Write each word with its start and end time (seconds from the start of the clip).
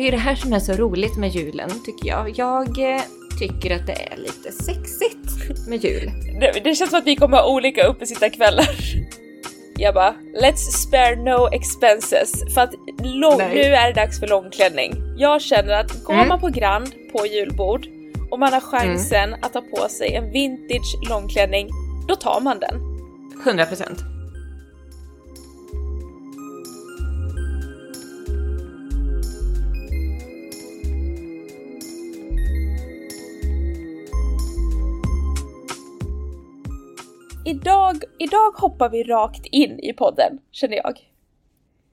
det 0.00 0.08
är 0.08 0.10
det 0.10 0.16
här 0.18 0.34
som 0.34 0.52
är 0.52 0.58
så 0.58 0.72
roligt 0.72 1.16
med 1.16 1.30
julen 1.30 1.70
tycker 1.84 2.08
jag. 2.08 2.38
Jag 2.38 2.94
eh, 2.94 3.02
tycker 3.38 3.76
att 3.76 3.86
det 3.86 3.92
är 4.12 4.16
lite 4.16 4.52
sexigt 4.52 5.68
med 5.68 5.84
jul. 5.84 6.10
Det, 6.40 6.60
det 6.64 6.74
känns 6.74 6.90
som 6.90 6.98
att 6.98 7.06
vi 7.06 7.16
kommer 7.16 7.36
ha 7.36 7.50
olika 7.50 7.86
uppesittarkvällar. 7.86 8.68
Jag 9.76 9.94
bara, 9.94 10.14
let's 10.42 10.56
spare 10.56 11.16
no 11.16 11.48
expenses. 11.52 12.54
För 12.54 12.60
att 12.60 12.74
lång, 13.02 13.38
nu 13.38 13.60
är 13.60 13.86
det 13.86 13.92
dags 14.00 14.20
för 14.20 14.26
långklänning. 14.26 14.94
Jag 15.16 15.42
känner 15.42 15.72
att 15.72 16.04
går 16.04 16.14
Mm. 16.14 16.28
man 16.28 16.40
på 16.40 16.48
Grand 16.48 16.94
på 17.12 17.26
julbord 17.26 17.86
och 18.30 18.38
man 18.38 18.52
har 18.52 18.60
chansen 18.60 19.34
att 19.42 19.52
ta 19.52 19.60
på 19.60 19.88
sig 19.88 20.14
en 20.14 20.32
vintage 20.32 21.08
långklänning, 21.08 21.68
då 22.08 22.16
tar 22.16 22.40
man 22.40 22.58
den. 22.58 22.74
100 23.44 23.66
procent. 23.66 24.09
Idag, 37.50 38.02
idag 38.18 38.50
hoppar 38.50 38.88
vi 38.88 39.02
rakt 39.02 39.46
in 39.46 39.78
i 39.80 39.92
podden, 39.92 40.38
känner 40.50 40.76
jag. 40.76 40.98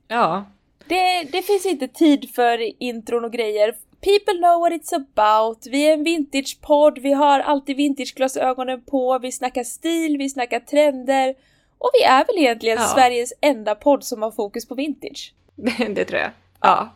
Ja, 0.07 0.45
Det, 0.87 1.23
det 1.31 1.41
finns 1.41 1.65
inte 1.65 1.87
tid 1.87 2.29
för 2.35 2.81
intron 2.83 3.25
och 3.25 3.31
grejer. 3.31 3.75
People 4.01 4.33
know 4.33 4.59
what 4.59 4.71
it's 4.71 4.95
about. 4.95 5.67
Vi 5.67 5.87
är 5.89 5.93
en 5.93 6.03
vintage-podd, 6.03 6.99
vi 6.99 7.13
har 7.13 7.39
alltid 7.39 7.75
vintageglasögonen 7.77 8.81
på, 8.81 9.19
vi 9.19 9.31
snackar 9.31 9.63
stil, 9.63 10.17
vi 10.17 10.29
snackar 10.29 10.59
trender. 10.59 11.35
Och 11.77 11.89
vi 11.93 12.03
är 12.03 12.25
väl 12.25 12.37
egentligen 12.37 12.77
Ja. 12.77 12.87
Sveriges 12.87 13.33
enda 13.41 13.75
podd 13.75 14.03
som 14.03 14.21
har 14.21 14.31
fokus 14.31 14.67
på 14.67 14.75
vintage. 14.75 15.33
det, 15.95 16.05
tror 16.05 16.21
jag. 16.21 16.31
Ja, 16.61 16.93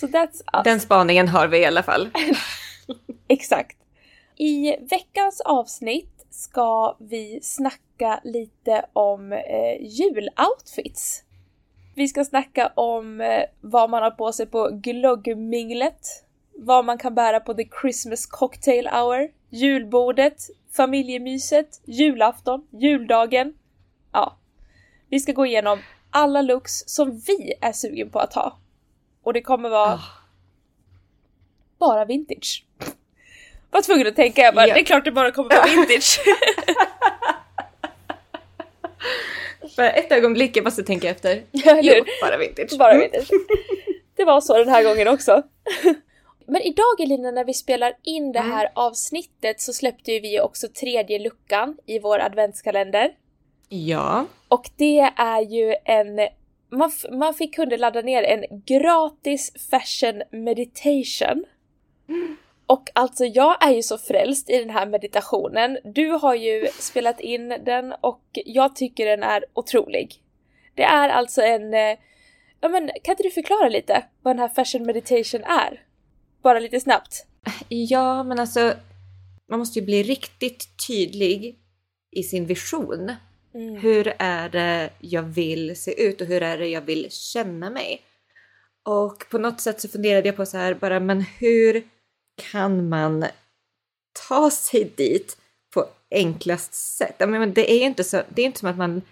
Så 0.00 0.06
that's 0.06 0.42
us. 0.52 0.64
den 0.64 0.80
spaningen 0.80 1.28
har 1.28 1.46
vi 1.48 1.58
i 1.58 1.64
alla 1.64 1.82
fall. 1.82 2.08
Exakt. 3.28 3.76
I 4.36 4.76
veckans 4.90 5.40
avsnitt 5.40 6.11
ska 6.32 6.96
vi 6.98 7.40
snacka 7.42 8.20
lite 8.24 8.86
om 8.92 9.32
eh, 9.32 9.80
juloutfits. 9.80 11.24
Vi 11.94 12.08
ska 12.08 12.24
snacka 12.24 12.72
om 12.76 13.20
eh, 13.20 13.42
vad 13.60 13.90
man 13.90 14.02
har 14.02 14.10
på 14.10 14.32
sig 14.32 14.46
på 14.46 14.68
glöggminglet, 14.72 16.24
vad 16.58 16.84
man 16.84 16.98
kan 16.98 17.14
bära 17.14 17.40
på 17.40 17.54
the 17.54 17.68
Christmas 17.80 18.26
cocktail 18.26 18.88
hour, 18.88 19.30
julbordet, 19.50 20.42
familjemyset, 20.76 21.80
julafton, 21.84 22.66
juldagen. 22.70 23.54
Ja, 24.12 24.36
vi 25.08 25.20
ska 25.20 25.32
gå 25.32 25.46
igenom 25.46 25.78
alla 26.10 26.42
looks 26.42 26.72
som 26.86 27.10
vi 27.26 27.54
är 27.60 27.72
sugen 27.72 28.10
på 28.10 28.18
att 28.18 28.34
ha. 28.34 28.58
Och 29.22 29.32
det 29.32 29.42
kommer 29.42 29.68
vara 29.68 29.92
Ah. 29.92 30.00
bara 31.78 32.04
vintage. 32.04 32.66
Var 33.72 33.82
tvungen 33.82 34.06
att 34.06 34.16
tänka, 34.16 34.42
jag 34.42 34.54
bara, 34.54 34.66
Ja. 34.68 34.74
det 34.74 34.80
är 34.80 34.84
klart 34.84 35.04
det 35.04 35.12
bara 35.12 35.30
kommer 35.30 35.50
vara 35.56 35.66
vintage. 35.66 36.20
För 39.76 39.82
ett 39.82 40.12
ögonblick 40.12 40.56
jag 40.56 40.64
måste 40.64 40.82
tänka 40.82 41.10
efter. 41.10 41.42
Ja, 41.52 41.80
Jo, 41.82 42.04
bara 42.22 42.36
vintage. 42.36 42.78
bara 42.78 42.90
Mm. 42.92 43.00
vintage. 43.10 43.28
Det 44.16 44.24
var 44.24 44.40
så 44.40 44.58
den 44.58 44.68
här 44.68 44.82
gången 44.84 45.08
också. 45.08 45.42
Men 46.46 46.62
idag 46.62 47.00
Elina, 47.00 47.30
när 47.30 47.44
vi 47.44 47.54
spelar 47.54 47.92
in 48.02 48.32
det 48.32 48.40
här 48.40 48.68
avsnittet 48.74 49.60
så 49.60 49.72
släppte 49.72 50.12
ju 50.12 50.20
vi 50.20 50.40
också 50.40 50.68
tredje 50.68 51.18
luckan 51.18 51.76
i 51.86 51.98
vår 51.98 52.18
adventskalender. 52.18 53.10
Ja. 53.68 54.26
Och 54.48 54.70
det 54.76 54.98
är 55.16 55.40
ju 55.40 55.74
en... 55.84 56.16
Man, 56.70 56.90
f- 56.94 57.10
man 57.10 57.34
fick 57.34 57.54
kunde 57.54 57.76
ladda 57.76 58.00
ner 58.00 58.22
en 58.22 58.44
gratis 58.66 59.52
fashion 59.70 60.22
meditation. 60.30 61.44
Och 62.72 62.90
alltså 62.94 63.24
jag 63.24 63.64
är 63.64 63.70
ju 63.70 63.82
så 63.82 63.98
frälst 63.98 64.50
i 64.50 64.58
den 64.58 64.70
här 64.70 64.86
meditationen. 64.86 65.78
Du 65.84 66.08
har 66.08 66.34
ju 66.34 66.68
spelat 66.78 67.20
in 67.20 67.48
den 67.48 67.94
och 68.00 68.24
jag 68.32 68.76
tycker 68.76 69.06
den 69.06 69.22
är 69.22 69.44
otrolig. 69.54 70.14
Det 70.74 70.82
är 70.82 71.08
alltså 71.08 71.42
en... 71.42 71.74
eh, 71.74 71.98
Ja 72.60 72.68
men 72.68 72.90
kan 73.04 73.12
inte 73.12 73.22
du 73.22 73.30
förklara 73.30 73.68
lite 73.68 74.04
vad 74.22 74.36
den 74.36 74.40
här 74.40 74.48
fashion 74.48 74.86
meditation 74.86 75.44
är? 75.44 75.80
Bara 76.42 76.58
lite 76.58 76.80
snabbt. 76.80 77.26
Ja, 77.68 78.22
men 78.22 78.38
alltså 78.38 78.74
man 79.48 79.58
måste 79.58 79.78
ju 79.78 79.84
bli 79.84 80.02
riktigt 80.02 80.68
tydlig 80.86 81.58
i 82.10 82.22
sin 82.22 82.46
vision. 82.46 83.12
Mm. 83.54 83.76
Hur 83.76 84.14
är 84.18 84.48
det 84.48 84.90
jag 85.00 85.22
vill 85.22 85.76
se 85.76 86.02
ut 86.02 86.20
och 86.20 86.26
hur 86.26 86.42
är 86.42 86.58
det 86.58 86.68
jag 86.68 86.80
vill 86.80 87.10
känna 87.10 87.70
mig? 87.70 88.00
Och 88.84 89.24
på 89.30 89.38
något 89.38 89.60
sätt 89.60 89.80
så 89.80 89.88
funderade 89.88 90.28
jag 90.28 90.36
på 90.36 90.46
så 90.46 90.56
här 90.56 90.74
bara, 90.74 91.00
men 91.00 91.20
hur 91.20 91.91
kan 92.50 92.88
man 92.88 93.24
ta 94.28 94.50
sig 94.50 94.92
dit 94.96 95.36
på 95.74 95.86
enklast 96.10 96.74
sätt? 96.74 97.14
Men 97.18 97.54
det 97.54 97.72
är 97.72 97.86
inte 97.86 98.04
så, 98.04 98.22
det 98.28 98.42
är 98.42 98.46
inte 98.46 98.58
som 98.58 98.68
att 98.68 98.78
man 98.78 99.02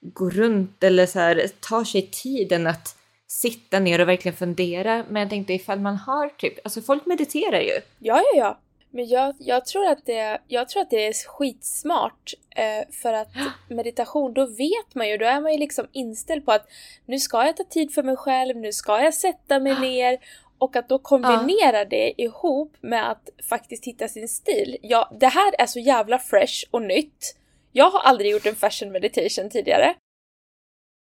går 0.00 0.30
runt 0.30 0.84
eller 0.84 1.06
så 1.06 1.18
här 1.18 1.50
tar 1.60 1.84
sig 1.84 2.08
tiden 2.12 2.66
att 2.66 2.96
sitta 3.26 3.78
ner 3.78 4.00
och 4.00 4.08
verkligen 4.08 4.36
fundera. 4.36 5.04
Men 5.08 5.22
jag 5.22 5.30
tänkte 5.30 5.52
ifall 5.52 5.80
man 5.80 5.96
har 5.96 6.28
typ, 6.28 6.58
alltså 6.64 6.82
folk 6.82 7.06
mediterar 7.06 7.60
ju. 7.60 7.80
Ja, 7.98 8.22
ja, 8.22 8.36
ja. 8.36 8.60
Men 8.92 9.08
jag, 9.08 9.34
jag, 9.38 9.66
tror 9.66 9.86
att 9.86 10.06
det, 10.06 10.38
jag 10.48 10.68
tror 10.68 10.82
att 10.82 10.90
det 10.90 11.06
är 11.06 11.12
skitsmart 11.28 12.34
eh, 12.56 12.94
för 13.02 13.12
att 13.12 13.28
meditation, 13.68 14.34
då 14.34 14.46
vet 14.46 14.94
man 14.94 15.08
ju, 15.08 15.16
då 15.16 15.26
är 15.26 15.40
man 15.40 15.52
ju 15.52 15.58
liksom 15.58 15.86
inställd 15.92 16.44
på 16.44 16.52
att 16.52 16.66
nu 17.06 17.18
ska 17.18 17.46
jag 17.46 17.56
ta 17.56 17.64
tid 17.64 17.94
för 17.94 18.02
mig 18.02 18.16
själv, 18.16 18.56
nu 18.56 18.72
ska 18.72 19.00
jag 19.00 19.14
sätta 19.14 19.60
mig 19.60 19.80
ner 19.80 20.18
och 20.60 20.76
att 20.76 20.88
då 20.88 20.98
kombinera 20.98 21.84
det 21.84 22.22
ihop 22.22 22.76
med 22.80 23.10
att 23.10 23.28
faktiskt 23.50 23.84
hitta 23.84 24.08
sin 24.08 24.28
stil. 24.28 24.76
Ja, 24.82 25.10
det 25.20 25.26
här 25.26 25.54
är 25.58 25.66
så 25.66 25.78
jävla 25.78 26.18
fresh 26.18 26.64
och 26.70 26.82
nytt. 26.82 27.36
Jag 27.72 27.90
har 27.90 28.00
aldrig 28.00 28.30
gjort 28.30 28.46
en 28.46 28.54
fashion 28.54 28.92
meditation 28.92 29.50
tidigare. 29.50 29.94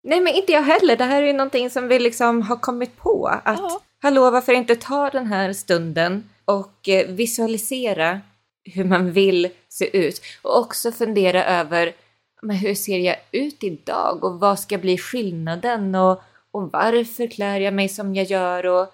Nej, 0.04 0.20
men 0.20 0.34
inte 0.34 0.52
jag 0.52 0.62
heller. 0.62 0.96
Det 0.98 1.04
här 1.04 1.24
är 1.24 1.28
ju 1.28 1.34
någonting 1.34 1.70
som 1.70 1.88
vi 1.88 2.00
liksom 2.00 2.42
har 2.42 2.56
kommit 2.56 2.98
på. 2.98 3.28
Att 3.46 3.60
Ja. 3.60 3.82
hallå, 4.02 4.32
varför 4.32 4.54
inte 4.54 4.76
ta 4.76 5.10
den 5.10 5.26
här 5.28 5.54
stunden 5.54 6.30
och 6.46 6.90
eh, 6.90 7.08
visualisera 7.08 8.22
hur 8.64 8.84
man 8.84 9.12
vill 9.12 9.50
se 9.70 9.98
ut 9.98 10.22
och 10.42 10.58
också 10.58 10.92
fundera 10.92 11.46
över 11.46 11.94
men 12.42 12.56
hur 12.56 12.76
ser 12.76 12.98
jag 13.00 13.16
ut 13.32 13.64
idag 13.64 14.24
och 14.24 14.40
vad 14.40 14.60
ska 14.60 14.78
bli 14.78 14.98
skillnaden 14.98 15.96
och, 15.96 16.22
och 16.52 16.72
varför 16.72 17.28
klär 17.28 17.60
jag 17.60 17.74
mig 17.74 17.90
som 17.90 18.16
jag 18.16 18.26
gör 18.26 18.66
och, 18.66 18.94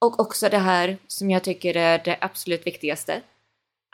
och 0.00 0.20
också 0.20 0.48
det 0.48 0.58
här 0.58 0.98
som 1.06 1.30
jag 1.30 1.44
tycker 1.44 1.76
är 1.76 1.98
det 2.04 2.18
absolut 2.20 2.66
viktigaste. 2.66 3.20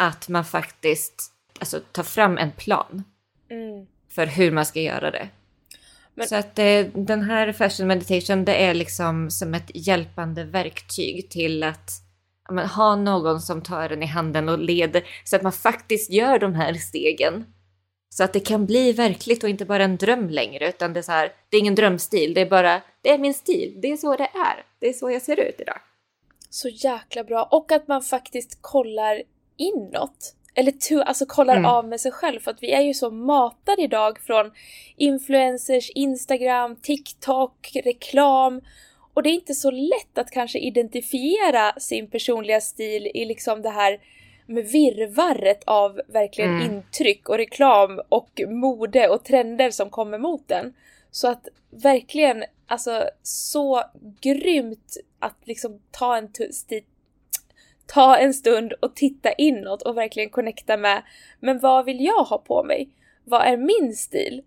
Att 0.03 0.29
man 0.29 0.45
faktiskt 0.45 1.33
alltså, 1.59 1.81
tar 1.93 2.03
fram 2.03 2.39
en 2.39 2.51
plan 2.53 3.05
Mm. 3.51 3.87
för 4.09 4.27
hur 4.27 4.51
man 4.51 4.67
ska 4.67 4.81
göra 4.81 5.11
det. 5.11 5.29
Men- 6.15 6.29
Så 6.29 6.37
att 6.37 6.59
eh, 6.59 6.87
den 6.95 7.23
här 7.23 7.53
fashion 7.53 7.87
meditation 7.87 8.45
det 8.45 8.55
är 8.55 8.75
liksom 8.75 9.31
som 9.31 9.55
ett 9.55 9.71
hjälpande 9.75 10.45
verktyg 10.45 11.31
till 11.31 11.63
att 11.63 11.91
men, 12.51 12.67
ha 12.69 12.97
någon 12.97 13.41
som 13.41 13.63
tar 13.63 13.89
den 13.89 14.03
i 14.03 14.07
handen 14.07 14.49
och 14.49 14.59
leder 14.59 15.05
så 15.25 15.37
att 15.37 15.43
man 15.43 15.53
faktiskt 15.53 16.11
gör 16.11 16.39
de 16.39 16.55
här 16.55 16.75
stegen. 16.75 17.45
Så 18.09 18.25
att 18.25 18.33
det 18.33 18.41
kan 18.41 18.67
bli 18.67 18.93
verkligt 18.93 19.45
och 19.45 19.51
inte 19.51 19.65
bara 19.65 19.85
en 19.85 19.97
dröm 19.97 20.29
längre 20.31 20.69
utan 20.69 20.93
det 20.93 21.01
är 21.01 21.03
så 21.03 21.13
här, 21.13 21.33
det 21.49 21.57
är 21.57 21.61
ingen 21.61 21.75
drömstil, 21.75 22.35
det 22.35 22.41
är 22.41 22.51
bara, 22.51 22.81
det 23.03 23.11
är 23.11 23.19
min 23.19 23.35
stil, 23.35 23.79
det 23.83 23.89
är 23.93 23.97
så 23.97 24.17
det 24.17 24.25
är, 24.35 24.65
det 24.79 24.89
är 24.89 24.93
så 24.93 25.11
jag 25.11 25.23
ser 25.23 25.41
ut 25.41 25.61
idag. 25.61 25.79
Så 26.55 26.69
jäkla 26.69 27.25
bra. 27.25 27.49
Och 27.51 27.73
att 27.73 27.89
man 27.89 28.03
faktiskt 28.03 28.59
kollar 28.61 29.23
inåt. 29.57 30.35
Eller 30.55 30.73
to, 30.73 31.03
alltså 31.03 31.27
kollar 31.27 31.57
Mm. 31.57 31.71
av 31.71 31.89
med 31.89 32.01
sig 32.01 32.13
själv. 32.13 32.41
För 32.41 32.51
att 32.51 32.63
vi 32.63 32.73
är 32.73 32.81
ju 32.81 32.95
så 32.95 33.11
matade 33.11 33.83
idag 33.83 34.19
från 34.21 34.53
influencers, 34.97 35.91
Instagram, 35.91 36.77
TikTok, 36.77 37.71
reklam. 37.85 38.61
Och 39.15 39.23
det 39.23 39.31
är 39.31 39.35
inte 39.35 39.55
så 39.55 39.71
lätt 39.71 40.19
att 40.19 40.31
kanske 40.31 40.59
identifiera 40.59 41.73
sin 41.81 42.11
personliga 42.11 42.61
stil 42.61 43.11
i 43.15 43.25
liksom 43.25 43.63
det 43.63 43.71
här 43.71 43.99
med 44.47 44.65
virrvarret 44.65 45.63
av 45.67 46.01
verkligen 46.09 46.51
Mm. 46.61 46.73
intryck 46.75 47.29
och 47.29 47.37
reklam 47.37 48.01
och 48.09 48.41
mode 48.49 49.09
och 49.09 49.25
trender 49.25 49.71
som 49.71 49.91
kommer 49.91 50.19
mot 50.19 50.49
den. 50.49 50.75
Så 51.11 51.29
att 51.29 51.49
verkligen, 51.71 52.45
alltså 52.73 53.09
så 53.23 53.83
grymt 54.21 54.97
att 55.19 55.37
liksom 55.45 55.81
ta 55.91 56.17
en 56.17 56.29
ta 57.87 58.17
en 58.17 58.35
stund 58.35 58.73
och 58.73 58.97
titta 58.97 59.33
inåt 59.33 59.83
och 59.83 59.97
verkligen 59.97 60.31
connecta 60.31 60.77
med 60.77 61.03
men 61.41 61.59
vad 61.59 61.85
vill 61.85 62.05
jag 62.05 62.25
ha 62.25 62.39
på 62.39 62.63
mig? 62.63 62.89
Vad 63.25 63.43
är 63.43 63.57
min 63.57 63.97
stil? 63.97 64.43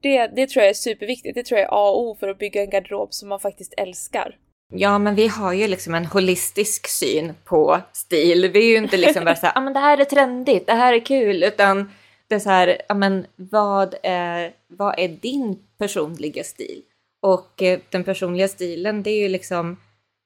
Det, 0.00 0.26
det 0.26 0.46
tror 0.46 0.62
jag 0.62 0.70
är 0.70 0.74
superviktigt. 0.74 1.34
Det 1.34 1.44
tror 1.44 1.60
jag 1.60 1.68
är 1.68 1.72
A 1.72 1.90
och 1.90 2.00
O 2.00 2.16
för 2.20 2.28
att 2.28 2.38
bygga 2.38 2.62
en 2.62 2.70
garderob 2.70 3.14
som 3.14 3.28
man 3.28 3.40
faktiskt 3.40 3.74
älskar. 3.76 4.36
Ja, 4.72 4.98
men 4.98 5.14
vi 5.14 5.28
har 5.28 5.52
ju 5.52 5.68
liksom 5.68 5.94
en 5.94 6.06
holistisk 6.06 6.88
syn 6.88 7.34
på 7.44 7.80
stil. 7.92 8.50
Vi 8.52 8.58
är 8.58 8.70
ju 8.70 8.76
inte 8.76 8.96
liksom 8.96 9.24
bara 9.24 9.36
så 9.36 9.46
här, 9.46 9.52
ah, 9.56 9.60
men 9.60 9.72
det 9.72 9.80
här 9.80 9.98
är 9.98 10.04
trendigt, 10.04 10.66
det 10.66 10.72
här 10.72 10.92
är 10.92 11.04
kul, 11.04 11.42
utan 11.42 11.90
det 12.28 12.34
är 12.34 12.38
så 12.38 12.50
här, 12.50 12.82
ah, 12.88 12.94
men 12.94 13.26
vad 13.36 13.94
är, 14.02 14.52
vad 14.68 14.98
är 14.98 15.08
din 15.08 15.58
personliga 15.78 16.44
stil? 16.44 16.82
Och 17.20 17.62
eh, 17.62 17.80
den 17.90 18.04
personliga 18.04 18.48
stilen, 18.48 19.02
det 19.02 19.10
är 19.10 19.22
ju 19.22 19.28
liksom 19.28 19.76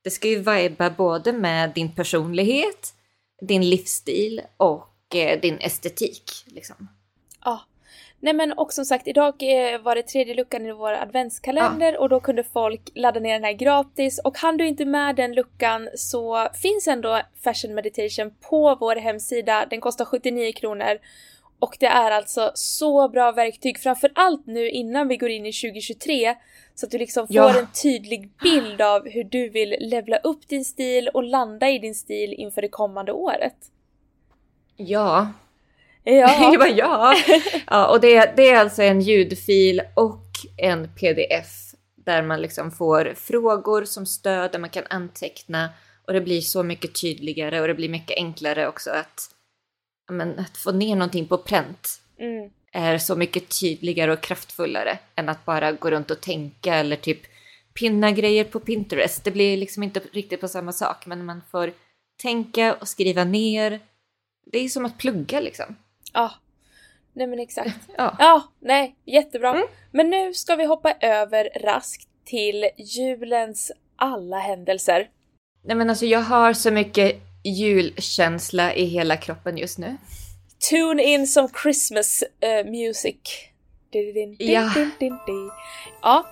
det 0.04 0.10
ska 0.10 0.28
ju 0.28 0.38
viba 0.38 0.90
både 0.90 1.32
med 1.32 1.70
din 1.70 1.94
personlighet, 1.94 2.94
din 3.40 3.70
livsstil 3.70 4.40
och 4.56 5.14
eh, 5.14 5.40
din 5.40 5.58
estetik. 5.58 6.30
Liksom. 6.46 6.88
Ja. 7.44 7.60
Nej 8.20 8.32
men 8.32 8.52
och 8.52 8.72
som 8.72 8.84
sagt 8.84 9.08
idag 9.08 9.34
eh, 9.40 9.80
var 9.80 9.94
det 9.94 10.02
tredje 10.02 10.34
luckan 10.34 10.66
i 10.66 10.72
vår 10.72 10.92
adventskalender 10.92 11.98
och 12.00 12.08
då 12.08 12.20
kunde 12.20 12.44
folk 12.44 12.90
ladda 12.94 13.20
ner 13.20 13.32
den 13.32 13.44
här 13.44 13.52
gratis 13.52 14.20
och 14.24 14.38
hann 14.38 14.56
du 14.56 14.66
inte 14.66 14.84
med 14.84 15.16
den 15.16 15.34
luckan 15.34 15.88
så 15.94 16.48
finns 16.62 16.88
ändå 16.88 17.20
Fashion 17.44 17.74
Meditation 17.74 18.34
på 18.50 18.76
vår 18.80 18.96
hemsida. 18.96 19.66
Den 19.70 19.80
kostar 19.80 20.04
79 20.04 20.52
kronor 20.52 20.98
och 21.64 21.76
det 21.80 21.86
är 21.86 22.10
alltså 22.10 22.52
så 22.54 23.08
bra 23.08 23.32
verktyg, 23.32 23.78
framförallt 23.78 24.46
nu 24.46 24.70
innan 24.70 25.08
vi 25.08 25.16
går 25.16 25.30
in 25.30 25.46
i 25.46 25.52
2023 25.52 26.34
så 26.74 26.86
att 26.86 26.92
du 26.92 26.98
liksom 26.98 27.26
får 27.26 27.36
Ja. 27.36 27.58
en 27.58 27.66
tydlig 27.82 28.30
bild 28.42 28.80
av 28.80 29.08
hur 29.08 29.24
du 29.24 29.48
vill 29.48 29.76
levla 29.80 30.16
upp 30.16 30.48
din 30.48 30.64
stil 30.64 31.08
och 31.08 31.22
landa 31.22 31.70
i 31.70 31.78
din 31.78 31.94
stil 31.94 32.32
inför 32.32 32.62
det 32.62 32.68
kommande 32.68 33.12
året. 33.12 33.56
Ja, 34.76 35.32
Ja, 36.04 36.12
jag 36.52 36.58
bara 36.58 36.68
ja. 36.76 37.14
ja 37.66 37.86
och 37.88 38.00
det, 38.00 38.32
det 38.36 38.48
är 38.50 38.60
alltså 38.60 38.82
en 38.82 39.00
ljudfil 39.00 39.82
och 39.94 40.26
en 40.56 40.88
pdf 40.94 41.74
där 41.96 42.22
man 42.22 42.42
liksom 42.42 42.70
får 42.70 43.14
frågor 43.16 43.84
som 43.84 44.06
stöd, 44.06 44.52
där 44.52 44.58
man 44.58 44.70
kan 44.70 44.84
anteckna 44.90 45.68
och 46.06 46.12
det 46.12 46.20
blir 46.20 46.40
så 46.40 46.62
mycket 46.62 47.00
tydligare 47.00 47.60
och 47.60 47.68
det 47.68 47.74
blir 47.74 47.88
mycket 47.88 48.16
enklare 48.16 48.68
också 48.68 48.90
att, 48.90 49.30
men, 50.10 50.38
att 50.38 50.56
få 50.56 50.72
ner 50.72 50.96
någonting 50.96 51.26
på 51.26 51.38
pränt 51.38 52.00
mm, 52.18 52.50
är 52.72 52.98
så 52.98 53.16
mycket 53.16 53.60
tydligare 53.60 54.12
och 54.12 54.20
kraftfullare 54.20 54.98
än 55.14 55.28
att 55.28 55.44
bara 55.44 55.72
gå 55.72 55.90
runt 55.90 56.10
och 56.10 56.20
tänka 56.20 56.74
eller 56.74 56.96
typ 56.96 57.20
pinna 57.74 58.10
grejer 58.10 58.44
på 58.44 58.60
Pinterest. 58.60 59.24
Det 59.24 59.30
blir 59.30 59.56
liksom 59.56 59.82
inte 59.82 60.00
riktigt 60.12 60.40
på 60.40 60.48
samma 60.48 60.72
sak, 60.72 61.06
men 61.06 61.24
man 61.24 61.42
får 61.50 61.72
tänka 62.22 62.74
och 62.74 62.88
skriva 62.88 63.24
ner. 63.24 63.80
Det 64.52 64.58
är 64.58 64.68
som 64.68 64.84
att 64.84 64.98
plugga 64.98 65.40
liksom. 65.40 65.76
ja. 66.12 66.34
Nej 67.16 67.26
men 67.26 67.38
exakt. 67.38 67.80
Ja. 67.96 68.16
Ja, 68.18 68.42
nej, 68.60 68.96
jättebra. 69.04 69.50
Mm. 69.50 69.66
Men 69.90 70.10
nu 70.10 70.34
ska 70.34 70.56
vi 70.56 70.64
hoppa 70.64 70.92
över 71.00 71.48
raskt 71.60 72.08
till 72.24 72.68
julens 72.78 73.72
alla 73.96 74.38
händelser. 74.38 75.08
Nej 75.64 75.76
men 75.76 75.90
alltså 75.90 76.06
jag 76.06 76.20
har 76.20 76.52
så 76.52 76.70
mycket 76.70 77.16
julkänsla 77.44 78.74
i 78.74 78.84
hela 78.84 79.16
kroppen 79.16 79.56
just 79.56 79.78
nu. 79.78 79.96
Tune 80.70 81.02
in 81.02 81.26
som 81.26 81.48
Christmas 81.62 82.24
eh, 82.40 82.70
music. 82.70 83.16
Din, 83.92 84.12
din, 84.14 84.36
Ja. 84.38 84.72
din. 84.98 85.18
Ja. 86.02 86.26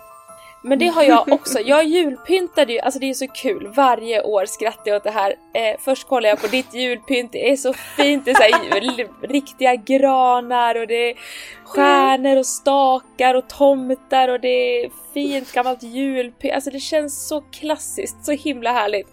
Men 0.65 0.79
det 0.79 0.87
har 0.87 1.03
jag 1.03 1.33
också. 1.33 1.61
Jag 1.61 1.85
julpyntade 1.85 2.73
ju, 2.73 2.79
alltså 2.81 3.01
det 3.01 3.11
är 3.11 3.15
så 3.15 3.29
kul. 3.29 3.73
Varje 3.77 4.23
år 4.23 4.47
skrattar 4.47 4.83
jag 4.91 4.97
åt 4.97 5.05
det 5.05 5.11
här. 5.11 5.31
Eh, 5.55 5.77
först 5.81 6.07
kollar 6.09 6.29
jag 6.29 6.41
på 6.41 6.47
ditt 6.47 6.75
julpynt, 6.75 7.33
det 7.33 7.51
är 7.51 7.57
så 7.57 7.73
fint. 7.73 8.25
Det 8.25 8.31
är 8.31 8.35
så 8.35 8.43
här, 8.43 9.09
riktiga 9.33 9.75
granar 9.75 10.75
och 10.81 10.87
det 10.87 11.11
är 11.11 11.15
stjärnor 11.65 12.37
och 12.37 12.47
stakar 12.47 13.35
och 13.35 13.49
tomtar 13.49 14.29
och 14.29 14.41
det 14.41 14.85
är 14.85 14.91
fint 15.15 15.53
gammalt 15.53 15.83
julpynt. 15.83 16.55
Alltså 16.55 16.71
det 16.71 16.81
känns 16.81 17.29
så 17.29 17.41
klassiskt, 17.41 18.25
så 18.25 18.33
himla 18.33 18.73
härligt. 18.73 19.09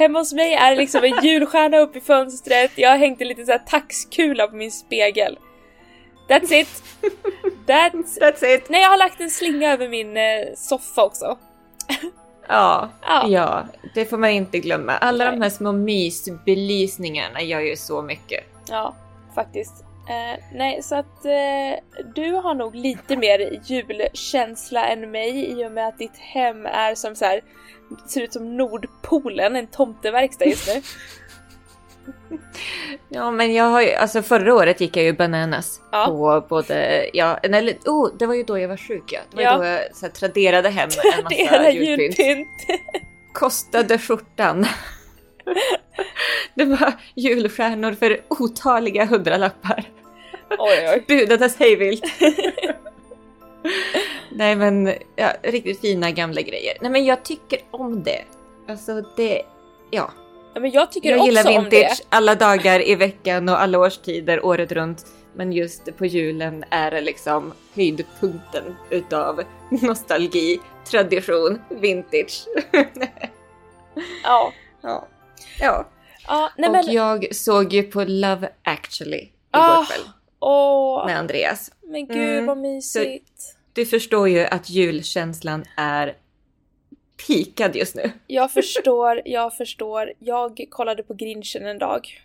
Hemma 0.00 0.18
hos 0.18 0.32
mig 0.32 0.54
är 0.54 0.70
det 0.70 0.76
liksom 0.76 1.04
en 1.04 1.24
julstjärna 1.24 1.78
uppe 1.78 1.98
i 1.98 2.00
fönstret, 2.00 2.70
jag 2.74 2.90
har 2.90 2.96
hängt 2.96 3.20
en 3.20 3.28
liten 3.28 3.46
så 3.46 3.52
här 3.52 3.58
taxkula 3.58 4.46
på 4.46 4.56
min 4.56 4.72
spegel. 4.72 5.38
That's 6.28 6.52
it! 6.54 6.82
That's... 7.66 8.18
That's 8.20 8.44
it! 8.44 8.66
Nej, 8.68 8.80
jag 8.82 8.88
har 8.88 8.96
lagt 8.98 9.20
en 9.20 9.30
slinga 9.30 9.72
över 9.72 9.88
min 9.88 10.16
eh, 10.16 10.22
soffa 10.56 11.04
också. 11.04 11.38
Ja, 12.48 12.88
Ja. 13.06 13.24
ja, 13.28 13.64
det 13.94 14.04
får 14.06 14.18
man 14.18 14.30
inte 14.30 14.58
glömma. 14.58 14.92
Alla 14.92 15.24
Nej. 15.24 15.32
de 15.36 15.42
här 15.42 15.50
små 15.50 15.72
mysbelysningarna 15.72 17.42
gör 17.42 17.60
ju 17.60 17.76
så 17.76 18.02
mycket. 18.02 18.44
Ja, 18.68 18.94
faktiskt. 19.34 19.84
Eh, 20.10 20.38
nej, 20.52 20.82
så 20.82 20.94
att 20.94 21.24
eh, 21.24 22.02
du 22.14 22.32
har 22.32 22.54
nog 22.54 22.74
lite 22.74 23.16
mer 23.16 23.60
julkänsla 23.64 24.86
än 24.88 25.10
mig 25.10 25.50
i 25.50 25.64
och 25.66 25.72
med 25.72 25.88
att 25.88 25.98
ditt 25.98 26.16
hem 26.18 26.66
är 26.66 26.94
som 26.94 27.14
så 27.16 27.24
här 27.24 27.40
ser 28.08 28.20
ut 28.22 28.32
som 28.32 28.56
Nordpolen, 28.56 29.56
en 29.56 29.66
tomteverkstad 29.66 30.44
just 30.44 30.68
nu. 30.74 30.82
Ja, 33.08 33.30
men 33.30 33.54
jag 33.54 33.64
har 33.64 33.82
ju, 33.82 33.92
alltså 33.94 34.22
förra 34.22 34.54
året 34.54 34.80
gick 34.80 34.96
jag 34.96 35.04
ju 35.04 35.12
bananas 35.12 35.80
Ja. 35.92 36.06
på 36.06 36.46
både, 36.48 37.06
ja, 37.12 37.36
eller 37.36 37.72
oh, 37.86 38.10
det 38.18 38.26
var 38.26 38.34
ju 38.34 38.42
då 38.42 38.58
jag 38.58 38.68
var 38.68 38.76
sjuk 38.76 39.12
ja. 39.12 39.20
Det 39.30 39.36
var 39.36 39.42
Ja. 39.42 39.56
då 39.58 39.64
jag 39.64 39.96
så 39.96 40.06
här, 40.06 40.12
traderade 40.12 40.68
hem 40.70 40.88
en 41.16 41.24
massa 41.24 41.70
julpynt. 41.70 42.18
julpynt. 42.18 42.48
Kostade 43.32 43.98
skjortan. 43.98 44.66
det 46.54 46.64
var 46.64 46.92
julstjärnor 47.14 47.92
för 47.92 48.20
otaliga 48.28 49.04
hundralappar. 49.04 49.84
Oj, 50.58 50.88
oj. 50.92 51.04
Budades 51.08 51.56
hejvilt. 51.56 52.04
Nej 54.30 54.56
men, 54.56 54.94
ja, 55.16 55.32
riktigt 55.42 55.80
fina 55.80 56.10
gamla 56.10 56.40
grejer. 56.40 56.76
Nej 56.80 56.90
men 56.90 57.04
jag 57.04 57.24
tycker 57.24 57.58
om 57.70 58.02
det. 58.02 58.24
Alltså 58.68 59.02
det, 59.16 59.42
ja. 59.90 60.10
Ja, 60.54 60.60
men 60.60 60.70
jag 60.70 60.92
tycker 60.92 61.10
Jag 61.10 61.18
också 61.18 61.26
gillar 61.28 61.48
om 61.48 61.64
vintage 61.64 61.98
det. 61.98 62.04
alla 62.08 62.34
dagar 62.34 62.88
i 62.88 62.94
veckan 62.94 63.48
och 63.48 63.62
alla 63.62 63.78
årstider 63.78 64.44
året 64.44 64.72
runt. 64.72 65.06
Men 65.34 65.52
just 65.52 65.96
på 65.96 66.06
julen 66.06 66.64
är 66.70 66.90
det 66.90 67.00
liksom 67.00 67.52
höjdpunkten 67.74 68.76
utav 68.90 69.42
nostalgi, 69.70 70.60
tradition, 70.90 71.60
vintage. 71.68 72.46
Ja. 74.22 74.52
ja. 74.82 75.08
ja. 75.60 75.88
ja 76.28 76.50
nej 76.56 76.68
och 76.68 76.72
men, 76.72 76.92
jag 76.92 77.34
såg 77.34 77.72
ju 77.72 77.82
på 77.82 78.04
Love 78.04 78.48
actually 78.62 79.18
igår 79.18 79.30
Ah, 79.50 79.84
kväll 79.88 80.08
åh, 80.40 81.06
med 81.06 81.18
Andreas. 81.18 81.72
men 81.82 82.06
gud 82.06 82.16
Mm, 82.16 82.46
vad 82.46 82.58
mysigt. 82.58 83.56
Du 83.72 83.86
förstår 83.86 84.28
ju 84.28 84.44
att 84.44 84.70
julkänslan 84.70 85.64
är 85.76 86.16
pikad 87.26 87.76
just 87.76 87.94
nu. 87.94 88.10
Jag 88.26 88.52
förstår, 88.52 89.22
jag 89.24 89.56
förstår. 89.56 90.12
Jag 90.18 90.64
kollade 90.70 91.02
på 91.02 91.14
Grinchen 91.14 91.66
en 91.66 91.78
dag. 91.78 92.08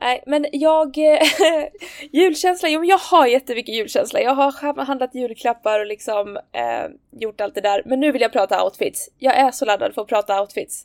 Nej, 0.00 0.22
men 0.26 0.46
jag... 0.52 0.96
julkänsla, 2.12 2.68
jo 2.68 2.80
men 2.80 2.88
jag 2.88 2.98
har 2.98 3.26
jättemycket 3.26 3.74
julkänsla. 3.74 4.20
Jag 4.20 4.34
har 4.34 4.84
handlat 4.84 5.14
julklappar 5.14 5.80
och 5.80 5.86
liksom 5.86 6.36
eh, 6.36 7.20
gjort 7.20 7.40
allt 7.40 7.54
det 7.54 7.60
där. 7.60 7.82
Men 7.86 8.00
nu 8.00 8.12
vill 8.12 8.22
jag 8.22 8.32
prata 8.32 8.64
outfits. 8.64 9.08
Jag 9.18 9.36
är 9.36 9.50
så 9.50 9.64
laddad 9.64 9.94
för 9.94 10.02
att 10.02 10.08
prata 10.08 10.40
outfits. 10.40 10.84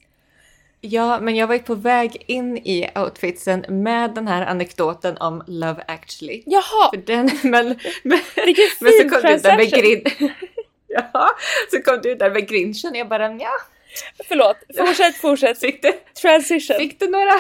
Ja, 0.82 1.20
men 1.20 1.36
jag 1.36 1.48
var 1.48 1.56
ju 1.56 1.62
på 1.62 1.76
väg 1.76 2.24
in 2.28 2.58
i 2.58 2.90
outfitsen 2.96 3.66
med 3.70 4.14
den 4.14 4.28
här 4.28 4.46
anekdoten 4.46 5.18
om 5.18 5.44
Love 5.48 5.84
actually. 5.88 6.44
Jaha! 6.46 6.90
För 6.94 6.98
den, 6.98 7.30
men, 7.44 7.80
men, 8.04 8.20
Vilken 8.46 8.66
men 8.80 8.92
så 8.92 8.98
fin 8.98 9.10
kom 9.10 9.22
du 9.22 9.38
där 9.38 9.58
med 9.58 9.72
grin... 9.72 10.04
Ja, 10.94 11.30
så 11.72 11.82
kom 11.82 12.00
du 12.04 12.16
där 12.16 12.32
med 12.32 12.48
grinchen 12.48 12.96
jag 12.96 13.08
bara 13.08 13.32
ja, 13.32 13.52
Förlåt, 14.28 14.58
fortsätt, 14.78 15.16
fortsätt. 15.16 15.60
fick 15.60 15.82
du, 15.82 15.92
Transition. 16.22 16.78
fick 16.78 17.00
du 17.00 17.08
några, 17.08 17.34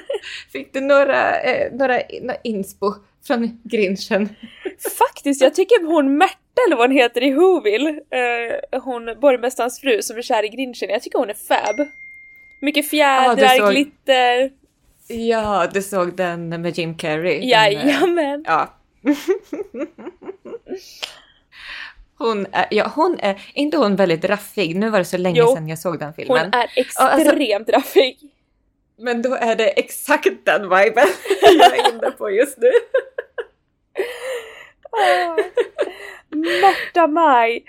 fick 0.52 0.72
du 0.72 0.80
några, 0.80 1.40
eh, 1.40 1.72
några, 1.72 2.00
några 2.20 2.40
inspo 2.44 2.94
från 3.26 3.60
grinchen? 3.64 4.28
Faktiskt, 4.98 5.40
jag 5.40 5.54
tycker 5.54 5.86
hon 5.86 6.18
Märta 6.18 6.60
eller 6.66 6.76
vad 6.76 6.88
hon 6.88 6.96
heter 6.96 7.22
i 7.22 7.32
Whoville, 7.32 7.90
eh, 7.90 8.80
hon 8.82 9.20
borgmästarens 9.20 9.80
fru 9.80 10.02
som 10.02 10.16
är 10.16 10.22
kär 10.22 10.44
i 10.44 10.48
Grinchen, 10.48 10.88
jag 10.90 11.02
tycker 11.02 11.18
hon 11.18 11.30
är 11.30 11.34
fab. 11.48 11.88
Mycket 12.60 12.90
fjädrar, 12.90 13.48
såg- 13.58 13.70
glitter. 13.70 14.50
Ja, 15.08 15.66
du 15.72 15.82
såg 15.82 16.16
den 16.16 16.48
med 16.48 16.78
Jim 16.78 16.96
Carrey. 16.96 17.34
Den, 17.40 17.42
eh, 17.42 17.48
Jajamän. 17.50 18.44
Ja. 18.46 18.74
Hon 22.18 22.46
är, 22.52 22.66
ja, 22.70 22.92
hon 22.94 23.18
är, 23.20 23.40
inte 23.54 23.76
hon 23.76 23.96
väldigt 23.96 24.24
raffig? 24.24 24.76
Nu 24.76 24.90
var 24.90 24.98
det 24.98 25.04
så 25.04 25.16
länge 25.18 25.38
Jo. 25.40 25.54
sedan 25.54 25.68
jag 25.68 25.78
såg 25.78 25.98
den 25.98 26.06
Hon 26.06 26.14
filmen. 26.14 26.36
är 26.54 26.70
Ja, 26.76 26.82
alltså- 27.06 27.20
extremt 27.30 27.68
raffig. 27.68 28.18
Men 28.98 29.22
då 29.22 29.34
är 29.34 29.56
det 29.56 29.68
exakt 29.78 30.28
den 30.44 30.62
viben 30.62 31.06
jag 31.42 31.78
är 31.78 31.92
inne 31.94 32.10
på 32.10 32.30
just 32.30 32.58
nu. 32.58 32.70
Ah. 34.90 35.36
Märta 36.36 37.06
Maj. 37.06 37.64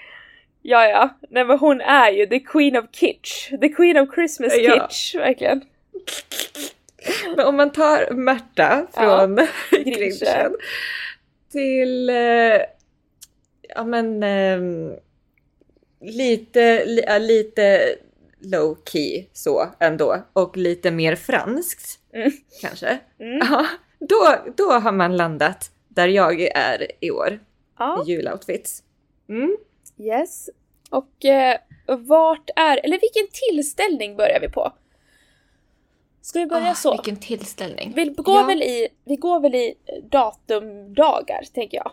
Ja, 0.61 0.87
ja. 0.87 1.09
Nej 1.29 1.45
men 1.45 1.59
hon 1.59 1.81
är 1.81 2.11
ju 2.11 2.25
the 2.25 2.39
queen 2.39 2.77
of 2.77 2.85
kitsch. 2.91 3.49
The 3.61 3.69
queen 3.69 3.97
of 3.97 4.13
Christmas 4.15 4.53
Ja. 4.57 4.73
kitsch, 4.89 5.15
verkligen. 5.15 5.61
Men 7.35 7.45
om 7.45 7.55
man 7.57 7.71
tar 7.71 8.11
Märta 8.13 8.87
Ja, 8.95 9.17
från 9.19 9.35
Grinchen. 9.71 9.93
Grinchen 9.93 10.55
till, 11.51 12.09
eh, 12.09 12.15
ja 13.75 13.83
men, 13.85 14.23
ehm, 14.23 14.93
lite, 16.01 16.85
li, 16.85 17.03
ja, 17.07 17.17
lite 17.17 17.95
low 18.39 18.77
key 18.91 19.25
så 19.33 19.65
ändå 19.79 20.23
och 20.33 20.57
lite 20.57 20.91
mer 20.91 21.15
franskt 21.15 21.99
Mm. 22.13 22.31
kanske. 22.61 22.99
Mm. 23.19 23.37
Ja, 23.51 23.65
då, 23.99 24.35
då 24.57 24.71
har 24.71 24.91
man 24.91 25.17
landat 25.17 25.71
där 25.87 26.07
jag 26.07 26.41
är 26.41 26.87
i 26.99 27.11
år 27.11 27.39
Ja, 27.79 28.03
i 28.07 28.11
juloutfits. 28.11 28.83
Mm. 29.29 29.57
Yes. 29.99 30.49
Och 30.89 31.25
eh, 31.25 31.57
vart 31.87 32.49
är, 32.55 32.77
eller 32.77 32.99
vilken 32.99 33.27
tillställning 33.31 34.15
börjar 34.17 34.39
vi 34.39 34.49
på? 34.49 34.73
Ska 36.21 36.39
vi 36.39 36.45
börja 36.45 36.71
Ah, 36.71 36.75
så? 36.75 36.91
Vilken 36.91 37.15
tillställning. 37.19 37.93
Vi 37.95 38.05
går, 38.05 38.35
Ja. 38.39 38.45
väl 38.45 38.63
i, 38.63 38.87
vi 39.05 39.15
går 39.15 39.39
väl 39.39 39.55
i 39.55 39.75
datumdagar, 40.11 41.43
tänker 41.53 41.77
jag. 41.77 41.91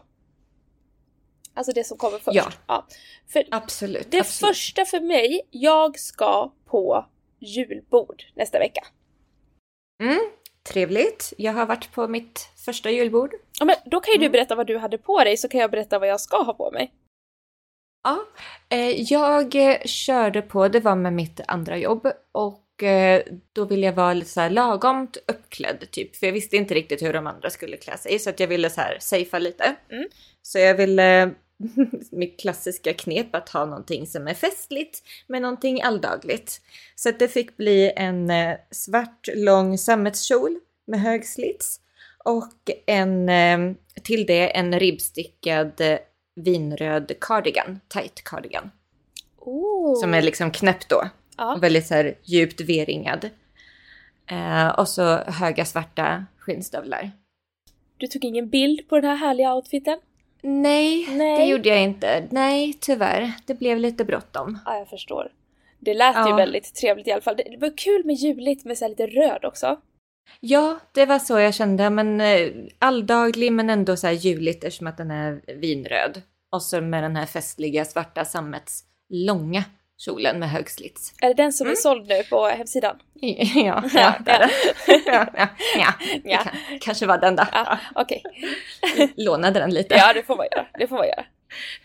Alltså 1.55 1.73
det 1.73 1.85
som 1.85 1.99
kommer 1.99 2.19
först. 2.19 2.39
Ja. 2.67 2.87
För 3.29 3.45
Absolut. 3.51 4.11
det 4.11 4.21
absolut. 4.21 4.57
första 4.57 4.85
för 4.85 5.01
mig, 5.01 5.41
jag 5.51 5.99
ska 5.99 6.53
på 6.65 7.07
julbord 7.39 8.23
nästa 8.35 8.59
vecka. 8.59 8.87
Mm, 10.03 10.19
trevligt. 10.73 11.33
Jag 11.39 11.53
har 11.53 11.67
varit 11.67 11.93
på 11.93 12.09
mitt 12.09 12.49
första 12.65 12.91
julbord. 12.91 13.35
Ja, 13.59 13.65
men 13.65 13.77
då 13.85 14.01
kan 14.01 14.13
ju 14.13 14.19
du 14.19 14.25
Mm. 14.25 14.33
berätta 14.33 14.55
vad 14.55 14.67
du 14.67 14.79
hade 14.79 14.99
på 14.99 15.25
dig 15.25 15.37
så 15.37 15.49
kan 15.49 15.61
jag 15.61 15.71
berätta 15.71 15.99
vad 15.99 16.09
jag 16.09 16.21
ska 16.21 16.37
ha 16.43 16.55
på 16.55 16.71
mig. 16.71 16.93
Ja, 18.07 18.27
eh, 18.69 19.03
jag 19.03 19.55
eh, 19.55 19.79
körde 19.85 20.43
på, 20.43 20.69
det 20.69 20.81
var 20.81 20.97
med 20.97 21.13
mitt 21.13 21.41
andra 21.49 21.79
jobb 21.79 22.07
och 22.33 22.83
eh, 22.83 23.23
då 23.53 23.65
ville 23.65 23.87
jag 23.87 23.93
vara 23.93 24.15
lite 24.15 24.31
så 24.31 24.41
här 24.41 24.51
lagomt 24.51 25.17
uppklädd 25.29 25.91
typ, 25.91 26.17
för 26.17 26.27
jag 26.27 26.33
visste 26.33 26.57
inte 26.57 26.75
riktigt 26.75 27.03
hur 27.03 27.13
de 27.13 27.27
andra 27.27 27.51
skulle 27.51 27.77
klä 27.77 27.99
sig 27.99 28.19
så 28.19 28.31
att 28.31 28.41
jag 28.41 28.49
ville 28.49 28.71
så 28.71 28.81
här 28.81 28.97
safea 29.01 29.39
lite. 29.39 29.77
Mm. 29.91 30.09
Så 30.43 30.59
jag 30.59 30.75
ville, 30.75 31.31
mitt 32.11 32.41
klassiska 32.41 32.93
knep 32.93 33.35
att 33.35 33.49
ha 33.49 33.65
någonting 33.65 34.07
som 34.07 34.29
är 34.29 34.35
festligt 34.35 35.03
med 35.27 35.43
någonting 35.43 35.83
alldagligt. 35.83 36.61
Så 36.95 37.09
att 37.09 37.19
det 37.19 37.29
fick 37.29 37.57
bli 37.57 37.93
en 37.97 38.33
svart 38.71 39.29
lång 39.35 39.79
sammetskjol 39.79 40.59
med 40.87 41.01
hög 41.01 41.27
slits 41.27 41.81
och 42.25 42.71
en, 42.87 43.31
till 44.03 44.27
det 44.27 44.57
en 44.57 44.81
ribbstickad 44.81 45.81
vinröd 46.37 47.13
cardigan, 47.21 47.81
tight 47.89 48.25
cardigan. 48.25 48.71
Oh. 49.39 50.01
Som 50.01 50.15
är 50.15 50.23
liksom 50.23 50.51
knäppt 50.51 50.89
då. 50.89 51.03
ja. 51.37 51.55
Och 51.55 51.63
väldigt 51.63 51.87
så 51.87 51.95
här 51.95 52.15
djupt 52.25 52.61
V-ringad. 52.61 53.31
Eh, 54.31 54.69
och 54.69 54.89
så 54.89 55.17
höga 55.17 55.65
svarta 55.65 56.25
skinnstövlar. 56.39 57.11
Du 57.97 58.07
tog 58.07 58.25
ingen 58.25 58.49
bild 58.49 58.89
på 58.89 58.97
den 59.01 59.05
här 59.11 59.17
härliga 59.17 59.55
outfiten? 59.55 59.99
Nej, 60.43 61.07
Nej. 61.11 61.39
det 61.39 61.47
gjorde 61.47 61.69
jag 61.69 61.83
inte. 61.83 62.27
Nej, 62.31 62.75
tyvärr. 62.81 63.33
Det 63.47 63.55
blev 63.55 63.79
lite 63.79 64.05
bråttom. 64.05 64.59
Ja, 64.65 64.79
jag 64.79 64.89
förstår. 64.89 65.33
Det 65.79 65.95
lät 65.95 66.17
ju 66.17 66.31
Ja. 66.31 66.37
väldigt 66.37 66.75
trevligt 66.75 67.07
i 67.09 67.13
alla 67.13 67.21
fall. 67.23 67.37
Det 67.37 67.57
var 67.61 67.77
kul 67.77 68.05
med 68.05 68.15
juligt 68.15 68.65
med 68.65 68.79
så 68.79 68.89
lite 68.89 69.07
röd 69.07 69.45
också. 69.45 69.81
Ja, 70.41 70.79
det 70.93 71.07
var 71.07 71.19
så 71.19 71.39
jag 71.39 71.55
kände. 71.55 71.91
Men 71.91 72.21
eh, 72.21 72.49
alldaglig 72.79 73.53
men 73.53 73.71
ändå 73.71 73.97
så 73.97 74.07
här 74.07 74.15
juligt 74.15 74.65
eftersom 74.65 74.87
att 74.87 74.97
den 74.97 75.11
är 75.11 75.41
vinröd. 75.61 76.23
Och 76.53 76.63
så 76.63 76.81
med 76.81 77.03
den 77.03 77.17
här 77.17 77.27
festliga 77.27 77.85
svarta 77.85 78.25
sammets 78.25 78.85
långa 79.11 79.65
kjolen 79.99 80.39
med 80.39 80.51
hög 80.51 80.71
slits. 80.71 81.13
Är 81.23 81.29
det 81.29 81.35
den 81.35 81.53
som 81.53 81.67
är 81.67 81.71
Mm. 81.71 81.77
såld 81.77 82.09
nu 82.09 82.23
på 82.23 82.47
hemsidan? 82.47 82.97
Ja, 83.55 83.83
ja, 83.95 84.15
det 84.25 84.31
är 84.31 84.39
det. 84.39 84.51
ja, 85.07 85.27
ja, 85.37 85.49
ja. 85.79 85.93
Ja. 86.25 86.39
kan, 86.39 86.53
kanske 86.81 87.07
var 87.07 87.19
den 87.19 87.37
då. 87.37 87.45
Ja, 87.53 87.79
okej. 87.95 88.23
Lånade 89.17 89.61
den 89.61 89.71
lite. 89.75 89.95
Ja, 89.95 90.13
det 90.13 90.23
får 90.23 90.37
man 90.37 90.47
göra. 90.53 90.67
Det 90.79 90.87
får 90.87 90.97
man 90.97 91.07
göra. 91.07 91.25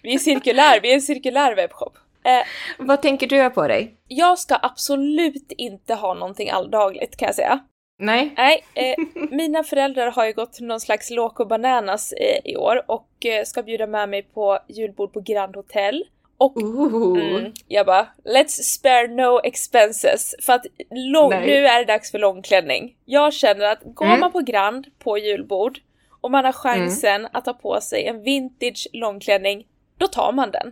Vi 0.01 0.13
är 0.13 0.17
cirkulär, 0.17 0.79
vi 0.81 0.91
är 0.91 0.95
en 0.95 1.01
cirkulär 1.01 1.55
webbshop. 1.55 1.97
Eh, 2.23 2.47
Vad 2.85 3.01
tänker 3.01 3.27
du 3.27 3.41
ha 3.41 3.49
på 3.49 3.67
dig? 3.67 3.95
jag 4.07 4.39
ska 4.39 4.57
absolut 4.61 5.51
inte 5.57 5.93
ha 5.95 6.13
någonting 6.13 6.49
alldagligt 6.49 7.17
kan 7.17 7.25
jag 7.25 7.35
säga. 7.35 7.59
Nej. 8.01 8.33
Nej, 8.37 8.63
eh, 8.73 8.95
mina 9.31 9.63
föräldrar 9.63 10.11
har 10.11 10.25
ju 10.25 10.33
gått 10.33 10.59
någon 10.59 10.79
slags 10.79 11.09
Loco 11.09 11.45
Bananas 11.45 12.11
eh, 12.13 12.39
i 12.51 12.55
år 12.55 12.83
och 12.87 13.25
eh, 13.25 13.43
ska 13.43 13.63
bjuda 13.63 13.87
med 13.87 14.09
mig 14.09 14.23
på 14.23 14.59
julbord 14.67 15.13
på 15.13 15.19
Grand 15.21 15.55
Hotel. 15.55 16.03
Och 16.37 16.61
mm, 16.61 17.53
jag 17.67 17.85
bara, 17.85 18.07
let's 18.23 18.47
spare 18.61 19.07
no 19.07 19.39
expenses. 19.43 20.35
För 20.41 20.53
att 20.53 20.65
lång, 20.89 21.29
nu 21.29 21.67
är 21.67 21.79
det 21.79 21.85
dags 21.85 22.11
för 22.11 22.19
långklänning. 22.19 22.95
Jag 23.05 23.33
känner 23.33 23.65
att 23.65 23.79
går 23.83 24.05
Mm. 24.05 24.19
man 24.19 24.31
på 24.31 24.39
Grand 24.39 24.87
på 24.99 25.17
julbord 25.17 25.79
och 26.21 26.31
man 26.31 26.45
har 26.45 26.51
chansen 26.51 27.27
att 27.31 27.45
ta 27.45 27.53
på 27.53 27.81
sig 27.81 28.07
en 28.07 28.23
vintage 28.23 28.87
långklänning, 28.93 29.65
då 29.97 30.07
tar 30.07 30.31
man 30.31 30.51
den. 30.51 30.71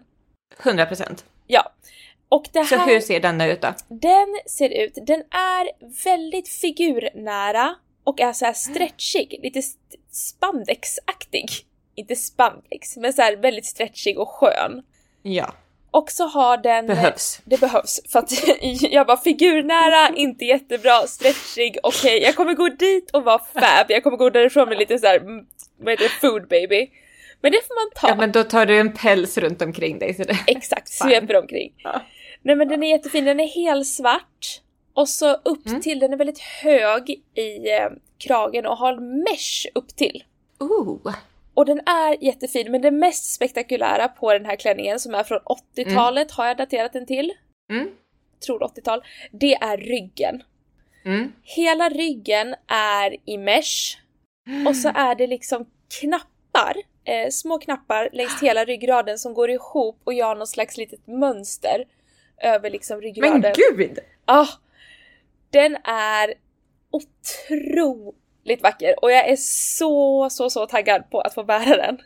100 0.63 0.86
procent. 0.86 1.25
Ja. 1.48 1.71
Och 2.29 2.45
det 2.53 2.65
Så 2.65 2.75
här... 2.75 2.88
hur 2.88 3.00
ser 3.00 3.19
denna 3.19 3.48
ut 3.48 3.62
då? 3.62 3.74
Den 3.88 4.27
ser 4.45 4.69
ut, 4.69 4.98
den 5.07 5.19
är 5.19 5.89
väldigt 6.03 6.50
figurnära 6.50 7.75
och 8.03 8.21
är 8.21 8.33
så 8.33 8.45
här 8.45 8.53
stretchig, 8.53 9.39
lite 9.43 9.62
spandexaktig. 10.12 11.45
Inte 11.95 12.15
spandex, 12.15 12.98
men 12.98 13.13
så 13.13 13.21
väldigt 13.38 13.65
stretchig 13.65 14.19
och 14.19 14.29
skön. 14.29 14.83
Ja, 15.21 15.53
Och 15.91 16.12
så 16.12 16.27
har 16.27 16.57
den... 16.57 16.88
behövs. 16.88 17.41
Det 17.45 17.59
behövs, 17.59 18.00
för 18.12 18.19
att 18.19 18.31
jag 18.81 19.07
bara 19.07 19.17
figurnära, 19.17 20.15
inte 20.15 20.45
jättebra, 20.45 21.07
stretchig, 21.07 21.77
okej 21.83 22.21
jag 22.21 22.36
kommer 22.36 22.53
gå 22.53 22.69
dit 22.69 23.12
och 23.12 23.24
vara 23.24 23.39
fab, 23.39 23.86
jag 23.89 24.03
kommer 24.03 24.17
gå 24.17 24.29
därifrån 24.29 24.69
med 24.69 24.77
lite 24.77 25.00
så 25.00 25.07
här, 25.07 25.19
mm, 25.19 25.45
vad 25.77 25.91
heter 25.91 26.03
det, 26.03 26.09
food 26.09 26.48
baby. 26.48 26.89
Men 27.41 27.51
det 27.51 27.67
får 27.67 27.86
man 27.86 27.91
ta. 27.95 28.07
Ja, 28.07 28.15
men 28.15 28.31
då 28.31 28.43
tar 28.43 28.65
du 28.65 28.79
en 28.79 28.93
päls 28.93 29.38
runt 29.38 29.62
omkring 29.62 30.00
dig. 30.00 30.13
Så 30.13 30.24
det... 30.24 30.38
Exakt, 30.48 30.88
sveper 30.93 31.36
omkring. 31.36 31.74
Ja. 31.77 32.01
Nej 32.41 32.55
men 32.55 32.67
den 32.67 32.84
är 32.84 32.89
jättefin, 32.89 33.25
den 33.25 33.39
är 33.39 33.48
helt 33.48 33.88
svart. 33.88 34.62
Och 34.93 35.10
så 35.10 35.34
upp 35.34 35.67
Mm. 35.67 35.81
till, 35.81 36.00
den 36.00 36.13
är 36.13 36.17
väldigt 36.17 36.39
hög 36.39 37.10
i 37.36 37.72
eh, 37.72 37.89
kragen 38.17 38.65
och 38.65 38.77
har 38.77 38.96
mesh 39.24 39.72
upp 39.75 39.96
till. 39.96 40.24
Ooh. 40.60 41.13
Och 41.53 41.65
den 41.65 41.79
är 41.79 42.24
jättefin, 42.24 42.72
men 42.72 42.81
det 42.81 42.91
mest 42.91 43.34
spektakulära 43.34 44.08
på 44.08 44.34
den 44.34 44.46
här 44.46 44.55
klänningen 44.55 45.00
som 45.00 45.15
är 45.15 45.24
från 45.24 45.39
80-talet 45.75 46.31
har 46.31 46.48
jag 46.48 46.58
daterat 46.58 46.93
den 46.93 47.05
till. 47.05 47.34
Mm. 47.72 47.89
Tror 48.46 48.60
80-tal. 48.60 49.03
Det 49.31 49.53
är 49.53 49.77
ryggen. 49.77 50.43
Mm. 51.05 51.31
Hela 51.43 51.89
ryggen 51.89 52.55
är 52.67 53.15
i 53.25 53.38
mesh. 53.38 53.98
Och 54.67 54.75
så 54.75 54.91
är 54.96 55.15
det 55.15 55.27
liksom 55.27 55.65
knappar, 56.01 56.75
eh, 57.03 57.29
små 57.31 57.60
knappar 57.60 58.10
längs 58.13 58.41
hela 58.41 58.65
ryggraden 58.65 59.19
som 59.19 59.34
går 59.34 59.50
ihop 59.50 60.01
och 60.03 60.13
gör 60.13 60.36
någon 60.36 60.48
slags 60.48 60.77
litet 60.77 61.08
mönster 61.08 61.86
över 62.41 62.69
liksom 62.69 63.01
ryggraden. 63.01 63.41
Men 63.41 63.53
gud! 63.77 64.00
Ah, 64.25 64.48
den 65.50 65.75
är 65.84 66.34
otroligt 66.91 68.63
vacker 68.63 69.03
och 69.03 69.12
jag 69.12 69.29
är 69.29 69.36
så, 69.39 70.29
så, 70.29 70.50
så 70.50 70.65
taggad 70.65 71.10
på 71.10 71.22
att 71.22 71.34
få 71.34 71.43
bära 71.43 71.77
den. 71.77 71.98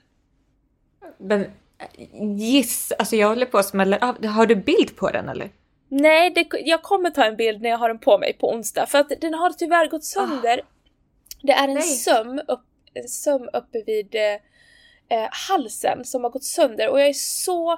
Men 1.18 1.52
giss, 2.40 2.92
alltså 2.92 3.16
jag 3.16 3.28
håller 3.28 3.46
på 3.46 3.58
att 3.58 3.66
smälla 3.66 3.98
av. 3.98 4.26
Har 4.26 4.46
du 4.46 4.56
bild 4.56 4.96
på 4.96 5.10
den 5.10 5.30
eller? 5.30 5.50
Nej, 5.90 6.30
det, 6.30 6.48
jag 6.66 6.82
kommer 6.82 7.10
ta 7.10 7.26
en 7.26 7.36
bild 7.36 7.62
när 7.62 7.70
jag 7.70 7.78
har 7.78 7.88
den 7.88 8.00
på 8.00 8.18
mig 8.18 8.34
på 8.34 8.50
onsdag 8.50 8.86
för 8.86 9.00
att 9.00 9.12
den 9.22 9.34
har 9.34 9.50
tyvärr 9.50 9.88
gått 9.88 10.04
sönder. 10.04 10.62
Det 11.42 11.52
är 11.52 11.68
en 11.68 11.74
Nej. 11.74 11.84
söm, 11.84 12.42
upp, 12.48 12.66
en 12.94 13.08
söm 13.08 13.50
uppe 13.54 13.84
vid 13.86 14.16
eh, 14.16 14.34
eh, 15.18 15.30
halsen 15.32 16.06
som 16.06 16.24
har 16.24 16.32
gått 16.32 16.44
sönder 16.44 16.90
och 16.90 17.00
jag 17.00 17.08
är 17.08 17.14
så 17.14 17.78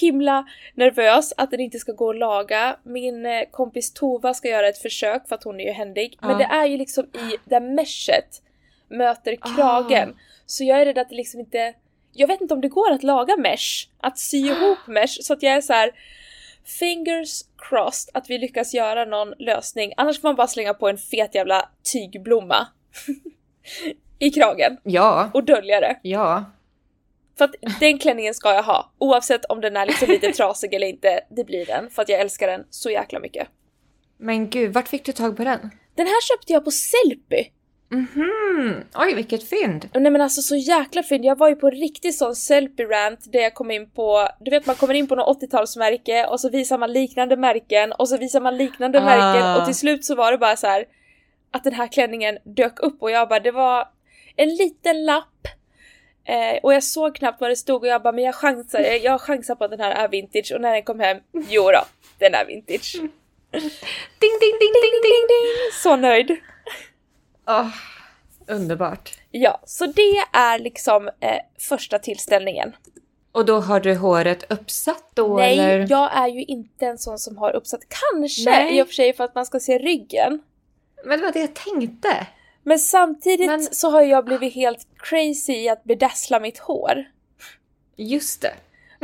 himla 0.00 0.44
nervös 0.74 1.32
att 1.36 1.50
den 1.50 1.60
inte 1.60 1.78
ska 1.78 1.92
gå 1.92 2.10
att 2.10 2.16
laga. 2.18 2.76
Min 2.82 3.26
eh, 3.26 3.42
kompis 3.50 3.92
Tova 3.92 4.34
ska 4.34 4.48
göra 4.48 4.68
ett 4.68 4.78
försök 4.78 5.28
för 5.28 5.34
att 5.34 5.44
hon 5.44 5.60
är 5.60 5.64
ju 5.64 5.70
händig. 5.72 6.18
Men 6.20 6.30
Ja. 6.30 6.36
det 6.38 6.44
är 6.44 6.66
ju 6.66 6.76
liksom 6.76 7.04
i 7.04 7.36
där 7.44 7.60
meshet 7.60 8.42
möter 8.88 9.36
kragen. 9.56 10.16
Så 10.46 10.64
jag 10.64 10.80
är 10.80 10.84
rädd 10.84 10.98
att 10.98 11.08
det 11.08 11.14
liksom 11.16 11.40
inte... 11.40 11.74
Jag 12.12 12.28
vet 12.28 12.40
inte 12.40 12.54
om 12.54 12.60
det 12.60 12.68
går 12.68 12.90
att 12.92 13.02
laga 13.02 13.36
mesh, 13.36 13.88
att 14.00 14.18
sy 14.18 14.36
ihop 14.46 14.78
mesh 14.86 15.18
så 15.22 15.32
att 15.32 15.42
jag 15.42 15.52
är 15.52 15.60
så 15.60 15.72
här. 15.72 15.90
Fingers 16.78 17.42
crossed 17.58 18.10
att 18.16 18.30
vi 18.30 18.38
lyckas 18.38 18.74
göra 18.74 19.04
någon 19.04 19.34
lösning. 19.38 19.92
Annars 19.96 20.20
får 20.20 20.28
man 20.28 20.36
bara 20.36 20.46
slänga 20.46 20.74
på 20.74 20.88
en 20.88 20.98
fet 20.98 21.34
jävla 21.34 21.68
tygblomma 21.92 22.66
i 24.18 24.30
kragen 24.30 24.76
Ja, 24.82 25.30
och 25.34 25.44
dölja 25.44 25.80
det. 25.80 25.96
ja. 26.02 26.44
För 27.38 27.44
att 27.44 27.54
den 27.80 27.98
klänningen 27.98 28.34
ska 28.34 28.54
jag 28.54 28.62
ha. 28.62 28.92
Oavsett 28.98 29.44
om 29.44 29.60
den 29.60 29.76
är 29.76 29.86
liksom 29.86 30.08
lite 30.08 30.32
trasig 30.36 30.74
eller 30.74 30.86
inte, 30.86 31.20
det 31.30 31.44
blir 31.44 31.66
den. 31.66 31.90
För 31.90 32.02
att 32.02 32.08
jag 32.08 32.20
älskar 32.20 32.46
den 32.46 32.64
så 32.70 32.90
jäkla 32.90 33.20
mycket. 33.20 33.48
Men 34.18 34.50
gud, 34.50 34.72
vart 34.72 34.88
fick 34.88 35.04
du 35.04 35.12
tag 35.12 35.36
på 35.36 35.44
den? 35.44 35.60
Den 35.94 36.06
här 36.06 36.20
köpte 36.36 36.52
jag 36.52 36.64
på 36.64 36.70
Sellpy. 36.70 37.44
Mhm, 37.90 38.84
oj 38.94 39.14
vilket 39.14 39.48
fynd! 39.48 39.88
Nej 39.94 40.12
men 40.12 40.20
alltså 40.20 40.42
så 40.42 40.56
jäkla 40.56 41.02
fin. 41.02 41.24
Jag 41.24 41.38
var 41.38 41.48
ju 41.48 41.54
på 41.56 41.66
en 41.66 41.74
riktig 41.74 42.14
sån 42.14 42.34
Sellpy-rant 42.34 43.32
där 43.32 43.40
jag 43.40 43.54
kom 43.54 43.70
in 43.70 43.90
på, 43.90 44.28
du 44.40 44.50
vet 44.50 44.66
man 44.66 44.76
kommer 44.76 44.94
in 44.94 45.06
på 45.08 45.14
något 45.14 45.42
80-talsmärke 45.42 46.26
och 46.26 46.40
så 46.40 46.48
visar 46.48 46.78
man 46.78 46.92
liknande 46.92 47.36
märken 47.36 47.92
och 47.92 48.08
så 48.08 48.16
visar 48.16 48.40
man 48.40 48.56
liknande 48.56 49.00
Ah. 49.00 49.04
märken 49.04 49.56
och 49.60 49.66
till 49.66 49.74
slut 49.74 50.04
så 50.04 50.14
var 50.14 50.32
det 50.32 50.38
bara 50.38 50.56
så 50.56 50.66
här 50.66 50.84
att 51.50 51.64
den 51.64 51.72
här 51.72 51.86
klänningen 51.92 52.38
dök 52.44 52.80
upp 52.80 53.02
och 53.02 53.10
jag 53.10 53.28
bara, 53.28 53.40
det 53.40 53.50
var 53.50 53.88
en 54.36 54.48
liten 54.48 55.04
lapp 55.04 55.48
eh, 56.24 56.58
och 56.62 56.74
jag 56.74 56.82
såg 56.82 57.14
knappt 57.14 57.40
vad 57.40 57.50
det 57.50 57.56
stod 57.56 57.82
och 57.82 57.88
jag 57.88 58.02
bara, 58.02 58.12
men 58.12 58.24
jag 58.24 58.34
chansar, 58.34 58.80
jag, 58.80 59.20
chansar 59.20 59.54
på 59.54 59.64
att 59.64 59.70
den 59.70 59.80
här 59.80 59.90
är 59.90 60.08
vintage 60.08 60.52
och 60.54 60.60
när 60.60 60.72
den 60.72 60.82
kom 60.82 61.00
hem, 61.00 61.18
jo 61.32 61.62
då, 61.62 61.84
den 62.18 62.34
är 62.34 62.44
vintage. 62.46 62.96
Ding, 64.20 64.38
ding, 64.40 64.56
ding, 64.60 64.72
ding, 64.82 65.00
ding! 65.02 65.26
Ding! 65.28 65.72
Så 65.82 65.96
nöjd! 65.96 66.36
Åh, 67.48 67.68
underbart. 68.48 69.10
Ja, 69.30 69.60
så 69.66 69.86
det 69.86 70.16
är 70.32 70.58
liksom 70.58 71.08
eh, 71.20 71.38
första 71.58 71.98
tillställningen. 71.98 72.72
Och 73.32 73.44
då 73.44 73.60
har 73.60 73.80
du 73.80 73.94
håret 73.94 74.52
uppsatt 74.52 75.10
då 75.14 75.36
Nej, 75.36 75.58
eller? 75.58 75.86
jag 75.90 76.16
är 76.16 76.28
ju 76.28 76.42
inte 76.42 76.86
en 76.86 76.98
sån 76.98 77.18
som 77.18 77.36
har 77.38 77.56
uppsatt. 77.56 77.80
Kanske 78.10 78.50
Nej. 78.50 78.78
i 78.78 78.82
och 78.82 78.86
för 78.86 78.94
sig 78.94 79.12
för 79.12 79.24
att 79.24 79.34
man 79.34 79.46
ska 79.46 79.60
se 79.60 79.78
ryggen. 79.78 80.42
Men 81.04 81.18
det 81.18 81.24
var 81.24 81.32
det 81.32 81.40
jag 81.40 81.54
tänkte. 81.54 82.26
Men 82.64 82.78
samtidigt 82.78 83.46
Men- 83.46 83.62
så 83.74 83.90
har 83.90 84.02
jag 84.02 84.24
blivit 84.24 84.54
helt 84.54 84.86
crazy 84.96 85.52
i 85.52 85.68
att 85.68 85.84
bedazzla 85.84 86.40
mitt 86.40 86.58
hår. 86.58 87.04
Just 87.96 88.40
det. 88.42 88.54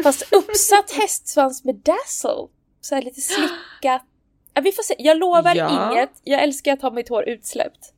Fast 0.02 0.32
uppsatt 0.32 0.90
hästsvans 1.00 1.64
med 1.64 1.74
dazzle. 1.74 2.46
Så 2.80 2.94
här 2.94 3.02
lite 3.02 3.20
slickat. 3.20 4.02
Ja, 4.54 4.60
vi 4.60 4.72
får 4.72 4.82
se. 4.82 4.94
Jag 4.98 5.16
lovar 5.18 5.54
Ja. 5.54 5.92
inget. 5.92 6.10
Jag 6.24 6.42
älskar 6.42 6.72
att 6.72 6.82
ha 6.82 6.90
mitt 6.90 7.08
hår 7.08 7.28
utsläppt. 7.28 7.92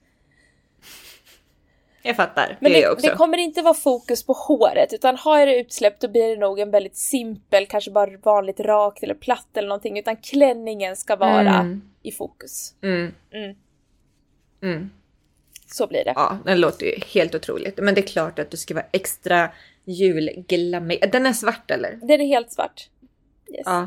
Jag 2.02 2.16
fattar. 2.16 2.58
Men 2.60 2.72
det 2.72 2.78
det, 2.78 2.82
jag 2.82 2.92
också. 2.92 3.06
det 3.06 3.16
kommer 3.16 3.38
inte 3.38 3.62
vara 3.62 3.74
fokus 3.74 4.22
på 4.26 4.32
håret 4.32 4.92
utan 4.92 5.16
har 5.16 5.38
jag 5.38 5.48
det 5.48 5.60
utsläppt 5.60 6.00
då 6.00 6.08
blir 6.08 6.28
det 6.28 6.36
nog 6.36 6.58
en 6.60 6.70
väldigt 6.70 6.96
simpel, 6.96 7.66
kanske 7.66 7.90
bara 7.90 8.16
vanligt 8.16 8.60
rakt 8.60 9.02
eller 9.02 9.14
platt 9.14 9.56
eller 9.56 9.68
någonting 9.68 9.98
utan 9.98 10.16
klänningen 10.16 10.96
ska 10.96 11.16
vara 11.16 11.40
Mm. 11.54 11.82
i 12.02 12.12
fokus. 12.12 12.74
Mm. 12.82 13.14
Mm. 14.62 14.90
Så 15.72 15.86
blir 15.86 16.04
det. 16.04 16.12
Ja, 16.16 16.38
det 16.44 16.54
låter 16.54 16.86
ju 16.86 17.00
helt 17.14 17.34
otroligt. 17.34 17.78
Men 17.78 17.94
det 17.94 18.00
är 18.00 18.06
klart 18.06 18.38
att 18.38 18.50
du 18.50 18.56
ska 18.56 18.74
vara 18.74 18.86
extra 18.92 19.50
julglammig. 19.84 21.12
Den 21.12 21.26
är 21.26 21.32
svart 21.32 21.70
eller? 21.70 21.98
Den 22.02 22.20
är 22.20 22.26
helt 22.26 22.52
svart. 22.52 22.88
Yes. 23.50 23.62
Ja. 23.64 23.86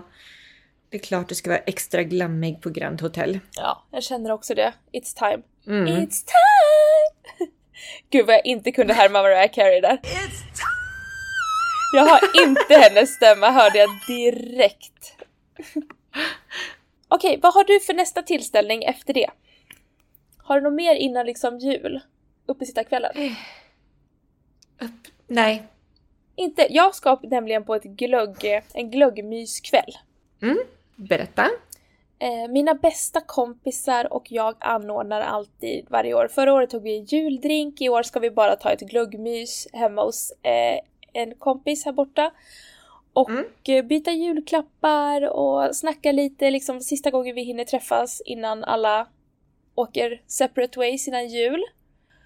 Det 0.89 0.97
är 0.97 1.01
klart 1.01 1.29
du 1.29 1.35
ska 1.35 1.49
vara 1.49 1.59
extra 1.59 2.03
glammig 2.03 2.61
på 2.61 2.69
Grand 2.69 3.01
Hotel. 3.01 3.39
Ja, 3.55 3.85
jag 3.91 4.03
känner 4.03 4.31
också 4.31 4.55
det. 4.55 4.73
It's 4.91 5.17
time. 5.17 5.43
Mm. 5.67 5.87
It's 5.87 6.25
time! 6.25 7.51
Gud 8.09 8.25
vad 8.25 8.35
jag 8.35 8.45
inte 8.45 8.71
kunde 8.71 8.93
härma 8.93 9.21
Mariah 9.21 9.51
Carey 9.51 9.81
där. 9.81 9.99
Jag 11.95 12.05
har 12.05 12.19
inte 12.45 12.73
hennes 12.89 13.15
stämma 13.15 13.51
hörde 13.51 13.77
jag 13.77 13.89
direkt. 14.07 15.15
Okej, 17.07 17.39
vad 17.41 17.53
har 17.53 17.63
du 17.63 17.79
för 17.79 17.93
nästa 17.93 18.21
tillställning 18.21 18.83
efter 18.83 19.13
det? 19.13 19.29
Har 20.43 20.55
du 20.55 20.61
något 20.63 20.73
mer 20.73 20.95
innan 20.95 21.25
liksom 21.25 21.57
jul? 21.59 21.99
Uppesittarkvällen? 22.45 23.11
Upp. 24.81 25.07
Nej. 25.27 25.63
Inte, 26.35 26.67
jag 26.69 26.95
ska 26.95 27.19
nämligen 27.23 27.63
på 27.63 27.75
ett 27.75 27.83
glögg, 27.83 28.61
en 28.73 28.91
glöggmyskväll. 28.91 29.97
Berätta. 30.95 31.49
Eh, 32.19 32.47
mina 32.49 32.73
bästa 32.73 33.21
kompisar 33.21 34.13
och 34.13 34.31
jag 34.31 34.55
anordnar 34.59 35.21
alltid 35.21 35.85
varje 35.89 36.13
år. 36.13 36.27
Förra 36.27 36.53
året 36.53 36.69
tog 36.69 36.83
vi 36.83 36.97
en 36.97 37.05
juldrink, 37.05 37.81
i 37.81 37.89
år 37.89 38.03
ska 38.03 38.19
vi 38.19 38.31
bara 38.31 38.55
ta 38.55 38.69
ett 38.71 38.79
glöggmys 38.79 39.67
hemma 39.73 40.03
hos 40.03 40.31
eh, 40.41 40.79
en 41.13 41.35
kompis 41.35 41.85
här 41.85 41.91
borta. 41.91 42.31
Och 43.13 43.29
Mm. 43.29 43.45
eh, 43.67 43.85
byta 43.85 44.11
julklappar 44.11 45.21
och 45.29 45.75
snacka 45.75 46.11
lite, 46.11 46.51
liksom 46.51 46.79
sista 46.81 47.11
gången 47.11 47.35
vi 47.35 47.43
hinner 47.43 47.65
träffas 47.65 48.21
innan 48.25 48.63
alla 48.63 49.07
åker 49.75 50.21
separate 50.27 50.79
ways 50.79 51.07
innan 51.07 51.27
jul. 51.27 51.63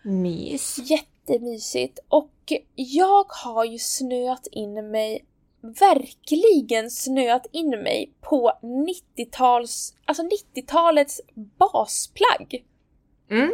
Mys. 0.03 0.79
Jättemysigt. 0.79 1.99
Och 2.07 2.53
jag 2.75 3.25
har 3.29 3.65
ju 3.65 3.77
snöat 3.77 4.47
in 4.51 4.91
mig, 4.91 5.25
verkligen 5.61 6.91
snöat 6.91 7.45
in 7.51 7.69
mig 7.69 8.11
på 8.21 8.51
90-tals, 8.61 9.95
alltså 10.05 10.23
90-talets 10.23 11.21
basplagg. 11.33 12.65
Mm. 13.29 13.51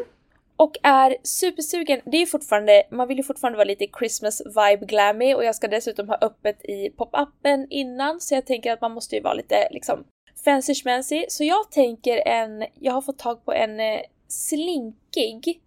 Och 0.55 0.77
är 0.83 1.17
supersugen, 1.23 2.01
det 2.05 2.17
är 2.17 2.25
fortfarande, 2.25 2.83
man 2.91 3.07
vill 3.07 3.17
ju 3.17 3.23
fortfarande 3.23 3.57
vara 3.57 3.67
lite 3.67 3.87
Christmas 3.99 4.41
vibe 4.45 4.85
glammy 4.85 5.33
och 5.33 5.43
jag 5.43 5.55
ska 5.55 5.67
dessutom 5.67 6.09
ha 6.09 6.17
öppet 6.21 6.65
i 6.65 6.89
pop-upen 6.89 7.67
innan 7.69 8.19
så 8.19 8.35
jag 8.35 8.45
tänker 8.45 8.73
att 8.73 8.81
man 8.81 8.91
måste 8.91 9.15
ju 9.15 9.21
vara 9.21 9.33
lite 9.33 9.67
liksom 9.71 10.03
fancy 10.45 10.75
schmancy. 10.75 11.25
Så 11.29 11.43
jag 11.43 11.71
tänker 11.71 12.27
en, 12.27 12.65
jag 12.79 12.93
har 12.93 13.01
fått 13.01 13.19
tag 13.19 13.45
på 13.45 13.53
en 13.53 13.79
eh, 13.79 14.01
slinkig 14.27 15.61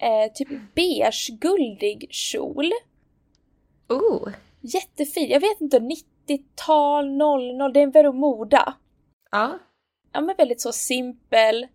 eh, 0.00 0.32
typ 0.34 0.48
beige-guldig 0.74 2.06
kjol. 2.10 2.70
Oh. 3.88 4.28
Jättefin, 4.60 5.30
jag 5.30 5.40
vet 5.40 5.60
inte, 5.60 5.78
90-tal, 5.78 7.10
00, 7.16 7.72
det 7.72 7.80
är 7.80 7.84
en 7.84 7.90
Vero 7.90 8.12
Moda. 8.12 8.74
Ja. 9.30 9.58
Ja 10.12 10.20
men 10.20 10.36
väldigt 10.36 10.60
så 10.60 10.72
simpel. 10.72 11.66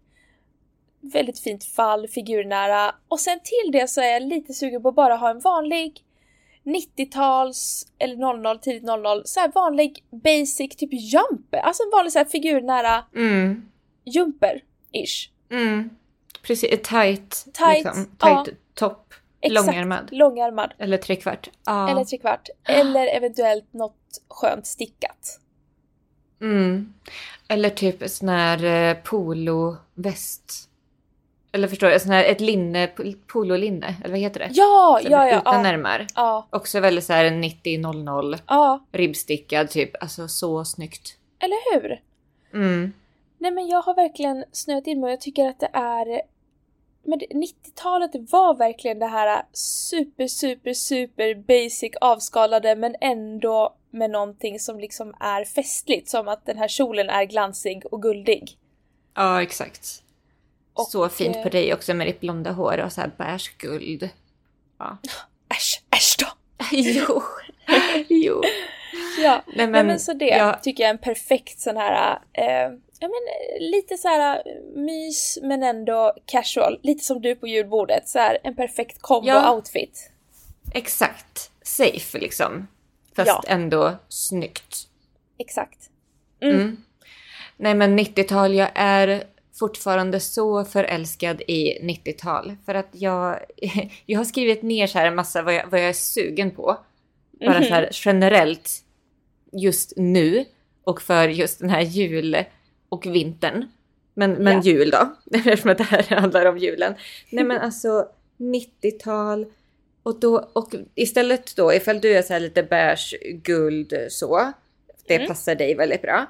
Väldigt 1.00 1.40
fint 1.40 1.64
fall, 1.64 2.08
figurnära. 2.08 2.96
Och 3.08 3.20
sen 3.20 3.40
till 3.44 3.72
det 3.72 3.90
så 3.90 4.02
är 4.02 4.12
jag 4.12 4.22
lite 4.22 4.54
sugen 4.54 4.82
på 4.82 4.90
att 4.90 4.96
bara 4.96 5.16
ha 5.16 5.30
en 5.30 5.40
vanlig 5.40 6.04
90-tals 6.68 7.88
eller 8.00 8.16
00, 8.16 8.60
tidigt 8.60 8.84
00, 8.84 9.22
så 9.26 9.40
här 9.40 9.52
vanlig 9.56 10.04
basic 10.12 10.76
typ 10.76 10.90
jumper. 10.94 11.58
Alltså 11.58 11.84
en 11.84 11.90
vanlig 11.98 12.12
så 12.14 12.20
här 12.20 12.26
figurnära 12.26 13.04
Mm. 13.16 13.66
jumper-ish. 14.06 15.30
Mm. 15.52 15.90
Precis. 16.44 16.70
Tight. 16.70 17.48
Tight, 17.54 17.86
Liksom. 17.86 18.08
ja. 18.20 18.44
Tight 18.46 18.58
topp. 18.74 19.14
Exakt. 19.42 19.66
Långärmad. 19.68 20.10
Långärmad. 20.12 20.74
Eller 20.78 20.98
trekvart. 20.98 21.50
Ja. 21.66 21.90
Eller 21.90 22.04
trekvart. 22.04 22.50
Eller 22.64 23.08
eventuellt 23.08 23.74
något 23.74 24.22
skönt 24.28 24.66
stickat. 24.68 25.40
Mm. 26.42 26.94
Eller 27.48 27.70
typ 27.70 28.10
sån 28.10 28.30
här 28.30 28.64
eh, 28.64 28.98
poloväst. 29.04 30.67
Eller 31.58 31.68
förstår 31.68 31.90
du? 31.90 32.00
Sån 32.00 32.12
här, 32.12 32.24
ett 32.24 32.42
linne, 32.42 32.88
pol- 32.88 33.16
pololinne. 33.28 33.96
Eller 34.04 34.10
vad 34.12 34.20
heter 34.20 34.40
det? 34.40 34.50
Ja, 34.54 35.00
Så 35.04 35.12
ja, 35.12 35.28
ja. 35.28 35.40
Utan 35.40 35.64
Ja, 35.66 35.70
ärmar. 35.72 36.08
ja, 36.16 36.48
Också 36.50 36.80
väldigt 36.80 37.04
så 37.04 37.14
här 37.14 37.26
90-00. 37.32 38.38
ja. 38.48 38.86
Ribbstickad 38.92 39.70
typ. 39.70 39.92
Alltså 40.04 40.28
så 40.28 40.66
snyggt. 40.66 41.18
Eller 41.40 41.74
hur? 41.74 42.02
Mm. 42.54 42.94
Nej 43.38 43.52
men 43.52 43.68
jag 43.68 43.82
har 43.82 43.96
verkligen 43.96 44.46
snöat 44.52 44.88
in 44.88 45.00
mig 45.00 45.08
och 45.08 45.12
jag 45.12 45.22
tycker 45.22 45.48
att 45.50 45.60
det 45.60 45.70
är... 45.74 46.22
Men 47.04 47.20
det- 47.20 47.26
90-talet 47.26 48.12
var 48.32 48.54
verkligen 48.58 49.00
det 49.00 49.06
här 49.08 49.44
super, 49.54 50.28
super, 50.28 50.74
super 50.74 51.36
basic 51.36 51.92
avskalade 52.02 52.76
men 52.76 52.96
ändå 53.02 53.76
med 53.92 54.10
någonting 54.12 54.60
som 54.60 54.80
liksom 54.80 55.14
är 55.20 55.46
festligt. 55.46 56.10
Som 56.10 56.28
att 56.28 56.46
den 56.46 56.58
här 56.58 56.68
kjolen 56.68 57.10
är 57.10 57.24
glansig 57.24 57.84
och 57.92 58.02
guldig. 58.02 58.58
Ja, 59.16 59.42
exakt. 59.42 60.04
Och, 60.78 60.88
så 60.88 61.10
fint 61.10 61.36
eh, 61.36 61.44
på 61.44 61.50
dig 61.50 61.74
också 61.74 61.94
med 61.94 62.08
ditt 62.08 62.20
blonda 62.20 62.52
hår 62.52 62.78
och 62.78 62.92
så 62.94 63.02
här 63.02 63.42
guld. 63.58 64.10
Ja. 64.80 64.98
Äsch, 65.50 65.82
äsch 65.96 66.16
då! 66.20 66.28
jo. 66.72 67.22
jo. 68.10 68.42
Ja, 69.20 69.42
Nej, 69.48 69.56
men, 69.58 69.72
men, 69.72 69.88
men 69.88 70.00
så 70.00 70.14
det 70.14 70.28
jag- 70.28 70.64
tycker 70.64 70.84
jag 70.84 70.90
är 70.90 70.94
en 70.94 70.98
perfekt 70.98 71.60
sån 71.60 71.78
här, 71.78 72.20
eh, 72.34 72.46
ja 73.00 73.08
men 73.08 73.10
eh, 73.10 73.70
lite 73.72 73.98
så 73.98 74.08
här 74.08 74.36
eh, 74.38 74.42
mys 74.76 75.38
men 75.42 75.64
ändå 75.64 76.14
casual. 76.26 76.80
Lite 76.84 77.04
som 77.04 77.22
du 77.22 77.36
på 77.36 77.48
julbordet, 77.48 78.08
så 78.10 78.20
här 78.20 78.38
en 78.44 78.56
perfekt 78.56 78.98
Ja. 79.02 79.08
combo-outfit. 79.08 80.10
Exakt. 80.74 81.52
Safe 81.62 82.18
liksom. 82.20 82.68
Fast 83.16 83.28
Ja. 83.28 83.44
ändå 83.48 83.96
snyggt. 84.10 84.88
Exakt. 85.40 85.90
Mm. 86.42 86.84
Nej 87.58 87.74
men 87.76 88.00
90-tal, 88.00 88.54
jag 88.54 88.70
är 88.76 89.24
fortfarande 89.60 90.20
så 90.20 90.66
förälskad 90.66 91.42
i 91.42 91.80
90-tal. 91.82 92.56
För 92.66 92.76
att 92.76 92.88
jag, 92.92 93.40
jag 94.06 94.20
har 94.20 94.26
skrivit 94.26 94.64
ner 94.64 94.88
så 94.88 94.98
här 95.00 95.06
en 95.08 95.16
massa 95.16 95.42
vad 95.42 95.54
jag, 95.54 95.68
vad 95.68 95.80
jag 95.80 95.90
är 95.90 95.94
sugen 95.94 96.52
på. 96.52 96.78
Bara 97.40 97.64
så 97.64 97.74
här 97.74 97.90
generellt 97.94 98.70
just 99.52 99.94
nu 99.98 100.46
och 100.84 101.02
för 101.02 101.28
just 101.28 101.60
den 101.60 101.70
här 101.70 101.82
jul 101.82 102.38
och 102.90 103.06
vintern. 103.06 103.66
Men, 104.14 104.32
men 104.32 104.54
Ja. 104.54 104.62
jul 104.64 104.90
då, 104.90 105.16
eftersom 105.38 105.72
att 105.72 105.78
det 105.78 105.84
här 105.84 106.16
handlar 106.16 106.46
om 106.46 106.58
julen. 106.58 106.96
Nej 107.30 107.44
men 107.44 107.58
alltså 107.62 108.08
90-tal 108.38 109.46
och 110.04 110.20
då 110.20 110.50
och 110.54 110.76
istället 110.96 111.56
då 111.56 111.74
ifall 111.74 112.02
du 112.02 112.14
är 112.18 112.22
så 112.22 112.34
här 112.34 112.40
lite 112.40 112.64
beige, 112.64 113.16
guld 113.44 113.94
så. 114.10 114.54
Det 115.08 115.16
Mm. 115.16 115.28
passar 115.28 115.56
dig 115.56 115.76
väldigt 115.76 116.02
bra. 116.02 116.26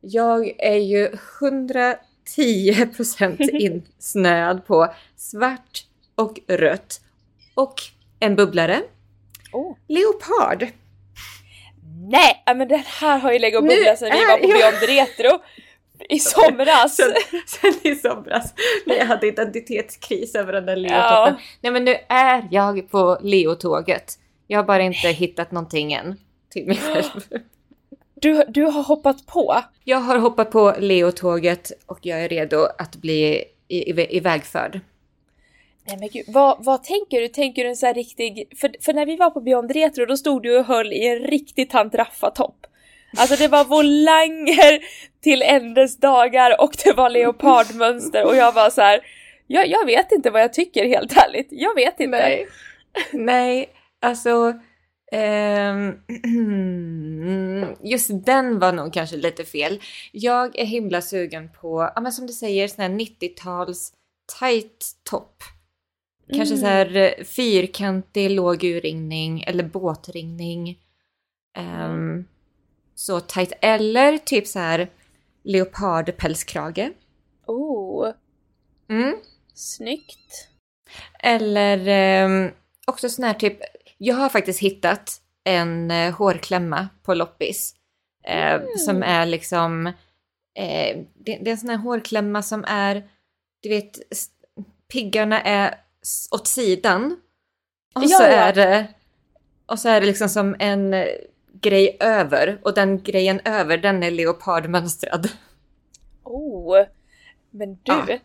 Jag 0.00 0.52
är 0.58 0.76
ju 0.76 1.08
110% 2.24 3.50
insnöad 3.50 4.66
på 4.66 4.94
svart 5.16 5.84
och 6.14 6.38
rött. 6.48 7.00
Och 7.54 7.74
en 8.20 8.36
bubblare. 8.36 8.82
Oh. 9.52 9.76
Leopard. 9.88 10.66
Nej, 12.10 12.42
ja, 12.46 12.54
men 12.54 12.68
den 12.68 12.82
här 12.86 13.18
har 13.18 13.32
ju 13.32 13.38
legat 13.38 13.62
och 13.62 13.68
bubblat 13.68 13.98
sedan 13.98 14.10
vi 14.12 14.24
var 14.24 14.38
på 14.38 14.44
jag- 14.48 14.58
Beyond 14.58 14.98
Retro 14.98 15.42
i 16.08 16.18
somras. 16.18 16.96
Sen, 16.96 17.12
sen 17.46 17.74
i 17.92 17.94
somras 17.94 18.54
när 18.86 18.96
jag 18.96 19.06
hade 19.06 19.26
identitetskris 19.26 20.34
över 20.34 20.52
den 20.52 20.66
där 20.66 20.76
leotoppen. 20.76 21.34
Nej 21.60 21.72
men 21.72 21.84
nu 21.84 21.96
är 22.08 22.48
jag 22.50 22.90
på 22.90 23.18
leotåget. 23.22 24.18
Jag 24.46 24.58
har 24.58 24.64
bara 24.64 24.82
inte 24.82 25.08
hittat 25.08 25.50
någonting 25.52 25.92
än 25.92 26.16
till 26.50 26.66
mig 26.66 26.76
själv. 26.80 27.42
Du, 28.22 28.44
du 28.48 28.64
har 28.64 28.82
hoppat 28.82 29.26
på. 29.26 29.62
Jag 29.84 29.98
har 29.98 30.18
hoppat 30.18 30.50
på 30.50 30.74
leotåget 30.78 31.72
och 31.86 31.98
jag 32.02 32.24
är 32.24 32.28
redo 32.28 32.68
att 32.78 32.96
bli 32.96 33.44
ivägförd. 33.68 34.80
Nej 35.86 35.96
men 35.98 36.08
gud, 36.12 36.24
vad, 36.28 36.64
vad 36.64 36.84
tänker 36.84 37.20
du? 37.20 37.28
Tänker 37.28 37.64
du 37.64 37.70
en 37.70 37.76
sån 37.76 37.86
här 37.86 37.94
riktig... 37.94 38.48
För, 38.56 38.74
för 38.80 38.92
när 38.92 39.06
vi 39.06 39.16
var 39.16 39.30
på 39.30 39.40
Beyond 39.40 39.70
Retro 39.70 40.06
då 40.06 40.16
stod 40.16 40.42
du 40.42 40.58
och 40.58 40.64
höll 40.64 40.92
i 40.92 41.06
en 41.06 41.18
riktig 41.18 41.70
tant 41.70 41.94
Raffa-topp. 41.94 42.66
Alltså 43.16 43.36
det 43.36 43.48
var 43.48 43.64
volanger 43.64 44.80
till 45.22 45.42
ändes 45.42 45.96
dagar 45.96 46.60
och 46.60 46.76
det 46.84 46.92
var 46.92 47.10
leopardmönster 47.10 48.24
och 48.26 48.36
jag 48.36 48.52
var 48.52 48.70
så 48.70 48.80
här. 48.80 49.00
Jag, 49.46 49.68
jag 49.68 49.86
vet 49.86 50.12
inte 50.12 50.30
vad 50.30 50.42
jag 50.42 50.52
tycker 50.52 50.88
helt 50.88 51.16
ärligt. 51.16 51.48
Jag 51.50 51.74
vet 51.74 52.00
inte. 52.00 52.18
Nej, 52.18 52.46
Nej 53.12 53.68
alltså 54.00 54.54
just 57.82 58.10
den 58.24 58.58
var 58.58 58.72
nog 58.72 58.92
kanske 58.92 59.16
lite 59.16 59.44
fel. 59.44 59.80
Jag 60.12 60.58
är 60.58 60.64
himla 60.64 61.02
sugen 61.02 61.48
på, 61.60 61.90
ja 61.94 62.00
men 62.00 62.12
som 62.12 62.26
du 62.26 62.32
säger, 62.32 62.68
sån 62.68 62.82
här 62.82 62.88
90-tals 62.90 63.92
tight 64.40 64.86
top. 65.02 65.42
Kanske 66.34 66.56
så 66.56 66.66
här 66.66 66.96
eh, 66.96 67.24
fyrkantig 67.24 68.30
låg 68.30 68.64
urringning 68.64 69.42
eller 69.42 69.64
båtringning. 69.64 70.78
Ehm, 71.58 72.24
så 72.94 73.20
tight. 73.20 73.52
Eller 73.60 74.18
typ 74.18 74.46
så 74.46 74.58
här 74.58 74.90
leopardpälskrage. 75.44 76.90
Oh, 77.46 78.08
Mm. 78.88 79.16
snyggt. 79.54 80.48
Eller 81.22 81.88
ehm, 81.88 82.50
också 82.86 83.08
sån 83.08 83.24
här 83.24 83.34
typ, 83.34 83.58
jag 84.02 84.16
har 84.16 84.28
faktiskt 84.28 84.60
hittat 84.60 85.20
en 85.44 85.90
eh, 85.90 86.14
hårklämma 86.14 86.88
på 87.02 87.14
loppis. 87.14 87.74
Eh, 88.24 88.60
Som 88.78 89.02
är 89.02 89.26
liksom, 89.26 89.86
eh, 90.54 90.96
det, 91.14 91.38
det 91.38 91.46
är 91.46 91.50
en 91.50 91.58
sån 91.58 91.68
här 91.68 91.76
hårklämma 91.76 92.42
som 92.42 92.64
är, 92.68 93.08
du 93.62 93.68
vet, 93.68 93.98
piggarna 94.92 95.40
är 95.40 95.74
åt 96.30 96.46
sidan. 96.46 97.16
Och 97.94 98.02
Ja, 98.04 98.08
så 98.18 98.22
ja. 98.22 98.28
är 98.28 98.52
det, 98.52 98.86
och 99.66 99.78
så 99.78 99.88
är 99.88 100.00
det 100.00 100.06
liksom 100.06 100.28
som 100.28 100.56
en 100.58 100.94
eh, 100.94 101.06
grej 101.52 101.96
över. 102.00 102.60
Och 102.62 102.74
den 102.74 103.02
grejen 103.02 103.40
över, 103.44 103.78
den 103.78 104.02
är 104.02 104.10
leopardmönstrad. 104.10 105.28
Oh, 106.22 106.84
men 107.50 107.74
du. 107.74 107.92
Ja. 108.08 108.18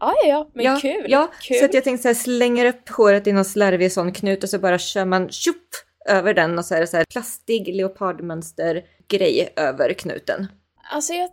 Ja, 0.00 0.14
ja, 0.22 0.28
ja, 0.28 0.50
men 0.54 0.64
ja, 0.64 0.78
kul. 0.82 1.06
Ja, 1.08 1.30
kul. 1.42 1.58
så 1.58 1.64
att 1.64 1.74
jag 1.74 1.84
tänkte 1.84 2.02
så 2.02 2.08
här, 2.08 2.14
slänger 2.14 2.66
upp 2.66 2.88
håret 2.88 3.26
i 3.26 3.32
någon 3.32 3.44
slarvig 3.44 3.92
sån 3.92 4.12
knut 4.12 4.42
och 4.42 4.50
så 4.50 4.58
bara 4.58 4.78
kör 4.78 5.04
man 5.04 5.28
tjopp 5.28 5.68
över 6.08 6.34
den 6.34 6.58
och 6.58 6.64
så 6.64 6.74
är 6.74 6.80
det 6.80 6.86
så 6.86 6.96
här 6.96 7.04
plastig 7.04 7.74
leopardmönster 7.74 8.84
grej 9.08 9.52
över 9.56 9.92
knuten. 9.92 10.46
Alltså 10.90 11.12
jag 11.12 11.30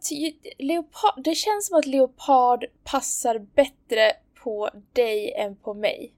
leopard, 0.60 1.23
det 1.23 1.36
känns 1.36 1.67
som 1.67 1.80
att 1.80 1.86
leopard 1.86 2.65
passar 2.84 3.39
bättre 3.39 4.12
på 4.43 4.69
dig 4.93 5.34
än 5.34 5.56
på 5.56 5.73
mig. 5.73 6.13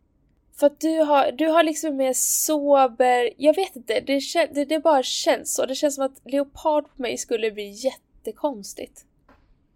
För 0.60 0.68
att 0.68 0.80
du 0.80 1.00
har, 1.00 1.32
du 1.32 1.48
har 1.48 1.64
liksom 1.64 1.96
mer 1.96 2.14
sober, 2.14 3.34
jag 3.38 3.56
vet 3.56 3.76
inte, 3.76 4.00
det, 4.00 4.22
kän, 4.22 4.48
det, 4.54 4.66
det 4.66 4.80
bara 4.80 5.04
känns 5.04 5.54
så. 5.54 5.66
Det 5.66 5.76
känns 5.76 5.96
som 5.96 6.06
att 6.06 6.22
leopard 6.26 6.84
på 6.96 7.02
mig 7.02 7.18
skulle 7.18 7.52
bli 7.52 7.70
jättekonstigt. 7.70 9.06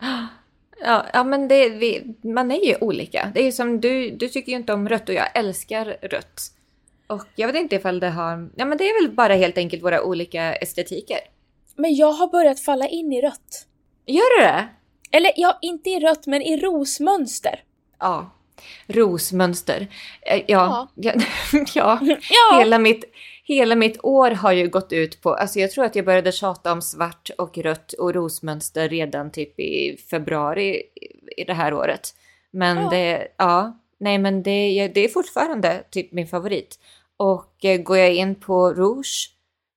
Ja, 0.79 1.05
ja 1.13 1.23
men 1.23 1.47
det, 1.47 1.69
vi, 1.69 2.15
man 2.21 2.51
är 2.51 2.65
ju 2.65 2.75
olika. 2.81 3.31
Det 3.33 3.39
är 3.41 3.45
ju 3.45 3.51
som 3.51 3.81
du, 3.81 4.11
du 4.11 4.29
tycker 4.29 4.51
ju 4.51 4.57
inte 4.57 4.73
om 4.73 4.89
rött 4.89 5.09
och 5.09 5.15
jag 5.15 5.37
älskar 5.37 5.85
rött. 6.01 6.41
Och 7.07 7.25
jag 7.35 7.47
vet 7.47 7.55
inte 7.55 7.75
ifall 7.75 7.99
det 7.99 8.09
har, 8.09 8.49
ja 8.55 8.65
men 8.65 8.77
det 8.77 8.83
är 8.89 9.03
väl 9.03 9.15
bara 9.15 9.33
helt 9.33 9.57
enkelt 9.57 9.83
våra 9.83 10.03
olika 10.03 10.53
estetiker. 10.53 11.17
Men 11.75 11.95
jag 11.95 12.11
har 12.11 12.27
börjat 12.27 12.59
falla 12.59 12.87
in 12.87 13.13
i 13.13 13.21
rött. 13.21 13.67
Gör 14.05 14.39
du 14.39 14.43
det? 14.45 14.67
Eller 15.11 15.31
ja, 15.35 15.59
inte 15.61 15.89
i 15.89 15.99
rött 15.99 16.27
men 16.27 16.41
i 16.41 16.57
rosmönster. 16.57 17.63
Ja. 17.99 18.31
Rosmönster. 18.87 19.87
Eh, 20.21 20.41
Ja, 20.47 20.89
ja. 20.95 21.13
ja. 21.73 21.99
Ja! 22.29 22.59
Hela, 22.59 22.79
mitt, 22.79 23.03
hela 23.55 23.75
mitt 23.75 24.03
år 24.03 24.31
har 24.31 24.51
ju 24.51 24.67
gått 24.69 24.93
ut 24.93 25.21
på, 25.21 25.33
alltså 25.33 25.59
jag 25.59 25.71
tror 25.71 25.85
att 25.85 25.95
jag 25.95 26.05
började 26.05 26.31
tjata 26.31 26.71
om 26.71 26.81
svart 26.81 27.29
och 27.37 27.57
rött 27.57 27.93
och 27.93 28.13
rosmönster 28.13 28.89
redan 28.89 29.31
typ 29.31 29.59
i 29.59 29.97
februari 30.09 30.81
i 31.37 31.43
det 31.43 31.53
här 31.53 31.73
året. 31.73 32.15
Men 32.51 32.77
Ja. 32.77 32.89
det, 32.89 33.27
ja, 33.37 33.79
nej 33.99 34.17
men 34.17 34.43
det, 34.43 34.87
det 34.87 35.05
är 35.05 35.07
fortfarande 35.09 35.83
typ 35.91 36.11
min 36.11 36.27
favorit. 36.27 36.79
Och 37.17 37.65
eh, 37.65 37.77
går 37.81 37.97
jag 37.97 38.13
in 38.13 38.35
på 38.35 38.73
Rouge 38.73 39.29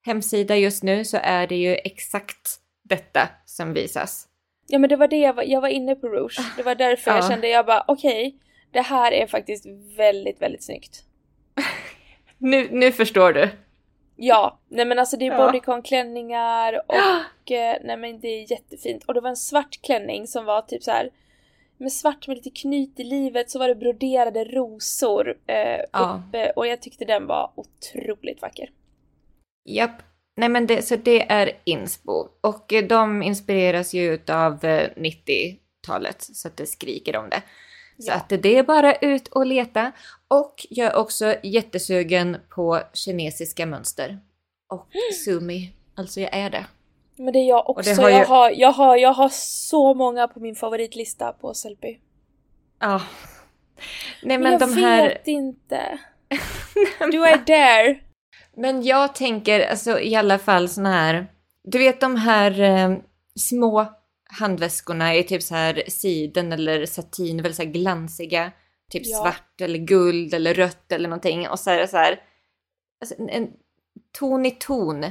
hemsida 0.07 0.57
just 0.57 0.83
nu 0.83 1.05
så 1.05 1.19
är 1.23 1.47
det 1.47 1.57
ju 1.57 1.75
exakt 1.75 2.57
detta 2.83 3.29
som 3.47 3.73
visas. 3.73 4.27
Ja 4.67 4.79
men 4.79 4.89
det 4.91 4.97
var 4.97 5.09
det 5.09 5.17
jag 5.19 5.35
var, 5.35 5.43
jag 5.43 5.61
var 5.61 5.69
inne 5.69 5.95
på 5.95 6.09
Rouge. 6.09 6.39
Det 6.57 6.63
var 6.63 6.75
därför 6.75 7.11
jag 7.11 7.25
Ja. 7.25 7.29
kände 7.29 7.49
jag 7.49 7.67
bara 7.67 7.85
okej, 7.89 8.35
det 8.73 8.81
här 8.81 9.13
är 9.13 9.27
faktiskt 9.27 9.67
väldigt, 9.97 10.43
väldigt 10.43 10.63
snyggt. 10.65 11.03
Nu, 12.39 12.69
nu 12.71 12.93
förstår 12.93 13.33
du. 13.33 13.49
Ja, 14.17 14.59
nej 14.69 14.85
men 14.85 14.99
alltså 14.99 15.17
det 15.17 15.27
är 15.27 15.31
Ja. 15.33 15.47
bodycon-klänningar 15.47 16.81
och 16.89 17.51
eh, 17.53 17.77
nej 17.85 17.97
men 17.97 18.21
det 18.21 18.29
är 18.29 18.51
jättefint. 18.51 19.05
Och 19.05 19.15
det 19.15 19.21
var 19.21 19.29
en 19.31 19.37
svart 19.37 19.83
klänning 19.83 20.27
som 20.27 20.45
var 20.45 20.63
typ 20.63 20.83
så 20.83 20.91
här 20.91 21.11
med 21.79 21.93
svart 21.93 22.29
med 22.29 22.37
lite 22.37 22.51
knyt 22.51 23.01
i 23.01 23.05
livet 23.05 23.51
så 23.51 23.59
var 23.59 23.69
det 23.69 23.75
broderade 23.75 24.45
rosor 24.45 25.35
eh, 25.47 25.81
Ja. 25.93 26.23
uppe 26.29 26.51
och 26.51 26.67
jag 26.67 26.83
tyckte 26.83 27.05
den 27.05 27.27
var 27.27 27.51
otroligt 27.55 28.43
vacker. 28.43 28.71
Japp. 29.69 30.03
Nej 30.37 30.49
men 30.49 30.67
det, 30.67 30.83
så 30.83 30.97
det 30.97 31.33
är 31.33 31.51
inspo. 31.65 32.29
Och 32.41 32.73
eh, 32.73 32.85
de 32.85 33.23
inspireras 33.23 33.95
ju 33.95 34.13
av 34.29 34.61
90-talet 34.61 36.23
så 36.23 36.49
att 36.49 36.57
det 36.57 36.67
skriker 36.67 37.17
om 37.17 37.31
det. 37.31 37.43
Så 37.99 38.11
Ja. 38.11 38.15
att 38.15 38.29
det 38.29 38.57
är 38.59 38.63
bara 38.63 38.95
ut 38.95 39.29
och 39.29 39.47
leta. 39.47 39.93
Och 40.41 40.67
jag 40.71 40.87
är 40.93 40.97
också 40.97 41.37
jättesugen 41.43 42.37
på 42.49 42.81
kinesiska 42.93 43.67
mönster. 43.67 44.19
Och 44.73 44.87
sumi. 45.25 45.73
Alltså 45.95 46.21
jag 46.21 46.35
är 46.35 46.51
det. 46.51 46.67
Men 47.17 47.33
det 47.33 47.39
är 47.39 47.49
jag 47.49 47.71
också. 47.71 48.03
har 48.03 48.09
ju- 48.11 48.17
jag, 48.17 48.27
har, 48.27 48.51
jag, 48.51 48.73
har, 48.73 48.97
jag 48.97 49.13
har 49.13 49.29
så 49.33 49.95
många 49.95 50.29
på 50.29 50.41
min 50.41 50.55
favoritlista 50.55 51.33
på 51.33 51.55
Sellby. 51.55 51.99
Ja. 52.81 53.03
Nej 54.23 54.39
Men 54.39 54.41
men 54.43 54.53
jag 54.53 54.61
de 54.61 54.73
här... 54.83 55.09
vet 55.09 55.27
inte. 55.27 55.99
Du 57.13 57.25
är 57.27 57.45
där. 57.47 58.03
Men 58.57 58.83
jag 58.83 59.15
tänker 59.15 59.71
alltså 59.71 60.01
i 60.01 60.15
alla 60.17 60.39
fall 60.39 60.69
såna 60.69 60.93
här, 60.93 61.27
du 61.65 61.79
vet 61.79 62.01
de 62.01 62.17
här 62.17 62.61
eh, 62.61 62.97
små 63.39 63.87
handväskorna 64.39 65.15
i 65.15 65.23
typ 65.25 65.43
så 65.43 65.55
här 65.55 65.83
siden 65.89 66.53
eller 66.53 66.87
satin, 66.87 67.37
väldigt 67.37 67.57
så 67.57 67.63
här 67.63 67.71
glansiga, 67.71 68.53
typ 68.91 69.03
Ja. 69.05 69.19
svart 69.19 69.61
eller 69.61 69.79
guld 69.79 70.35
eller 70.35 70.55
rött 70.55 70.93
eller 70.93 71.09
någonting 71.09 71.49
och 71.49 71.59
så 71.59 71.71
är 71.71 71.79
det 71.79 71.89
så 71.89 71.97
här, 71.97 72.23
alltså 73.01 73.15
en, 73.29 73.51
ton 74.19 74.47
i 74.47 74.51
ton, 74.51 75.07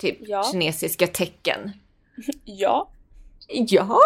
typ 0.00 0.18
Ja. 0.20 0.42
kinesiska 0.52 1.06
tecken. 1.06 1.70
Ja, 2.44 2.90
Ja, 3.48 4.00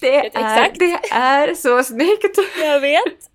det 0.00 0.16
är, 0.16 0.24
Exakt. 0.24 0.78
det 0.78 1.00
är 1.12 1.54
så 1.54 1.82
snyggt! 1.84 2.38
jag 2.62 2.80
vet. 2.80 3.30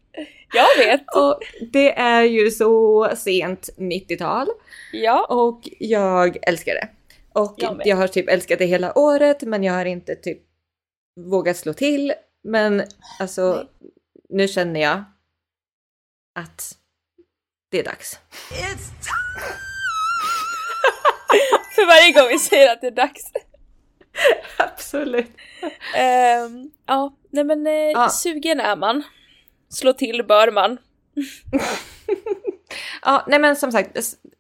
Jag 0.54 0.86
vet. 0.86 1.01
Och 1.15 1.39
det 1.71 1.91
är 1.99 2.23
ju 2.23 2.51
så 2.51 3.10
sent 3.15 3.69
90-tal. 3.77 4.47
Ja. 4.93 5.25
Och 5.30 5.62
jag 5.80 6.38
älskar 6.41 6.73
det. 6.73 6.88
Och 7.34 7.56
Jag 7.58 7.82
jag 7.86 7.97
har 7.97 8.08
typ 8.08 8.30
älskat 8.30 8.60
det 8.60 8.65
hela 8.65 8.97
året 8.97 9.41
men 9.41 9.63
jag 9.63 9.73
har 9.73 9.86
inte 9.86 10.15
typ 10.15 10.41
vågat 11.19 11.58
slå 11.58 11.73
till. 11.73 12.13
Men 12.43 12.84
alltså 13.19 13.56
Nej. 13.56 13.91
Nu 14.32 14.48
känner 14.48 14.80
jag 14.82 15.04
att 16.36 16.78
det 17.70 17.80
är 17.80 17.84
dags. 17.84 18.20
För 21.76 21.86
varje 21.88 22.12
gång 22.12 22.28
vi 22.30 22.39
säger 22.39 22.72
att 22.74 22.82
det 22.82 22.88
är 22.88 22.91
dags. 22.91 23.32
Absolut. 24.58 25.32
Ehm, 25.96 26.72
ja, 26.86 27.17
nej 27.30 27.44
men 27.44 27.67
eh, 27.67 27.74
Ja. 27.74 28.10
sugen 28.10 28.60
är 28.60 28.76
man. 28.76 29.04
Slå 29.70 29.94
till 29.94 30.26
bör 30.28 30.52
man. 30.52 30.78
Ja, 33.04 33.26
nej 33.28 33.39
men 33.39 33.56
som 33.56 33.72
sagt, 33.72 33.98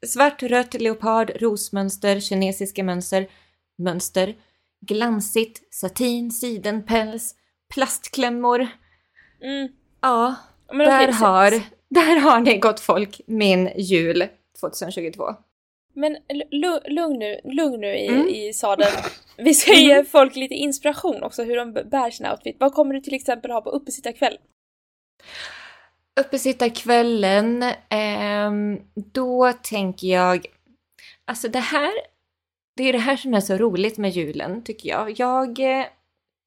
svart, 0.07 0.43
rött, 0.43 0.73
leopard, 0.73 1.31
rosmönster, 1.41 2.19
kinesiska 2.19 2.83
mönster, 2.83 3.27
mönster, 3.77 4.35
glansigt, 4.87 5.73
satin, 5.73 6.31
sidenpäls, 6.31 7.35
plastklämmor. 7.73 8.67
Mm. 9.43 9.69
Ja, 10.01 10.35
Men 10.73 10.77
där, 10.87 11.11
så- 11.11 11.25
har, 11.25 11.51
där 11.89 12.19
har 12.19 12.39
ni 12.39 12.57
gott 12.57 12.79
folk 12.79 13.21
min 13.27 13.69
jul 13.75 14.27
2022. 14.61 15.23
Men 15.93 16.17
lugn 16.87 17.19
nu, 17.19 17.39
lugn 17.43 17.81
nu 17.81 17.95
i, 17.97 18.07
Mm. 18.07 18.27
i 18.27 18.53
sadeln. 18.53 18.91
Vi 19.37 19.53
ska 19.53 19.73
ge 19.73 20.03
folk 20.03 20.35
lite 20.35 20.53
inspiration 20.55 21.23
också 21.23 21.43
hur 21.43 21.55
de 21.55 21.73
bär 21.73 22.11
sin 22.11 22.25
outfit. 22.27 22.55
Vad 22.59 22.73
kommer 22.73 22.93
du 22.93 23.01
till 23.01 23.13
exempel 23.13 23.51
ha 23.51 23.61
på 23.61 23.69
uppesittarkväll? 23.69 24.37
Uppesittarkvällen, 26.19 27.63
ehm, 27.89 28.79
då 28.95 29.53
tänker 29.63 30.07
jag... 30.07 30.45
Alltså 31.25 31.47
det 31.47 31.59
här... 31.59 31.91
Det 32.77 32.83
är 32.83 32.93
det 32.93 32.99
här 32.99 33.17
som 33.17 33.33
är 33.33 33.39
så 33.41 33.57
roligt 33.57 33.97
med 33.97 34.11
julen, 34.11 34.63
tycker 34.63 34.89
jag. 34.89 35.19
Jag 35.19 35.59
eh, 35.79 35.85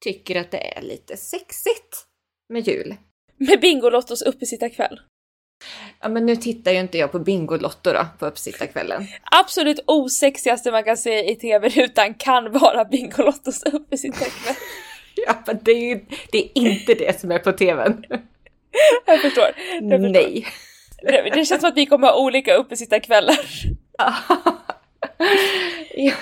tycker 0.04 0.40
att 0.40 0.50
det 0.50 0.78
är 0.78 0.82
lite 0.82 1.16
sexigt 1.16 2.06
med 2.48 2.68
jul. 2.68 2.94
Med 3.48 3.60
Bingolottos 3.60 4.22
uppesittarkväll. 4.22 5.00
Ja, 6.00 6.08
men 6.08 6.26
nu 6.26 6.36
tittar 6.36 6.72
ju 6.72 6.80
inte 6.80 6.98
jag 6.98 7.12
på 7.12 7.18
Bingolotto 7.18 7.92
då, 7.92 8.06
på 8.18 8.26
uppsittarkvällen. 8.26 9.06
Absolut 9.22 9.80
osexigaste 9.86 10.70
man 10.70 10.84
kan 10.84 10.96
se 10.96 11.30
i 11.30 11.36
tv-rutan 11.36 12.14
kan 12.14 12.52
vara 12.52 12.84
Bingolottos 12.84 13.62
uppesittarkväll. 13.62 14.54
Ja, 15.26 15.34
men 15.46 15.58
det 15.62 15.70
är 15.70 15.88
ju 15.88 16.04
det 16.32 16.38
är 16.38 16.50
inte 16.54 16.94
det 16.94 17.20
som 17.20 17.30
är 17.30 17.38
på 17.38 17.52
tvn. 17.52 18.04
Jag 19.06 19.20
förstår. 19.20 19.44
Jag 19.80 20.00
förstår. 20.00 20.08
Nej. 20.08 20.46
Det, 21.02 21.30
det 21.34 21.44
känns 21.44 21.60
som 21.60 21.68
att 21.68 21.76
vi 21.76 21.86
kommer 21.86 22.06
ha 22.06 22.20
olika 22.24 22.54
uppesittarkvällar. 22.54 23.38
Ja. 25.96 26.14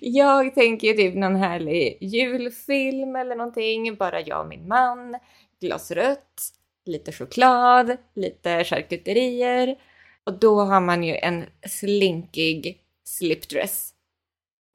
Jag 0.00 0.54
tänker 0.54 0.92
typ 0.92 1.14
någon 1.14 1.36
härlig 1.36 1.98
julfilm 2.00 3.16
eller 3.16 3.36
någonting, 3.36 3.96
bara 3.96 4.20
jag 4.20 4.40
och 4.40 4.48
min 4.48 4.68
man, 4.68 5.16
glas 5.60 5.90
rött, 5.90 6.42
lite 6.86 7.12
choklad, 7.12 7.96
lite 8.14 8.64
charkuterier 8.64 9.76
och 10.24 10.38
då 10.38 10.60
har 10.60 10.80
man 10.80 11.04
ju 11.04 11.16
en 11.16 11.44
slinkig 11.66 12.80
slipdress 13.04 13.94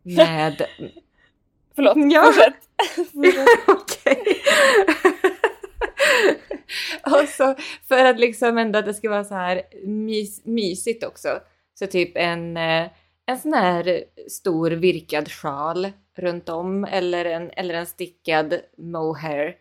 med... 0.04 0.66
Förlåt, 1.76 1.98
Ja. 1.98 2.26
fortsätt. 2.26 2.70
Okej. 3.68 4.42
och 7.24 7.30
så 7.30 7.56
för 7.88 8.06
att 8.06 8.20
liksom 8.20 8.58
ändå 8.58 8.80
att 8.80 8.86
det 8.86 8.94
ska 8.94 9.10
vara 9.10 9.24
så 9.24 9.36
här 9.36 9.62
mys, 9.86 10.46
mysigt 10.46 11.04
också. 11.04 11.40
Så 11.80 11.88
typ 11.88 12.12
en, 12.16 12.58
eh, 12.58 12.88
en 13.26 13.38
sån 13.38 13.54
här 13.54 14.04
stor 14.30 14.72
virkad 14.72 15.32
sjal 15.32 15.92
runt 16.18 16.50
om 16.50 16.84
eller 16.86 17.26
en, 17.26 17.52
eller 17.52 17.74
en 17.74 17.86
stickad 17.86 18.60
mohair 18.78 19.56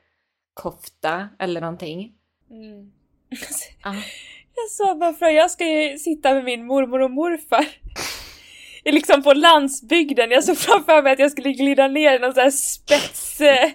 kofta 0.54 1.28
eller 1.38 1.60
någonting. 1.60 2.12
Mm. 2.50 2.92
Ja. 3.84 3.94
Jag 4.54 4.70
sa 4.70 4.94
bara 4.94 5.12
för 5.12 5.26
jag 5.26 5.50
ska 5.50 5.66
ju 5.66 5.98
sitta 5.98 6.34
med 6.34 6.44
min 6.44 6.66
mormor 6.66 7.00
och 7.02 7.10
morfar. 7.10 7.66
Liksom 8.84 9.22
på 9.22 9.32
landsbygden, 9.32 10.30
jag 10.30 10.44
såg 10.44 10.58
framför 10.58 11.02
mig 11.02 11.12
att 11.12 11.18
jag 11.18 11.30
skulle 11.30 11.52
glida 11.52 11.88
ner 11.88 12.16
i 12.16 12.18
någon 12.18 12.34
sån 12.34 12.42
här 12.42 12.50
spets... 12.50 13.40
eh, 13.40 13.70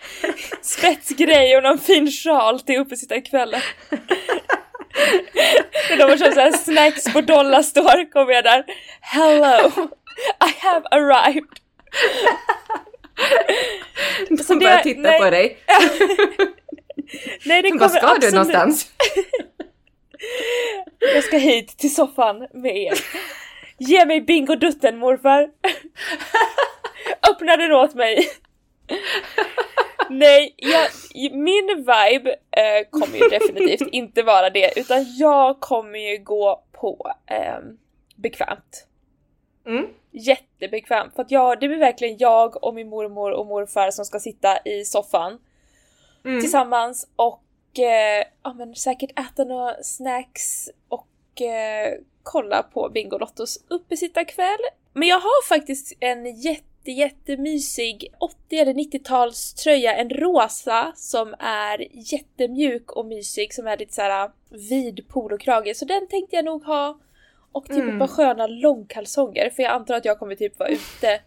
spetsgrej 0.62 1.56
och 1.56 1.62
någon 1.62 1.78
fin 1.78 2.10
sjal 2.10 2.60
till 2.60 2.78
uppesittarkvällen. 2.78 3.60
När 5.90 5.96
de 5.96 6.02
har 6.02 6.16
köpt 6.16 6.34
så 6.34 6.40
här 6.40 6.52
snacks 6.52 7.12
på 7.12 7.20
Dollarstore 7.20 8.04
kommer 8.04 8.32
jag 8.32 8.44
där. 8.44 8.64
Hello! 9.00 9.70
I 10.46 10.52
have 10.58 10.86
arrived! 10.90 11.60
De 14.28 14.38
Så 14.38 14.54
det- 14.54 14.60
börjar 14.60 14.78
titta 14.82 15.00
nej. 15.00 15.20
på 15.20 15.30
dig. 15.30 15.58
Nej 17.44 17.62
det 17.62 17.70
kommer 17.70 17.88
ska 17.88 18.00
du 18.00 18.06
absolut... 18.06 18.34
någonstans? 18.34 18.90
Jag 21.14 21.24
ska 21.24 21.36
hit 21.36 21.78
till 21.78 21.94
soffan 21.94 22.48
med 22.52 22.76
er. 22.76 22.94
Ge 23.78 24.06
mig 24.06 24.20
bingodutten 24.20 24.98
morfar! 24.98 25.50
Öppna 27.30 27.56
den 27.56 27.72
åt 27.72 27.94
mig! 27.94 28.28
Nej, 30.10 30.54
jag, 30.56 30.88
min 31.32 31.66
vibe 31.76 32.30
eh, 32.50 32.88
kommer 32.90 33.18
ju 33.18 33.28
definitivt 33.28 33.88
inte 33.92 34.22
vara 34.22 34.50
det 34.50 34.72
utan 34.76 35.16
jag 35.18 35.60
kommer 35.60 35.98
ju 35.98 36.18
gå 36.18 36.62
på 36.72 37.12
eh, 37.30 37.58
bekvämt. 38.16 38.86
Mm. 39.66 39.86
Jättebekvämt 40.18 41.14
för 41.14 41.22
att 41.22 41.30
jag, 41.30 41.60
det 41.60 41.68
blir 41.68 41.78
verkligen 41.78 42.16
jag 42.18 42.64
och 42.64 42.74
min 42.74 42.88
mormor 42.88 43.30
och 43.30 43.46
morfar 43.46 43.90
som 43.90 44.04
ska 44.04 44.20
sitta 44.20 44.58
i 44.64 44.84
soffan 44.84 45.38
Mm. 46.24 46.40
tillsammans 46.40 47.08
och 47.16 47.78
eh, 47.78 48.24
ja, 48.42 48.52
men 48.52 48.74
säkert 48.74 49.18
äta 49.18 49.44
några 49.44 49.82
snacks 49.82 50.70
och 50.88 51.42
eh, 51.42 51.94
kolla 52.22 52.62
på 52.62 52.88
Bingolottos 52.88 53.64
uppesittarkväll. 53.68 54.58
Men 54.92 55.08
jag 55.08 55.20
har 55.20 55.46
faktiskt 55.48 55.92
en 56.00 56.40
jätte 56.40 56.90
jättemysig 56.90 58.14
80 58.18 58.56
eller 58.56 58.74
90-tals 58.74 59.54
tröja, 59.54 59.94
en 59.94 60.10
rosa 60.10 60.92
som 60.96 61.34
är 61.38 61.86
jättemjuk 62.12 62.92
och 62.92 63.06
mysig 63.06 63.54
som 63.54 63.66
är 63.66 63.76
lite 63.76 63.94
såhär 63.94 64.30
vid 64.70 65.08
polokrage 65.08 65.74
så 65.76 65.84
den 65.84 66.08
tänkte 66.08 66.36
jag 66.36 66.44
nog 66.44 66.64
ha 66.64 66.98
och 67.56 67.66
typ 67.66 67.76
Mm. 67.76 67.88
ett 67.94 67.98
par 67.98 68.06
sköna 68.16 68.46
långkalsonger 68.46 69.50
för 69.50 69.62
jag 69.62 69.72
antar 69.72 69.94
att 69.94 70.04
jag 70.04 70.18
kommer 70.18 70.34
typ 70.34 70.58
vara 70.58 70.68
ute 70.68 71.20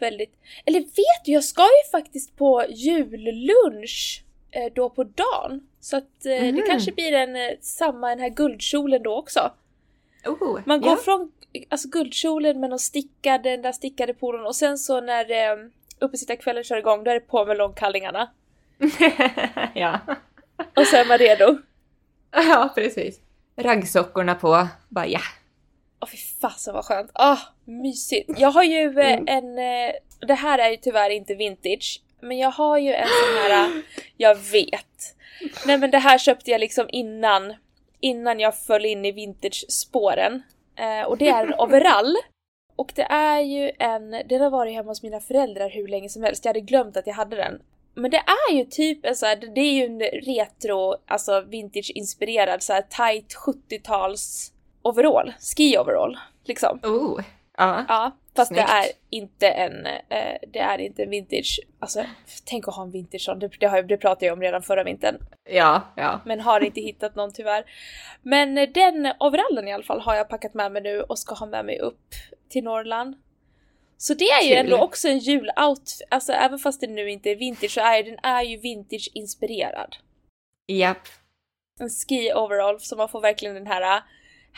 väldigt... 0.00 0.34
Eller 0.64 0.80
vet 0.80 1.24
du, 1.24 1.32
jag 1.32 1.44
ska 1.44 1.62
ju 1.62 1.90
faktiskt 1.90 2.36
på 2.36 2.64
jullunch 2.70 4.22
eh, 4.50 4.72
då 4.74 4.90
på 4.90 5.04
dagen. 5.04 5.60
Så 5.80 5.96
att 5.96 6.26
eh, 6.26 6.30
det 6.42 6.52
Mhm. 6.52 6.62
kanske 6.66 6.92
blir 6.92 7.12
en, 7.12 7.36
eh, 7.36 7.50
samma 7.60 8.08
den 8.08 8.18
här 8.20 8.28
guldkjolen 8.28 9.02
då 9.02 9.16
också. 9.16 9.50
Oh, 10.26 10.60
Man 10.66 10.80
går 10.80 10.90
ja. 10.90 10.96
från 10.96 11.32
alltså, 11.68 11.88
guldkjolen 11.88 12.60
med 12.60 12.70
någon 12.70 12.78
stickad, 12.78 13.42
den 13.42 13.62
där 13.62 13.72
stickade 13.72 14.14
polon 14.14 14.46
och 14.46 14.56
sen 14.56 14.78
så 14.78 15.00
när 15.00 15.30
eh, 15.30 15.56
uppesittarkvällen 15.98 16.64
kör 16.64 16.76
igång 16.76 17.04
då 17.04 17.10
är 17.10 17.14
det 17.14 17.20
på 17.20 17.44
med 17.44 17.56
långkallingarna. 17.56 18.30
ja. 19.74 19.98
Och 20.76 20.86
sen 20.86 21.00
är 21.00 21.08
man 21.08 21.18
redo. 21.18 21.58
ja, 22.30 22.72
precis. 22.74 23.20
Raggsockorna 23.56 24.34
på, 24.34 24.68
bara 24.88 25.06
ja. 25.06 25.20
Åh 26.00 26.08
fy 26.08 26.16
fasen 26.16 26.74
vad 26.74 26.84
skönt! 26.84 27.10
Ah, 27.14 27.38
mysigt! 27.64 28.30
Jag 28.38 28.50
har 28.50 28.62
ju 28.64 29.00
eh, 29.00 29.12
Mm. 29.12 29.24
en, 29.28 29.58
eh, 29.58 29.92
det 30.26 30.34
här 30.34 30.58
är 30.58 30.70
ju 30.70 30.76
tyvärr 30.76 31.10
inte 31.10 31.34
vintage, 31.34 32.02
men 32.20 32.38
jag 32.38 32.50
har 32.50 32.78
ju 32.78 32.92
en 32.94 33.08
sån 33.08 33.42
här, 33.42 33.64
eh, 33.66 33.82
jag 34.16 34.34
vet. 34.34 35.14
Nej 35.66 35.78
men 35.78 35.90
det 35.90 35.98
här 35.98 36.18
köpte 36.18 36.50
jag 36.50 36.60
liksom 36.60 36.86
innan, 36.92 37.54
innan 38.00 38.40
jag 38.40 38.58
föll 38.58 38.84
in 38.86 39.04
i 39.04 39.12
vintage-spåren. 39.12 40.42
Eh, 40.76 41.06
och 41.08 41.18
det 41.18 41.28
är 41.28 41.46
en 41.46 41.54
overall. 41.54 42.16
Och 42.76 42.92
det 42.94 43.02
är 43.10 43.40
ju 43.40 43.72
en, 43.78 44.10
den 44.10 44.40
har 44.40 44.50
varit 44.50 44.74
hemma 44.74 44.90
hos 44.90 45.02
mina 45.02 45.20
föräldrar 45.20 45.70
hur 45.70 45.88
länge 45.88 46.08
som 46.08 46.22
helst, 46.22 46.44
jag 46.44 46.48
hade 46.50 46.60
glömt 46.60 46.96
att 46.96 47.06
jag 47.06 47.14
hade 47.14 47.36
den. 47.36 47.62
Men 47.94 48.10
det 48.10 48.22
är 48.50 48.54
ju 48.54 48.64
typ 48.64 49.04
en 49.06 49.16
så 49.16 49.26
här, 49.26 49.36
det 49.36 49.60
är 49.60 49.72
ju 49.72 49.84
en 49.84 50.00
retro, 50.00 50.94
alltså 51.06 51.40
vintage-inspirerad 51.40 52.62
så 52.62 52.72
här 52.72 52.82
tight 52.82 53.34
70-tals 53.34 54.52
overall, 54.88 55.32
ski 55.38 55.78
overall 55.78 56.18
liksom. 56.44 56.80
Oh, 56.82 57.20
ja. 57.56 57.84
Ja, 57.88 58.16
fast 58.36 58.48
Snyggt. 58.48 58.66
det 58.66 58.72
är 58.72 58.86
inte 59.10 59.48
en, 59.48 59.86
eh, 59.86 60.38
det 60.52 60.58
är 60.58 60.78
inte 60.78 61.02
en 61.02 61.10
vintage, 61.10 61.60
alltså 61.78 62.04
tänk 62.44 62.68
att 62.68 62.74
ha 62.74 62.82
en 62.82 62.90
vintage 62.90 63.20
sån, 63.22 63.38
det, 63.38 63.50
det, 63.60 63.82
det 63.82 63.96
pratade 63.96 64.26
jag 64.26 64.32
om 64.32 64.40
redan 64.40 64.62
förra 64.62 64.84
vintern. 64.84 65.16
Ja, 65.50 65.82
ja. 65.96 66.20
Men 66.24 66.40
har 66.40 66.60
inte 66.60 66.80
hittat 66.80 67.14
någon 67.14 67.32
tyvärr. 67.32 67.64
Men 68.22 68.54
den 68.54 69.12
overallen 69.20 69.68
i 69.68 69.72
alla 69.72 69.82
fall 69.82 70.00
har 70.00 70.14
jag 70.14 70.28
packat 70.28 70.54
med 70.54 70.72
mig 70.72 70.82
nu 70.82 71.00
och 71.00 71.18
ska 71.18 71.34
ha 71.34 71.46
med 71.46 71.64
mig 71.64 71.78
upp 71.78 72.14
till 72.48 72.64
Norrland. 72.64 73.16
Så 73.96 74.14
det 74.14 74.24
är 74.24 74.42
ju 74.42 74.54
Kul. 74.54 74.58
ändå 74.58 74.78
också 74.78 75.08
en 75.08 75.18
julout, 75.18 76.00
alltså 76.08 76.32
även 76.32 76.58
fast 76.58 76.80
det 76.80 76.86
nu 76.86 77.10
inte 77.10 77.30
är 77.30 77.36
vintage 77.36 77.70
så 77.70 77.80
är 77.80 78.02
den 78.02 78.18
är 78.22 78.42
ju 78.42 78.56
vintage 78.56 79.10
inspirerad. 79.14 79.96
Japp. 80.66 81.08
En 81.80 81.90
ski 81.90 82.32
overall 82.34 82.80
så 82.80 82.96
man 82.96 83.08
får 83.08 83.20
verkligen 83.20 83.54
den 83.54 83.66
här 83.66 84.02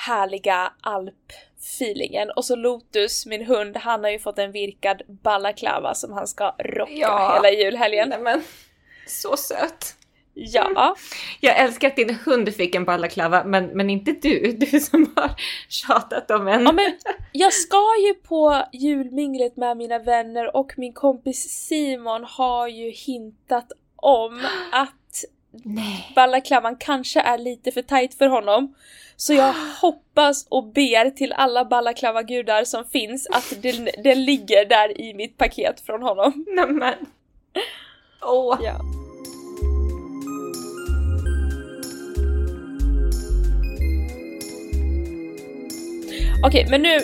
härliga 0.06 0.72
alp-feelingen. 0.82 2.30
Och 2.36 2.44
så 2.44 2.56
Lotus, 2.56 3.26
min 3.26 3.46
hund, 3.46 3.76
han 3.76 4.04
har 4.04 4.10
ju 4.10 4.18
fått 4.18 4.38
en 4.38 4.52
virkad 4.52 5.02
balaklava 5.22 5.94
som 5.94 6.12
han 6.12 6.26
ska 6.26 6.54
rocka 6.58 6.92
Ja. 6.92 7.34
hela 7.34 7.50
julhelgen. 7.64 8.08
Nej 8.08 8.20
men, 8.20 8.42
så 9.06 9.36
söt. 9.36 9.94
Ja, 10.34 10.96
Jag 11.40 11.58
älskar 11.58 11.88
att 11.88 11.96
din 11.96 12.14
hund 12.24 12.54
fick 12.54 12.74
en 12.74 12.84
balaklava, 12.84 13.44
men, 13.44 13.66
men 13.66 13.90
inte 13.90 14.12
du. 14.12 14.52
Du 14.60 14.80
som 14.80 15.12
har 15.16 15.30
tjatat 15.68 16.30
om 16.30 16.48
en. 16.48 16.62
ja 16.64 16.72
men 16.72 16.92
jag 17.32 17.52
ska 17.52 17.96
ju 18.06 18.14
på 18.14 18.62
julminglet 18.72 19.56
med 19.56 19.76
mina 19.76 19.98
vänner 19.98 20.56
och 20.56 20.72
min 20.76 20.92
kompis 20.92 21.66
Simon 21.66 22.24
har 22.24 22.68
ju 22.68 22.90
hintat 22.90 23.72
om 23.96 24.42
att 24.72 24.94
Nej. 25.52 26.12
balaklavan 26.14 26.76
kanske 26.76 27.20
är 27.20 27.38
lite 27.38 27.72
för 27.72 27.82
tight 27.82 28.14
för 28.14 28.26
honom. 28.26 28.74
Så 29.16 29.34
jag 29.34 29.54
hoppas 29.80 30.46
och 30.48 30.64
ber 30.72 31.10
till 31.10 31.32
alla 31.32 31.64
balaklava-gudar 31.64 32.64
som 32.64 32.84
finns 32.84 33.26
att 33.26 33.62
den, 33.62 33.88
den 34.04 34.24
ligger 34.24 34.64
där 34.64 35.00
i 35.00 35.14
mitt 35.14 35.38
paket 35.38 35.80
från 35.80 36.02
honom. 36.02 36.44
Nej 36.56 36.66
men. 36.66 36.94
Åh. 38.22 38.58
Ja. 38.62 38.80
Okej, 46.46 46.66
men 46.70 46.82
nu, 46.82 46.98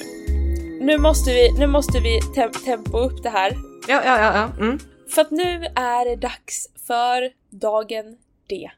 nu 0.81 0.99
måste 0.99 1.31
vi, 1.31 1.53
nu 1.59 1.67
måste 1.67 2.01
vi 2.01 2.21
tem- 2.35 2.65
tempo 2.65 2.99
upp 2.99 3.23
det 3.23 3.29
här. 3.29 3.53
Ja, 3.89 4.03
ja, 4.05 4.19
ja. 4.19 4.35
ja. 4.35 4.65
Mm. 4.65 4.79
För 5.15 5.23
att 5.23 5.31
nu 5.31 5.65
är 5.77 6.05
det 6.05 6.17
dags 6.17 6.69
för 6.87 7.31
dagen 7.51 8.17
D. 8.47 8.71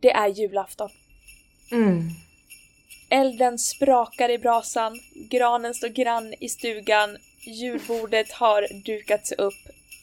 Det 0.00 0.10
är 0.10 0.28
julafton. 0.28 0.90
Mm. 1.70 2.02
Elden 3.10 3.58
sprakar 3.58 4.28
i 4.28 4.38
brasan, 4.38 5.00
granen 5.30 5.74
står 5.74 5.88
grann 5.88 6.34
i 6.40 6.48
stugan, 6.48 7.16
julbordet 7.46 8.32
har 8.32 8.66
dukats 8.84 9.32
upp. 9.32 9.54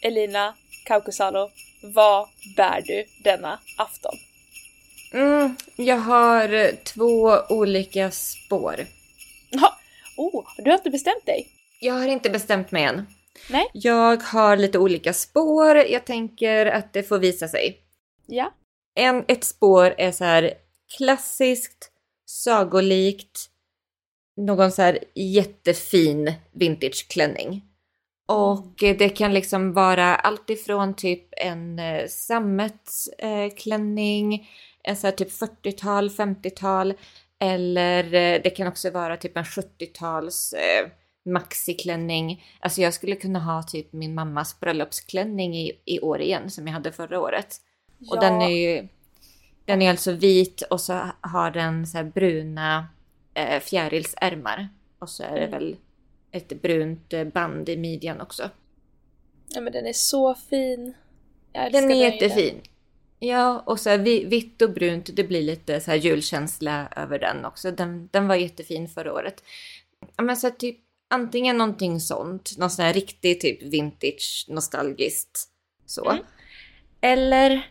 Elina 0.01 0.53
Kaukusalo, 0.85 1.49
vad 1.83 2.27
bär 2.55 2.81
du 2.81 3.05
denna 3.23 3.59
afton? 3.77 4.15
Mm, 5.13 5.55
jag 5.75 5.97
har 5.97 6.71
två 6.83 7.37
olika 7.49 8.11
spår. 8.11 8.75
Ja. 9.49 9.75
Oh, 10.17 10.45
du 10.57 10.69
har 10.69 10.77
inte 10.77 10.89
bestämt 10.89 11.25
dig? 11.25 11.47
Jag 11.79 11.93
har 11.93 12.07
inte 12.07 12.29
bestämt 12.29 12.71
mig 12.71 12.83
än. 12.83 13.05
Nej. 13.49 13.65
Jag 13.73 14.23
har 14.23 14.57
lite 14.57 14.79
olika 14.79 15.13
spår. 15.13 15.75
Jag 15.75 16.05
tänker 16.05 16.65
att 16.65 16.93
det 16.93 17.03
får 17.03 17.19
visa 17.19 17.47
sig. 17.47 17.77
Ja. 18.25 18.53
En, 18.95 19.25
ett 19.27 19.43
spår 19.43 19.95
är 19.97 20.11
så 20.11 20.23
här 20.23 20.53
klassiskt, 20.97 21.91
sagolikt, 22.25 23.49
någon 24.37 24.71
så 24.71 24.81
här 24.81 24.99
jättefin 25.15 26.33
vintageklänning. 26.51 27.63
Och 28.27 28.73
det 28.79 29.09
kan 29.09 29.33
liksom 29.33 29.73
vara 29.73 30.15
allt 30.15 30.49
ifrån 30.49 30.93
typ 30.93 31.27
en 31.31 31.79
eh, 31.79 32.07
sammetsklänning, 32.07 34.49
en 34.83 34.95
så 34.95 35.07
här 35.07 35.11
typ 35.11 35.31
40-tal, 35.31 36.09
50-tal 36.09 36.93
eller 37.39 38.03
eh, 38.03 38.41
det 38.43 38.49
kan 38.49 38.67
också 38.67 38.89
vara 38.89 39.17
typ 39.17 39.37
en 39.37 39.43
70-tals 39.43 40.53
eh, 40.53 40.87
maxiklänning. 41.25 42.43
Alltså 42.59 42.81
jag 42.81 42.93
skulle 42.93 43.15
kunna 43.15 43.39
ha 43.39 43.63
typ 43.63 43.93
min 43.93 44.15
mammas 44.15 44.59
bröllopsklänning 44.59 45.55
i, 45.55 45.71
i 45.85 45.99
år 45.99 46.21
igen 46.21 46.49
som 46.49 46.67
jag 46.67 46.73
hade 46.73 46.91
förra 46.91 47.19
året. 47.19 47.61
Och 48.09 48.19
den 48.19 48.41
är 48.41 48.49
ju, 48.49 48.87
den 49.65 49.81
är 49.81 49.89
alltså 49.89 50.11
vit 50.11 50.61
och 50.61 50.81
så 50.81 51.01
har 51.21 51.51
den 51.51 51.87
så 51.87 52.03
bruna 52.03 52.87
eh, 53.33 53.59
fjärilsärmar. 53.59 54.69
Och 54.99 55.09
så 55.09 55.23
är 55.23 55.31
det 55.31 55.37
Mm. 55.45 55.51
väl 55.51 55.75
ett 56.31 56.61
brunt 56.61 57.13
eh, 57.13 57.23
band 57.23 57.69
i 57.69 57.77
midjan 57.77 58.21
också. 58.21 58.49
Ja 59.47 59.61
men 59.61 59.73
den 59.73 59.85
är 59.87 59.93
så 59.93 60.35
fin. 60.35 60.93
Jag 61.53 61.71
Den 61.71 61.91
är 61.91 61.95
jättefin. 61.95 62.61
Ja, 63.19 63.63
och 63.65 63.79
så 63.79 63.89
här 63.89 63.97
vi- 63.97 64.25
vitt 64.25 64.61
och 64.61 64.73
brunt, 64.73 65.09
det 65.15 65.23
blir 65.23 65.41
lite 65.41 65.79
så 65.81 65.91
här 65.91 65.97
julkänsla 65.97 66.87
över 66.95 67.19
den 67.19 67.45
också. 67.45 67.71
Den, 67.71 68.09
den 68.11 68.27
var 68.27 68.35
jättefin 68.35 68.87
förra 68.87 69.13
året. 69.13 69.43
Ja, 70.17 70.23
men 70.23 70.37
så 70.37 70.49
typ 70.49 70.77
antingen 71.09 71.57
någonting 71.57 71.99
sånt, 71.99 72.57
någon 72.57 72.69
sån 72.69 72.85
här 72.85 72.93
riktig 72.93 73.41
typ 73.41 73.63
vintage 73.63 74.45
nostalgiskt 74.49 75.39
så. 75.85 76.09
Mm. 76.11 76.23
Eller 77.01 77.69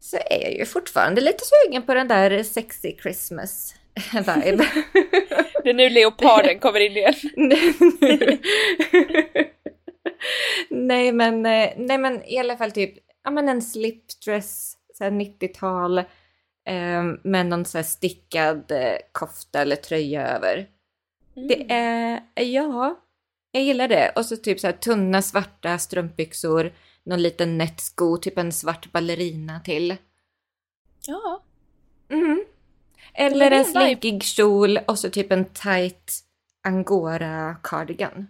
så 0.00 0.16
är 0.16 0.42
jag 0.42 0.52
ju 0.52 0.64
fortfarande 0.64 1.20
lite 1.20 1.44
sugen 1.44 1.82
på 1.82 1.94
den 1.94 2.08
där 2.08 2.42
sexy 2.42 2.96
Christmas 3.02 3.74
vibe. 4.12 4.64
Det 5.62 5.70
är 5.70 5.74
nu 5.74 5.90
leoparden 5.90 6.58
kommer 6.58 6.80
in 6.80 6.96
igen. 6.96 7.14
nej 10.70 11.12
men, 11.12 11.46
eh, 11.46 11.70
nej 11.76 11.98
men 11.98 12.24
i 12.24 12.38
alla 12.38 12.56
fall 12.56 12.72
typ, 12.72 12.94
ja 13.24 13.30
men 13.30 13.48
en 13.48 13.62
slipdress, 13.62 14.76
så 14.94 15.04
här 15.04 15.10
90-tal, 15.10 15.98
eh, 15.98 17.02
med 17.22 17.46
någon 17.46 17.64
så 17.64 17.78
här 17.78 17.82
stickad 17.82 18.70
eh, 18.70 18.96
kofta 19.12 19.62
eller 19.62 19.76
tröja 19.76 20.28
över. 20.28 20.66
Mm. 21.36 21.48
Det 21.48 21.72
är, 21.72 22.20
ja, 22.34 23.00
jag 23.50 23.62
gillar 23.62 23.88
det. 23.88 24.12
Och 24.16 24.26
så 24.26 24.36
typ 24.36 24.60
så 24.60 24.66
här 24.66 24.74
tunna 24.74 25.22
svarta 25.22 25.78
strumpbyxor, 25.78 26.72
någon 27.08 27.22
liten 27.22 27.58
nätt 27.58 27.80
sko, 27.80 28.16
typ 28.16 28.38
en 28.38 28.52
svart 28.52 28.92
ballerina 28.92 29.60
till. 29.60 29.96
Ja. 31.06 31.42
Mm. 32.10 32.44
Eller 33.14 33.50
en 33.50 33.64
slinkig 33.64 34.22
kjol 34.22 34.78
och 34.88 34.98
så 34.98 35.10
typ 35.10 35.32
en 35.32 35.44
tight 35.44 36.12
angora 36.62 37.56
cardigan. 37.62 38.26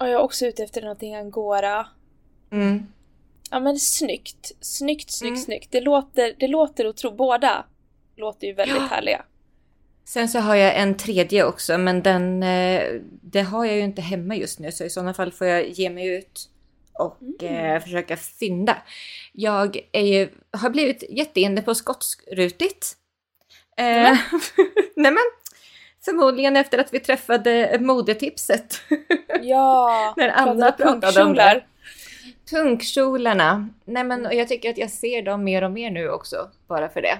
Och 0.00 0.06
jag 0.06 0.12
är 0.12 0.18
också 0.18 0.46
ute 0.46 0.64
efter 0.64 0.82
någonting 0.82 1.14
angora. 1.14 1.86
Mm. 2.50 2.86
Ja 3.50 3.60
men 3.60 3.78
snyggt. 3.78 4.52
Snyggt, 4.60 5.10
snyggt, 5.10 5.30
Mm. 5.32 5.42
snyggt. 5.44 5.72
Det 5.72 5.80
låter, 5.80 6.34
det 6.38 6.48
låter 6.48 6.84
att 6.84 6.96
tro. 6.96 7.10
Båda 7.10 7.64
låter 8.16 8.46
ju 8.46 8.52
väldigt 8.52 8.76
Ja. 8.76 8.82
härliga. 8.82 9.24
Sen 10.04 10.28
så 10.28 10.38
har 10.38 10.54
jag 10.54 10.76
en 10.76 10.96
tredje 10.96 11.44
också, 11.44 11.78
men 11.78 12.02
den, 12.02 12.42
eh, 12.42 12.82
det 13.22 13.40
har 13.42 13.64
jag 13.64 13.74
ju 13.76 13.80
inte 13.82 14.02
hemma 14.02 14.36
just 14.36 14.58
nu, 14.58 14.72
så 14.72 14.84
i 14.84 14.90
sådana 14.90 15.14
fall 15.14 15.32
får 15.32 15.46
jag 15.46 15.68
ge 15.68 15.90
mig 15.90 16.06
ut 16.06 16.48
och 16.94 17.18
Mm. 17.40 17.74
eh, 17.76 17.82
försöka 17.82 18.16
fynda. 18.16 18.76
Jag 19.32 19.76
ju, 19.92 20.28
har 20.52 20.70
blivit 20.70 21.04
jätteinne 21.10 21.62
på 21.62 21.74
skotskrutigt. 21.74 22.96
Eh, 23.76 23.84
Nämen. 23.84 24.16
nej 24.96 25.12
men, 25.12 25.22
förmodligen 26.04 26.56
efter 26.56 26.78
att 26.78 26.94
vi 26.94 27.00
träffade 27.00 27.78
modetipset. 27.80 28.80
Ja, 29.42 30.14
När 30.16 30.28
Anna 30.28 30.72
pratade 30.72 31.22
om 31.22 31.34
det. 31.34 31.64
Punkkjolarna. 32.50 33.68
Nej 33.84 34.04
men 34.04 34.26
och 34.26 34.34
jag 34.34 34.48
tycker 34.48 34.70
att 34.70 34.78
jag 34.78 34.90
ser 34.90 35.22
dem 35.22 35.44
mer 35.44 35.64
och 35.64 35.70
mer 35.70 35.90
nu 35.90 36.08
också, 36.10 36.50
bara 36.68 36.88
för 36.88 37.02
det. 37.02 37.18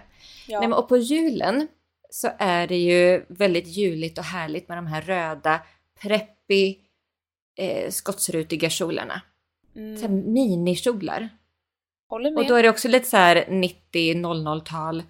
Ja. 0.48 0.60
Nej, 0.60 0.68
men 0.68 0.78
och 0.78 0.88
på 0.88 0.96
julen 0.96 1.68
så 2.10 2.28
är 2.38 2.66
det 2.66 2.76
ju 2.76 3.24
väldigt 3.28 3.66
juligt 3.66 4.18
och 4.18 4.24
härligt 4.24 4.68
med 4.68 4.78
de 4.78 4.86
här 4.86 5.02
röda, 5.02 5.60
preppy, 6.02 6.76
eh, 7.58 7.90
skottsrutiga 7.90 8.70
kjolarna. 8.70 9.20
Så 9.74 9.80
här 9.80 10.04
mm. 10.04 10.32
minikjolar. 10.32 11.28
Håller 12.08 12.30
med. 12.30 12.38
Och 12.38 12.48
då 12.48 12.54
är 12.54 12.62
det 12.62 12.68
också 12.68 12.88
lite 12.88 13.08
så 13.08 13.16
här 13.16 13.36
90-00-tal. 13.36 15.02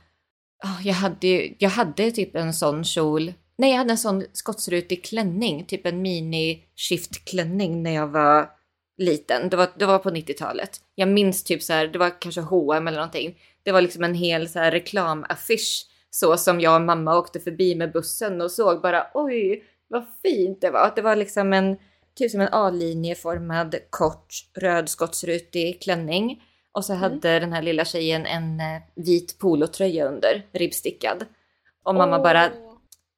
Ah, 0.65 0.81
jag, 0.85 0.95
hade, 0.95 1.27
ju- 1.27 1.55
jag 1.59 1.71
hade 1.71 2.11
typ 2.11 2.37
en 2.37 2.55
sån 2.55 2.85
kjol. 2.85 3.33
Nej, 3.57 3.71
jag 3.71 3.79
hade 3.79 3.91
en 3.91 3.99
sån 3.99 4.25
skottsrutig 4.33 5.05
klänning. 5.05 5.65
Typ 5.65 5.87
en 5.87 6.03
mini-shift-klänning 6.03 7.83
när 7.83 7.95
jag 7.95 8.09
var 8.09 8.51
liten. 8.99 9.49
Det 9.49 9.57
var, 9.57 9.69
det 9.79 9.87
var 9.87 9.99
på 9.99 10.11
90-talet. 10.11 10.81
Jag 10.95 11.09
minns 11.09 11.45
typ 11.45 11.63
så 11.63 11.73
här, 11.73 11.87
det 11.87 11.99
var 11.99 12.21
kanske 12.21 12.41
H&M 12.41 12.89
eller 12.89 12.99
någonting. 12.99 13.39
Det 13.63 13.73
var 13.73 13.81
liksom 13.81 14.05
en 14.05 14.15
hel 14.15 14.49
så 14.49 14.59
här 14.59 14.71
reklamaffisch. 14.71 15.87
Så 16.11 16.37
som 16.37 16.61
jag 16.61 16.75
och 16.75 16.83
mamma 16.83 17.19
åkte 17.19 17.41
förbi 17.41 17.75
med 17.75 17.93
bussen 17.93 18.41
och 18.41 18.51
såg 18.51 18.83
bara 18.83 19.07
oj 19.15 19.65
vad 19.89 20.05
fint 20.23 20.61
det 20.61 20.71
var. 20.71 20.93
Det 20.97 21.03
var 21.03 21.17
liksom 21.17 21.53
en 21.53 21.77
typ 22.15 22.31
som 22.31 22.41
en 22.41 22.49
A-linjeformad 22.53 23.75
kort 23.91 24.27
röd 24.55 24.89
skottsrutig 24.89 25.83
klänning. 25.83 26.43
Och 26.73 26.85
så 26.85 26.95
hade 26.95 27.39
den 27.39 27.53
här 27.53 27.63
lilla 27.63 27.85
tjejen 27.85 28.27
en 28.27 28.61
eh, 28.61 28.83
vit 28.95 29.39
polotröja 29.39 30.05
under, 30.09 30.47
ribbstickad. 30.53 31.25
Och 31.85 31.95
mamma 31.95 32.17
Åh. 32.17 32.23
bara, 32.23 32.51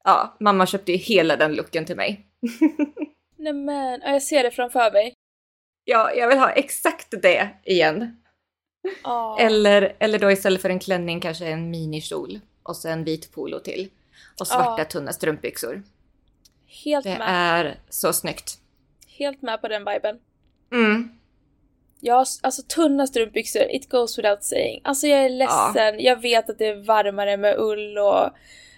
ja, 0.04 0.36
mamma 0.40 0.66
köpte 0.66 0.92
ju 0.92 0.98
hela 0.98 1.36
den 1.36 1.54
looken 1.54 1.84
till 1.84 1.96
mig. 1.96 2.26
Nej 3.38 3.52
men, 3.52 4.00
ja, 4.04 4.10
jag 4.12 4.22
ser 4.22 4.42
det 4.42 4.50
framför 4.50 4.92
mig. 4.92 5.14
Ja, 5.84 6.12
jag 6.14 6.28
vill 6.28 6.38
ha 6.38 6.50
exakt 6.50 7.14
det 7.22 7.48
igen. 7.64 8.16
Ja. 9.04 9.38
Eller, 9.40 9.96
eller 9.98 10.18
då 10.18 10.30
istället 10.30 10.62
för 10.62 10.70
en 10.70 10.78
klänning 10.78 11.20
kanske 11.20 11.46
en 11.46 11.70
minikjol. 11.70 12.40
Och 12.62 12.76
så 12.76 12.88
en 12.88 13.04
vit 13.04 13.32
polo 13.32 13.60
till. 13.60 13.90
Och 14.40 14.46
svarta 14.46 14.74
Ja. 14.78 14.84
tunna 14.84 15.12
strumpbyxor. 15.12 15.82
Helt 16.84 17.04
Det 17.04 17.18
med. 17.18 17.28
är 17.28 17.78
så 17.88 18.12
snyggt. 18.12 18.58
Helt 19.18 19.42
med 19.42 19.60
på 19.60 19.68
den 19.68 19.84
viben. 19.84 20.16
Mm. 20.72 21.08
Ja, 22.00 22.24
alltså 22.42 22.62
tunna 22.62 23.06
strumpbyxor, 23.06 23.62
it 23.70 23.88
goes 23.88 24.18
without 24.18 24.44
saying. 24.44 24.80
Alltså 24.84 25.06
jag 25.06 25.24
är 25.24 25.28
ledsen, 25.28 26.00
jag 26.00 26.22
vet 26.22 26.50
att 26.50 26.58
det 26.58 26.66
är 26.66 26.86
varmare 26.86 27.36
med 27.36 27.58
ull 27.58 27.98
och 27.98 28.30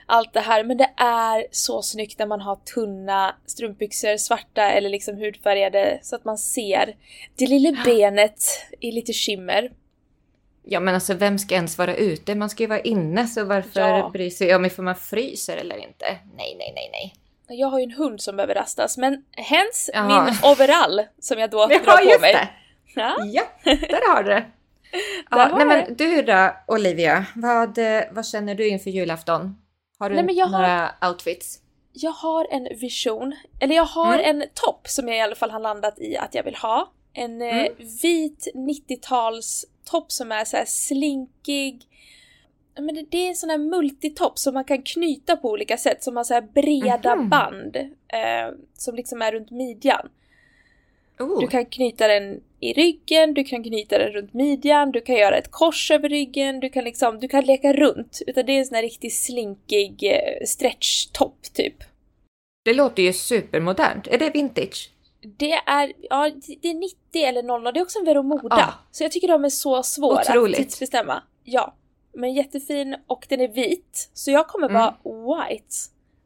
allt 0.06 0.32
det 0.32 0.40
här, 0.40 0.64
men 0.64 0.76
det 0.76 0.90
är 0.96 1.46
så 1.50 1.82
snyggt 1.82 2.18
när 2.18 2.26
man 2.26 2.40
har 2.40 2.56
tunna 2.56 3.36
strumpbyxor, 3.46 4.16
svarta 4.16 4.62
eller 4.62 4.90
liksom 4.90 5.16
hudfärgade, 5.16 5.98
så 6.02 6.16
att 6.16 6.24
man 6.24 6.38
ser 6.38 6.96
det 7.36 7.46
lilla 7.46 7.82
benet 7.84 8.44
i 8.80 8.92
lite 8.92 9.12
skimmer. 9.12 9.72
Ja 10.62 10.80
men 10.80 10.94
alltså 10.94 11.14
vem 11.14 11.38
ska 11.38 11.54
ens 11.54 11.78
vara 11.78 11.96
ute? 11.96 12.34
Man 12.34 12.50
ska 12.50 12.62
ju 12.62 12.66
vara 12.66 12.80
inne 12.80 13.26
så 13.26 13.44
varför 13.44 13.80
Ja. 13.80 14.10
bry 14.12 14.30
sig 14.30 14.54
om 14.54 14.64
ifall 14.64 14.84
man 14.84 14.96
fryser 14.96 15.56
eller 15.56 15.76
inte? 15.76 16.04
Nej, 16.36 16.56
nej, 16.58 16.72
nej, 16.74 16.88
nej. 16.92 17.14
Jag 17.48 17.68
har 17.68 17.78
ju 17.78 17.84
en 17.84 17.90
hund 17.90 18.20
som 18.20 18.36
behöver 18.36 18.54
rastas, 18.54 18.96
men 18.98 19.24
hens 19.32 19.90
min 19.94 20.50
overall 20.52 21.02
som 21.20 21.38
jag 21.38 21.50
då 21.50 21.58
Ja, 21.70 21.78
drar 21.78 21.96
på 21.96 22.04
just 22.04 22.20
mig. 22.20 22.32
det! 22.34 22.48
Ja, 23.00 23.16
Ja, 23.24 23.42
där 23.64 24.14
har 24.14 24.22
du 24.22 24.30
det. 24.30 24.44
Ja, 25.30 25.54
nej, 25.56 25.66
men 25.66 25.94
du 25.96 26.22
då 26.22 26.56
Olivia, 26.68 27.24
vad, 27.34 27.78
vad 28.10 28.26
känner 28.26 28.54
du 28.54 28.68
inför 28.68 28.90
julafton? 28.90 29.56
Har 29.98 30.10
du 30.10 30.16
Nej, 30.16 30.24
jag 30.32 30.46
har- 30.46 30.58
några 30.58 30.94
outfits? 31.08 31.58
jag 31.92 32.10
har 32.10 32.46
en 32.50 32.68
vision, 32.80 33.36
eller 33.60 33.74
jag 33.76 33.84
har 33.84 34.18
Mm. 34.18 34.40
en 34.40 34.48
topp 34.54 34.88
som 34.88 35.08
jag 35.08 35.16
i 35.16 35.20
alla 35.20 35.34
fall 35.34 35.50
har 35.50 35.60
landat 35.60 35.98
i 35.98 36.16
att 36.16 36.34
jag 36.34 36.42
vill 36.42 36.54
ha. 36.56 36.92
En 37.12 37.42
eh, 37.42 37.56
Mm. 37.56 37.72
vit 38.02 38.48
90-tals 38.54 39.64
topp 39.84 40.12
som 40.12 40.32
är 40.32 40.44
så 40.44 40.56
slinkig. 40.66 41.82
Men 42.78 42.94
det, 42.94 43.04
det 43.10 43.16
är 43.18 43.28
en 43.28 43.36
sån 43.36 43.50
här 43.50 43.58
multitopp 43.58 44.38
som 44.38 44.54
man 44.54 44.64
kan 44.64 44.82
knyta 44.82 45.36
på 45.36 45.50
olika 45.50 45.76
sätt, 45.76 46.02
som 46.02 46.16
har 46.16 46.24
så 46.24 46.34
här 46.34 46.40
breda 46.40 47.16
Mhm. 47.16 47.28
band 47.28 47.76
eh, 47.76 48.54
som 48.74 48.94
liksom 48.94 49.22
är 49.22 49.32
runt 49.32 49.50
midjan. 49.50 50.08
Oh, 51.18 51.40
Du 51.40 51.46
kan 51.46 51.66
knyta 51.66 52.08
den 52.08 52.40
i 52.60 52.72
ryggen, 52.72 53.34
du 53.34 53.44
kan 53.44 53.62
knyta 53.64 53.98
den 53.98 54.12
runt 54.12 54.34
midjan, 54.34 54.92
du 54.92 55.00
kan 55.00 55.14
göra 55.16 55.36
ett 55.36 55.50
kors 55.50 55.90
över 55.90 56.08
ryggen, 56.08 56.60
du 56.60 56.68
kan 56.68 56.84
liksom, 56.84 57.20
du 57.20 57.28
kan 57.28 57.44
leka 57.44 57.72
runt. 57.72 58.22
Utan 58.26 58.46
det 58.46 58.52
är 58.52 58.58
en 58.58 58.66
sån 58.66 58.74
här 58.74 58.82
riktigt 58.82 59.14
slinkig 59.14 60.02
eh, 60.04 60.44
stretch-topp 60.46 61.42
typ. 61.54 61.74
Det 62.64 62.74
låter 62.74 63.02
ju 63.02 63.12
supermodernt. 63.12 64.06
Är 64.06 64.18
det 64.18 64.30
vintage? 64.30 64.90
Det 65.38 65.52
är, 65.52 65.92
ja, 66.10 66.30
det 66.62 66.68
är 66.68 66.74
90 66.74 66.96
eller 67.24 67.42
00, 67.42 67.64
det 67.64 67.80
är 67.80 67.82
också 67.82 67.98
en 67.98 68.04
Vero 68.04 68.22
Moda. 68.22 68.56
Ah. 68.56 68.72
Så 68.90 69.04
jag 69.04 69.12
tycker 69.12 69.28
de 69.28 69.44
är 69.44 69.48
så 69.48 69.82
svåra 69.82 70.20
Otroligt. 70.20 70.58
att 70.58 70.64
tidsbestämma. 70.64 71.22
Ja. 71.44 71.74
Men 72.16 72.34
jättefin 72.34 72.96
och 73.06 73.26
den 73.28 73.40
är 73.40 73.48
vit. 73.48 74.10
Så 74.14 74.30
jag 74.30 74.48
kommer 74.48 74.68
vara 74.68 74.96
white. 75.02 75.74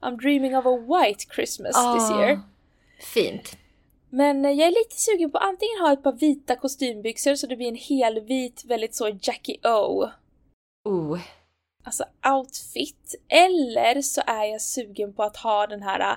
I'm 0.02 0.16
dreaming 0.16 0.56
of 0.56 0.66
a 0.66 0.76
white 0.76 1.24
Christmas 1.34 1.68
this 1.68 2.10
Ah, 2.10 2.20
year. 2.20 2.40
Fint. 3.14 3.56
Men 4.10 4.44
eh, 4.44 4.50
jag 4.50 4.66
är 4.68 4.70
lite 4.70 4.96
sugen 4.96 5.30
på 5.30 5.38
antingen 5.38 5.78
ha 5.80 5.92
ett 5.92 6.02
par 6.02 6.12
vita 6.12 6.56
kostymbyxor 6.56 7.34
så 7.34 7.46
det 7.46 7.56
blir 7.56 7.68
en 7.68 7.76
helvit, 7.76 8.64
väldigt 8.64 8.94
så 8.94 9.08
Jackie 9.22 9.68
O. 9.68 10.08
Oh. 10.84 11.20
Alltså 11.84 12.04
outfit. 12.34 13.14
Eller 13.28 14.02
så 14.02 14.22
är 14.26 14.44
jag 14.44 14.60
sugen 14.60 15.14
på 15.14 15.22
att 15.22 15.36
ha 15.36 15.66
den 15.66 15.82
här, 15.82 16.00
äh, 16.00 16.16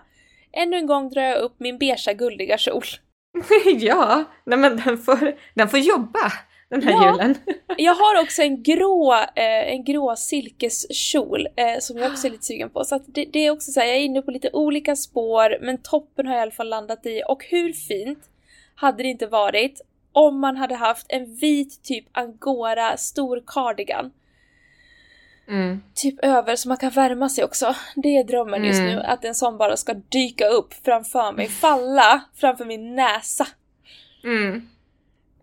ännu 0.52 0.78
en 0.78 0.88
gång 0.88 1.10
drar 1.10 1.22
jag 1.22 1.38
upp 1.38 1.60
min 1.60 1.78
beiga 1.78 2.14
guldiga 2.14 2.58
kjol. 2.58 2.84
ja, 3.66 4.24
nej 4.44 4.58
men 4.58 4.78
den 4.78 4.98
får, 4.98 5.38
den 5.54 5.70
får 5.70 5.80
jobba 5.80 6.32
den 6.74 6.84
här 6.84 6.92
Ja. 6.94 7.12
julen. 7.12 7.36
Jag 7.78 7.96
har 7.96 8.22
också 8.22 8.42
en 8.42 8.64
grå, 8.64 9.14
eh, 9.14 9.72
en 9.74 9.84
grå 9.84 10.16
silkeskjol 10.16 11.48
eh, 11.56 11.80
som 11.80 11.98
jag 11.98 12.12
också 12.12 12.28
är 12.28 12.32
lite 12.32 12.46
sugen 12.46 12.70
på. 12.70 12.84
Så 12.86 13.00
det, 13.06 13.26
det 13.26 13.40
är 13.40 13.52
också 13.52 13.72
så 13.72 13.80
här, 13.80 13.88
jag 13.88 13.96
är 13.98 14.02
inne 14.02 14.22
på 14.22 14.32
lite 14.32 14.50
olika 14.54 14.96
spår 14.96 15.58
men 15.62 15.78
toppen 15.78 16.28
har 16.28 16.34
jag 16.34 16.40
i 16.40 16.44
alla 16.44 16.52
fall 16.52 16.70
landat 16.70 17.06
i. 17.06 17.22
Och 17.28 17.46
hur 17.50 17.74
fint 17.74 18.20
hade 18.76 19.04
det 19.04 19.10
inte 19.10 19.28
varit 19.28 19.82
om 20.12 20.40
man 20.40 20.58
hade 20.58 20.76
haft 20.76 21.06
en 21.10 21.36
vit 21.36 21.84
typ 21.84 22.06
angora 22.12 22.98
stor 22.98 23.44
cardigan 23.48 24.12
Mm. 25.48 25.82
typ 25.96 26.20
över 26.26 26.56
så 26.56 26.68
man 26.68 26.78
kan 26.78 26.90
värma 26.90 27.30
sig 27.30 27.44
också. 27.44 27.76
Det 27.96 28.18
är 28.18 28.24
drömmen 28.24 28.64
just 28.64 28.80
Mm. 28.80 28.96
nu, 28.96 29.02
att 29.02 29.26
en 29.26 29.36
sån 29.36 29.58
bara 29.58 29.78
ska 29.78 29.94
dyka 29.94 30.48
upp 30.48 30.74
framför 30.86 31.32
mig, 31.32 31.48
falla 31.48 32.22
framför 32.36 32.66
min 32.66 32.96
näsa. 32.96 33.48
Mm. 34.24 34.70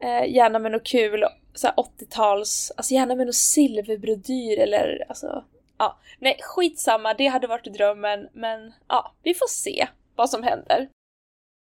Eh, 0.02 0.34
gärna 0.34 0.58
med 0.58 0.72
något 0.72 0.86
kul, 0.86 1.24
så 1.54 1.66
här 1.66 1.74
80-tals, 1.74 2.72
alltså 2.76 2.94
gärna 2.94 3.14
med 3.14 3.26
något 3.26 3.34
silverbrodyr 3.34 4.58
eller 4.58 5.04
alltså, 5.08 5.44
ja. 5.78 5.98
Nej, 6.18 6.38
skitsamma, 6.42 7.14
det 7.14 7.26
hade 7.26 7.46
varit 7.46 7.74
drömmen, 7.74 8.28
men 8.32 8.72
ja, 8.88 9.14
vi 9.22 9.34
får 9.34 9.46
se 9.48 9.88
vad 10.16 10.30
som 10.30 10.42
händer. 10.42 10.88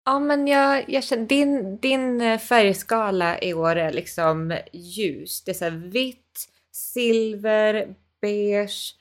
Ja, 0.06 0.20
men 0.20 0.48
jag, 0.48 0.90
jag 0.90 1.04
känner, 1.04 1.26
din, 1.26 1.78
din 1.78 2.22
eh, 2.22 2.40
färgskala 2.40 3.40
i 3.40 3.54
år 3.54 3.76
är 3.76 3.92
liksom 3.92 4.58
ljus. 4.74 5.44
Det 5.44 5.52
är 5.52 5.56
så 5.56 5.64
här 5.64 5.72
vitt, 5.72 6.48
silver, 6.72 7.96
beige, 8.22 8.96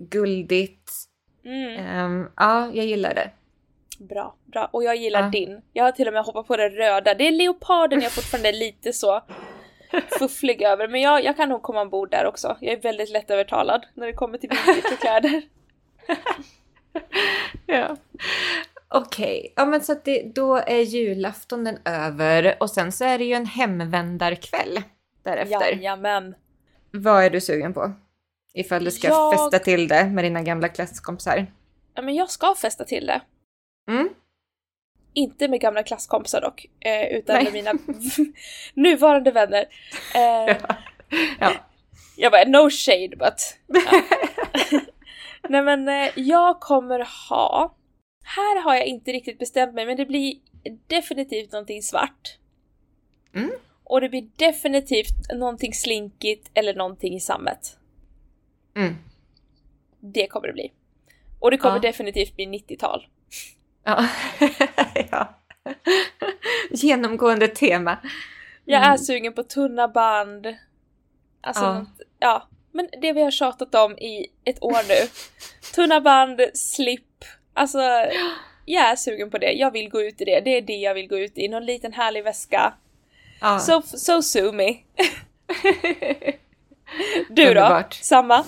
guldigt. 0.00 0.92
Mm, 1.44 1.86
Ehm, 1.86 2.28
ja, 2.36 2.70
jag 2.74 2.86
gillar 2.86 3.14
det. 3.14 3.30
Bra, 3.98 4.34
bra. 4.44 4.68
Och 4.72 4.84
jag 4.84 4.96
gillar 4.96 5.22
Ja. 5.22 5.28
din. 5.28 5.60
Jag 5.72 5.84
har 5.84 5.92
till 5.92 6.08
och 6.08 6.14
med 6.14 6.22
hoppat 6.24 6.46
på 6.46 6.56
det 6.56 6.68
röda. 6.68 7.14
Det 7.14 7.26
är 7.28 7.32
leoparden 7.32 8.00
jag 8.00 8.12
fortfarande 8.12 8.48
är 8.48 8.52
lite 8.52 8.92
så 8.92 9.20
fufflig 10.18 10.62
över, 10.62 10.88
men 10.88 11.00
jag, 11.00 11.24
jag 11.24 11.36
kan 11.36 11.48
nog 11.48 11.62
komma 11.62 11.82
ombord 11.82 12.10
där 12.10 12.26
också. 12.26 12.56
Jag 12.60 12.72
är 12.72 12.80
väldigt 12.80 13.10
lättövertalad 13.10 13.86
när 13.94 14.06
det 14.06 14.12
kommer 14.12 14.38
till 14.38 14.50
vinterkläder. 14.66 15.42
Ja. 17.66 17.96
Okej, 18.88 19.52
ja 19.56 19.64
men 19.66 19.80
så 19.80 19.92
att 19.92 20.04
det, 20.04 20.22
då 20.34 20.56
är 20.56 20.78
julaftonen 20.80 21.78
över 21.84 22.56
och 22.60 22.70
sen 22.70 22.92
så 22.92 23.04
är 23.04 23.18
det 23.18 23.24
ju 23.24 23.34
en 23.34 23.46
hemvändarkväll 23.46 24.82
därefter. 25.22 25.72
Jajamän. 25.72 26.34
Vad 26.90 27.24
är 27.24 27.30
du 27.30 27.40
sugen 27.40 27.74
på? 27.74 27.92
Ifall 28.54 28.84
du 28.84 28.90
ska 28.90 29.08
Jag- 29.08 29.32
festa 29.32 29.58
till 29.58 29.88
det 29.88 30.04
med 30.04 30.24
dina 30.24 30.42
gamla 30.42 30.68
klasskompisar. 30.68 31.46
Ja, 31.94 32.02
men 32.02 32.14
jag 32.14 32.30
ska 32.30 32.54
festa 32.54 32.84
till 32.84 33.06
det. 33.06 33.20
Mm? 33.88 34.08
Inte 35.12 35.48
med 35.48 35.60
gamla 35.60 35.82
klasskompisar 35.82 36.40
dock, 36.40 36.66
eh, 36.80 37.06
utan 37.18 37.34
Nej. 37.36 37.44
med 37.44 37.52
mina 37.52 37.72
nuvarande 38.74 39.30
vänner. 39.30 39.66
Eh, 40.14 40.56
Ja. 41.40 41.52
Jag 42.16 42.32
bara, 42.32 42.44
no 42.44 42.70
shade 42.70 43.16
but... 43.16 43.58
Ja. 43.66 44.02
Nej 45.48 45.62
men 45.62 45.88
eh, 45.88 46.08
jag 46.16 46.60
kommer 46.60 47.06
ha... 47.30 47.74
Här 48.24 48.62
har 48.62 48.74
jag 48.74 48.86
inte 48.86 49.12
riktigt 49.12 49.38
bestämt 49.38 49.74
mig 49.74 49.86
men 49.86 49.96
det 49.96 50.06
blir 50.06 50.34
definitivt 50.86 51.52
någonting 51.52 51.82
svart. 51.82 52.38
Mm. 53.34 53.50
Och 53.84 54.00
det 54.00 54.08
blir 54.08 54.28
definitivt 54.36 55.32
någonting 55.34 55.74
slinkigt 55.74 56.50
eller 56.54 56.74
någonting 56.74 57.14
i 57.14 57.20
sammet. 57.20 57.78
Mm. 58.76 58.94
Det 60.00 60.26
kommer 60.26 60.46
det 60.46 60.52
bli. 60.52 60.72
Och 61.40 61.50
det 61.50 61.58
kommer 61.58 61.76
Ja. 61.76 61.80
definitivt 61.80 62.36
bli 62.36 62.46
90-tal. 62.46 63.06
Ja. 63.84 64.08
ja. 65.10 65.34
Genomgående 66.70 67.48
tema. 67.48 67.98
Jag 68.64 68.78
Mm. 68.82 68.92
är 68.92 68.96
sugen 68.96 69.32
på 69.32 69.42
tunna 69.42 69.88
band. 69.88 70.46
Alltså, 71.42 71.64
Ja. 71.64 71.86
ja. 72.18 72.48
Men 72.72 72.88
det 73.02 73.12
vi 73.12 73.22
har 73.22 73.30
tjatat 73.30 73.74
om 73.74 73.98
i 73.98 74.26
ett 74.44 74.62
år 74.62 74.88
nu. 74.88 75.08
tunna 75.74 76.00
band, 76.00 76.40
slip. 76.54 77.24
Alltså, 77.54 77.78
jag 78.64 78.84
är 78.90 78.96
sugen 78.96 79.30
på 79.30 79.38
det. 79.38 79.52
Jag 79.52 79.70
vill 79.70 79.90
gå 79.90 80.02
ut 80.02 80.20
i 80.20 80.24
det. 80.24 80.40
Det 80.40 80.56
är 80.56 80.62
det 80.62 80.72
jag 80.76 80.94
vill 80.94 81.08
gå 81.08 81.18
ut 81.18 81.38
i. 81.38 81.48
Någon 81.48 81.66
liten 81.66 81.92
härlig 81.92 82.24
väska. 82.24 82.74
Ja. 83.40 83.58
So, 83.58 83.82
so 83.82 84.22
sue 84.22 84.52
me. 84.52 84.74
Du 87.28 87.48
Underbart. 87.48 87.90
då? 87.90 87.96
Samma? 88.04 88.44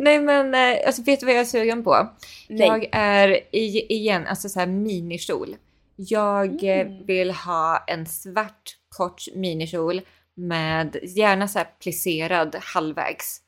Nej 0.00 0.20
men 0.20 0.54
eh, 0.54 0.86
alltså, 0.86 1.02
vet 1.02 1.20
du 1.20 1.26
vad 1.26 1.34
jag 1.34 1.40
är 1.40 1.44
sugen 1.44 1.84
på? 1.84 2.08
Nej. 2.48 2.66
Jag 2.68 2.88
är 2.92 3.28
i, 3.56 3.86
igen, 3.94 4.26
alltså 4.26 4.48
så 4.48 4.60
här 4.60 4.66
minikjol. 4.66 5.56
Jag 5.96 6.64
eh, 6.64 6.80
Mm. 6.86 7.06
vill 7.06 7.30
ha 7.30 7.84
en 7.86 8.06
svart 8.06 8.76
kort 8.96 9.22
minikjol 9.34 10.00
med 10.34 10.96
gärna 11.02 11.48
så 11.48 11.58
här 11.58 11.68
plisserad 11.82 12.56
halvvägs. 12.60 13.40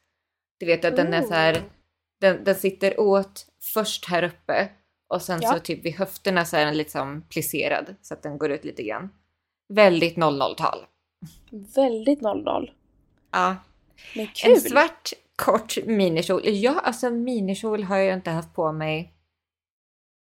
Du 0.60 0.66
vet 0.66 0.84
att 0.84 0.96
den 0.96 1.14
är 1.14 1.22
så 1.22 1.34
här, 1.34 1.62
den, 2.20 2.44
den 2.44 2.54
sitter 2.54 3.00
åt 3.00 3.46
först 3.74 4.04
här 4.08 4.22
uppe 4.22 4.68
och 5.14 5.22
sen 5.22 5.38
Ja. 5.42 5.52
så 5.52 5.58
typ 5.58 5.84
vid 5.84 5.94
höfterna 5.94 6.44
så 6.44 6.56
är 6.56 6.64
den 6.64 6.76
liksom 6.76 7.22
plisserad 7.28 7.94
så 8.02 8.14
att 8.14 8.22
den 8.22 8.38
går 8.38 8.50
ut 8.50 8.64
lite 8.64 8.82
grann. 8.82 9.08
Väldigt 9.74 10.16
00-tal. 10.16 10.78
Väldigt 11.74 12.20
00. 12.20 12.70
Ja. 13.32 13.56
Men 14.16 14.26
kul! 14.26 14.52
En 14.52 14.60
svart 14.60 15.12
kort 15.44 15.76
minikjol. 15.86 16.40
Ja, 16.44 16.80
alltså 16.80 17.10
minikjol 17.10 17.84
har 17.84 17.96
jag 17.96 18.14
inte 18.16 18.30
haft 18.30 18.54
på 18.54 18.72
mig. 18.72 19.12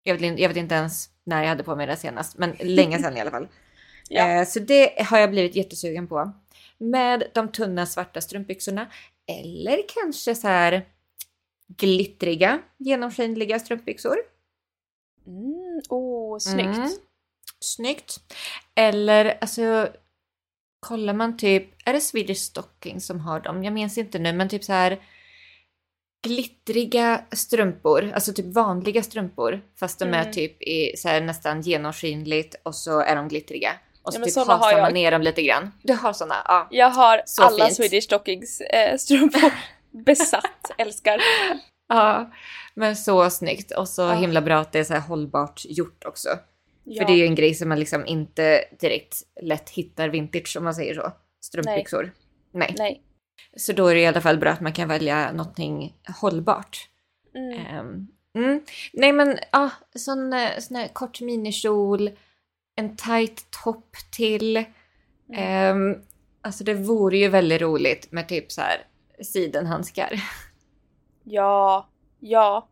Jag 0.04 0.14
vet, 0.14 0.22
inte- 0.24 0.42
jag 0.42 0.50
vet 0.50 0.58
inte 0.58 0.76
ens 0.76 1.10
när 1.24 1.42
jag 1.42 1.50
hade 1.50 1.64
på 1.64 1.76
mig 1.76 1.88
det 1.88 1.96
senast, 1.98 2.38
men 2.38 2.56
länge 2.60 3.00
sedan 3.00 3.18
i 3.18 3.22
alla 3.22 3.32
fall. 3.32 3.48
Ja. 4.10 4.28
Eh, 4.28 4.46
så 4.48 4.60
det 4.60 5.04
har 5.06 5.20
jag 5.20 5.30
blivit 5.32 5.56
jättesugen 5.56 6.08
på. 6.08 6.32
Med 6.78 7.24
de 7.34 7.52
tunna 7.52 7.86
svarta 7.86 8.22
strumpbyxorna. 8.22 8.88
Eller 9.28 9.78
kanske 9.88 10.36
så 10.36 10.48
här 10.48 10.86
glittriga, 11.68 12.60
genomskinliga 12.78 13.60
strumpbyxor. 13.60 14.16
Mm, 15.28 15.82
oh, 15.90 16.38
snyggt. 16.40 16.78
Mm. 16.78 16.90
Snyggt. 17.60 18.18
Eller 18.76 19.38
alltså, 19.42 19.88
kollar 20.84 21.14
man 21.14 21.38
typ, 21.38 21.68
är 21.86 21.94
det 21.94 22.02
Swedish 22.02 22.38
Stocking 22.42 23.02
som 23.02 23.20
har 23.20 23.40
dem? 23.40 23.64
Jag 23.64 23.74
minns 23.74 23.98
inte 23.98 24.20
nu, 24.20 24.34
men 24.34 24.50
typ 24.50 24.64
så 24.64 24.74
här 24.74 25.00
glittriga 26.28 27.22
strumpor, 27.32 28.12
alltså 28.16 28.34
typ 28.34 28.46
vanliga 28.56 29.04
strumpor, 29.04 29.62
fast 29.80 30.00
de 30.00 30.14
är 30.14 30.22
Mm. 30.22 30.34
typ 30.34 30.62
i 30.64 30.94
så 30.98 31.08
här 31.10 31.22
nästan 31.22 31.62
genomskinligt 31.62 32.56
och 32.64 32.76
så 32.76 33.00
är 33.00 33.16
de 33.16 33.28
glittriga. 33.28 33.72
Och 34.04 34.14
så 34.14 34.20
Ja, 34.20 34.26
typ 34.26 34.34
såna 34.34 34.54
har 34.54 34.58
hasar 34.60 34.72
man 34.72 34.84
jag. 34.84 34.94
ner 34.94 35.12
dem 35.12 35.22
lite 35.22 35.42
grann. 35.44 35.72
Du 35.84 35.94
har 35.94 36.14
såna? 36.14 36.36
Ja. 36.48 36.68
Jag 36.72 36.90
har 36.90 37.22
Så 37.26 37.44
alla 37.44 37.66
fint. 37.66 37.76
Swedish 37.76 38.04
Stockings 38.04 38.62
eh, 38.62 38.98
strumpor. 38.98 39.52
Besatt, 40.06 40.72
älskar. 40.78 41.20
ja. 41.90 42.32
Men 42.76 42.96
så 42.96 43.30
snyggt 43.30 43.72
och 43.72 43.88
så 43.90 44.02
Ja. 44.02 44.14
himla 44.14 44.42
bra 44.42 44.60
att 44.60 44.72
det 44.72 44.80
är 44.80 44.84
så 44.84 44.94
här 44.94 45.02
hållbart 45.02 45.62
gjort 45.66 46.04
också. 46.06 46.30
Ja. 46.84 47.02
För 47.02 47.08
det 47.08 47.14
är 47.14 47.18
ju 47.18 47.26
en 47.26 47.36
grej 47.36 47.54
som 47.54 47.70
man 47.70 47.80
liksom 47.80 48.06
inte 48.06 48.66
direkt 48.80 49.16
lätt 49.42 49.70
hittar 49.70 50.10
vintage 50.10 50.58
om 50.58 50.64
man 50.64 50.76
säger 50.76 50.94
så. 50.96 51.12
Strumpbyxor. 51.42 52.12
Nej. 52.52 52.76
Nej. 52.78 53.04
Så 53.58 53.74
då 53.74 53.88
är 53.88 53.96
det 53.96 54.02
i 54.02 54.06
alla 54.06 54.22
fall 54.22 54.38
bra 54.38 54.52
att 54.52 54.62
man 54.62 54.74
kan 54.74 54.88
välja 54.88 55.32
någonting 55.32 55.94
hållbart. 56.22 56.90
Mm. 57.36 57.60
Ehm, 57.60 58.08
mm. 58.36 58.62
Nej 58.94 59.12
men 59.12 59.38
ja, 59.52 59.70
sån, 59.96 60.34
eh, 60.34 60.60
sån 60.60 60.78
här 60.78 60.88
kort 60.88 61.22
minikjol, 61.22 62.10
en 62.76 62.96
tight 62.96 63.52
topp 63.64 63.96
till. 64.12 64.58
Mm. 64.58 64.68
Ehm, 65.34 66.02
alltså 66.42 66.64
det 66.64 66.74
vore 66.74 67.18
ju 67.18 67.28
väldigt 67.30 67.62
roligt 67.62 68.12
med 68.12 68.28
typ 68.28 68.52
så 68.52 68.62
här 68.62 68.88
sidenhandskar. 69.22 70.24
Ja. 71.24 71.90
Ja. 72.20 72.70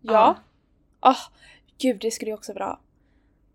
Ja. 0.00 0.12
Ja. 0.12 0.38
Åh, 1.00 1.18
gud 1.78 2.00
det 2.00 2.10
skulle 2.10 2.30
ju 2.30 2.34
också 2.34 2.52
vara 2.52 2.64
bra. 2.64 2.80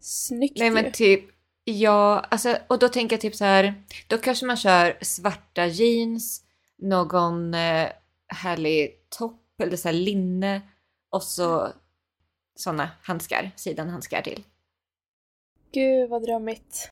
Snyggt 0.03 0.59
Nej 0.59 0.71
men 0.71 0.91
typ, 0.91 1.23
ja, 1.63 2.19
alltså 2.19 2.57
och 2.67 2.79
då 2.79 2.89
tänker 2.89 3.13
jag 3.13 3.21
typ 3.21 3.35
så 3.35 3.45
här, 3.45 3.83
då 4.07 4.17
kanske 4.17 4.45
man 4.45 4.57
kör 4.57 4.97
svarta 5.01 5.65
jeans, 5.65 6.43
någon 6.77 7.53
eh, 7.53 7.89
härlig 8.27 9.09
topp 9.09 9.61
eller 9.63 9.77
så 9.77 9.87
här 9.87 9.95
linne 9.95 10.61
och 11.09 11.23
så 11.23 11.73
såna 12.55 12.89
handskar, 13.01 13.51
sidenhandskar 13.55 14.21
till. 14.21 14.43
Gud 15.71 16.09
vad 16.09 16.23
drömmigt. 16.23 16.89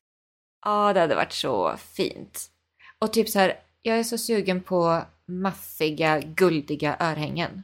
Ja, 0.64 0.92
det 0.92 1.00
hade 1.00 1.14
varit 1.14 1.32
så 1.32 1.76
fint. 1.76 2.50
Och 2.98 3.12
typ 3.12 3.28
så 3.28 3.38
här, 3.38 3.60
jag 3.82 3.98
är 3.98 4.02
så 4.02 4.18
sugen 4.18 4.62
på 4.62 5.02
maffiga, 5.26 6.20
guldiga 6.20 6.96
örhängen. 7.00 7.62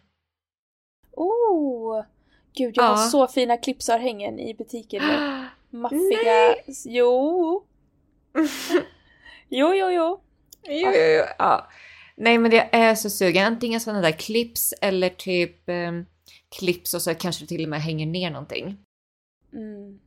Oh! 1.12 2.04
Gud, 2.58 2.76
jag 2.76 2.84
Ja. 2.84 2.88
har 2.88 3.08
så 3.08 3.28
fina 3.28 3.56
clipsörhängen 3.56 4.38
i 4.38 4.54
butiken. 4.54 5.02
Maffiga... 5.70 6.22
Nej. 6.24 6.64
Jo! 6.84 7.64
Jo, 9.50 9.74
jo, 9.74 9.90
jo. 9.90 10.20
Jo, 10.68 10.90
jo, 10.94 11.00
jo. 11.18 11.24
Ja. 11.38 11.70
Nej, 12.16 12.38
men 12.38 12.52
jag 12.52 12.68
är 12.72 12.94
så 12.94 13.10
sugen. 13.10 13.46
Antingen 13.46 13.80
sådana 13.80 14.00
där 14.00 14.12
clips 14.12 14.74
eller 14.80 15.08
typ 15.08 15.68
eh, 15.68 15.92
clips 16.58 16.94
och 16.94 17.02
så 17.02 17.14
kanske 17.14 17.44
det 17.44 17.48
till 17.48 17.62
och 17.64 17.68
med 17.70 17.80
hänger 17.82 18.06
ner 18.06 18.30
någonting. 18.30 18.76
Mm. 19.52 19.98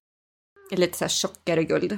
Lite 0.72 0.98
så 0.98 1.04
här 1.04 1.10
tjockare 1.10 1.64
guld. 1.64 1.98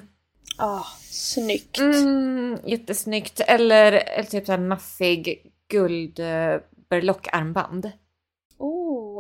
Ah, 0.58 0.84
snyggt. 1.10 1.80
Mm, 1.80 2.60
jättesnyggt. 2.66 3.40
Eller, 3.40 3.92
eller 3.92 4.24
typ 4.30 4.46
så 4.46 4.52
här 4.52 4.60
maffig 4.60 5.52
guld 5.72 6.20
eh, 6.20 6.60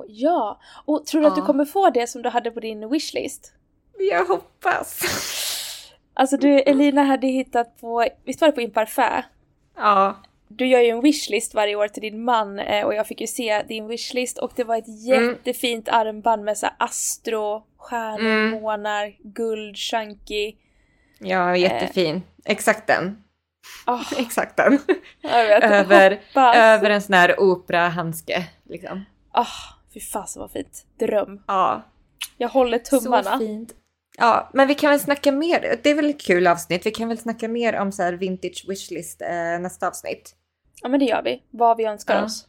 Oh, 0.03 0.11
ja. 0.11 0.59
Och 0.85 1.05
tror 1.05 1.21
du 1.21 1.27
att 1.27 1.35
du 1.35 1.41
Ja. 1.41 1.45
kommer 1.45 1.65
få 1.65 1.89
det 1.89 2.07
som 2.07 2.21
du 2.21 2.29
hade 2.29 2.51
på 2.51 2.59
din 2.59 2.89
wishlist? 2.89 3.53
Jag 4.11 4.25
hoppas. 4.25 5.01
Alltså 6.13 6.37
du, 6.37 6.59
Elina 6.59 7.03
hade 7.03 7.27
hittat 7.27 7.81
på, 7.81 8.05
visst 8.25 8.41
var 8.41 8.47
det 8.47 8.51
på 8.51 8.61
Imparfait? 8.61 9.25
ja. 9.77 10.15
Du 10.55 10.67
gör 10.67 10.79
ju 10.79 10.89
en 10.89 11.01
wishlist 11.01 11.53
varje 11.53 11.75
år 11.75 11.87
till 11.87 12.01
din 12.01 12.23
man 12.23 12.59
eh, 12.59 12.85
och 12.85 12.93
jag 12.95 13.07
fick 13.07 13.21
ju 13.21 13.27
se 13.27 13.63
din 13.67 13.87
wishlist 13.87 14.37
och 14.37 14.51
det 14.55 14.63
var 14.63 14.77
ett 14.77 14.87
Mm. 14.87 14.99
jättefint 15.29 15.89
armband 15.89 16.43
med 16.43 16.57
så 16.57 16.67
astro, 16.77 17.63
stjärnor, 17.77 18.29
Mm. 18.47 18.49
månar, 18.61 19.13
guld, 19.23 19.77
chunky. 19.77 20.53
Ja, 21.19 21.57
jättefin. 21.57 22.21
Exakt 22.45 22.87
den. 22.87 23.23
Oh, 23.87 24.13
Exakt 24.19 24.57
den. 24.57 24.79
jag 25.21 25.47
vet, 25.47 25.63
över, 25.63 26.11
hoppas. 26.33 26.55
över 26.55 26.89
en 26.89 27.01
sån 27.01 27.13
här 27.13 27.39
operahandske. 27.39 28.43
Liksom. 28.69 29.05
Ah, 29.31 29.45
fy 29.93 29.99
fasen 29.99 30.39
vad 30.39 30.51
fint. 30.51 30.85
Dröm. 30.99 31.41
Ja, 31.47 31.81
Jag 32.37 32.49
håller 32.49 32.79
tummarna. 32.79 33.23
Så 33.31 33.37
fint. 33.37 33.73
Ja, 34.17 34.49
men 34.53 34.67
vi 34.67 34.75
kan 34.75 34.89
väl 34.89 34.99
snacka 34.99 35.31
mer. 35.31 35.79
Det 35.83 35.89
är 35.89 35.95
väl 35.95 36.09
ett 36.09 36.21
kul 36.21 36.47
avsnitt. 36.47 36.85
Vi 36.85 36.91
kan 36.91 37.07
väl 37.07 37.17
snacka 37.17 37.47
mer 37.47 37.79
om 37.79 37.91
så 37.91 38.11
vintage 38.11 38.65
wishlist 38.67 39.21
eh, 39.21 39.59
nästa 39.59 39.87
avsnitt. 39.87 40.35
Ja 40.81 40.89
men 40.89 40.99
det 40.99 41.05
gör 41.05 41.21
vi. 41.23 41.43
Vad 41.51 41.77
vi 41.77 41.85
önskar 41.85 42.15
Ja. 42.17 42.23
oss. 42.25 42.47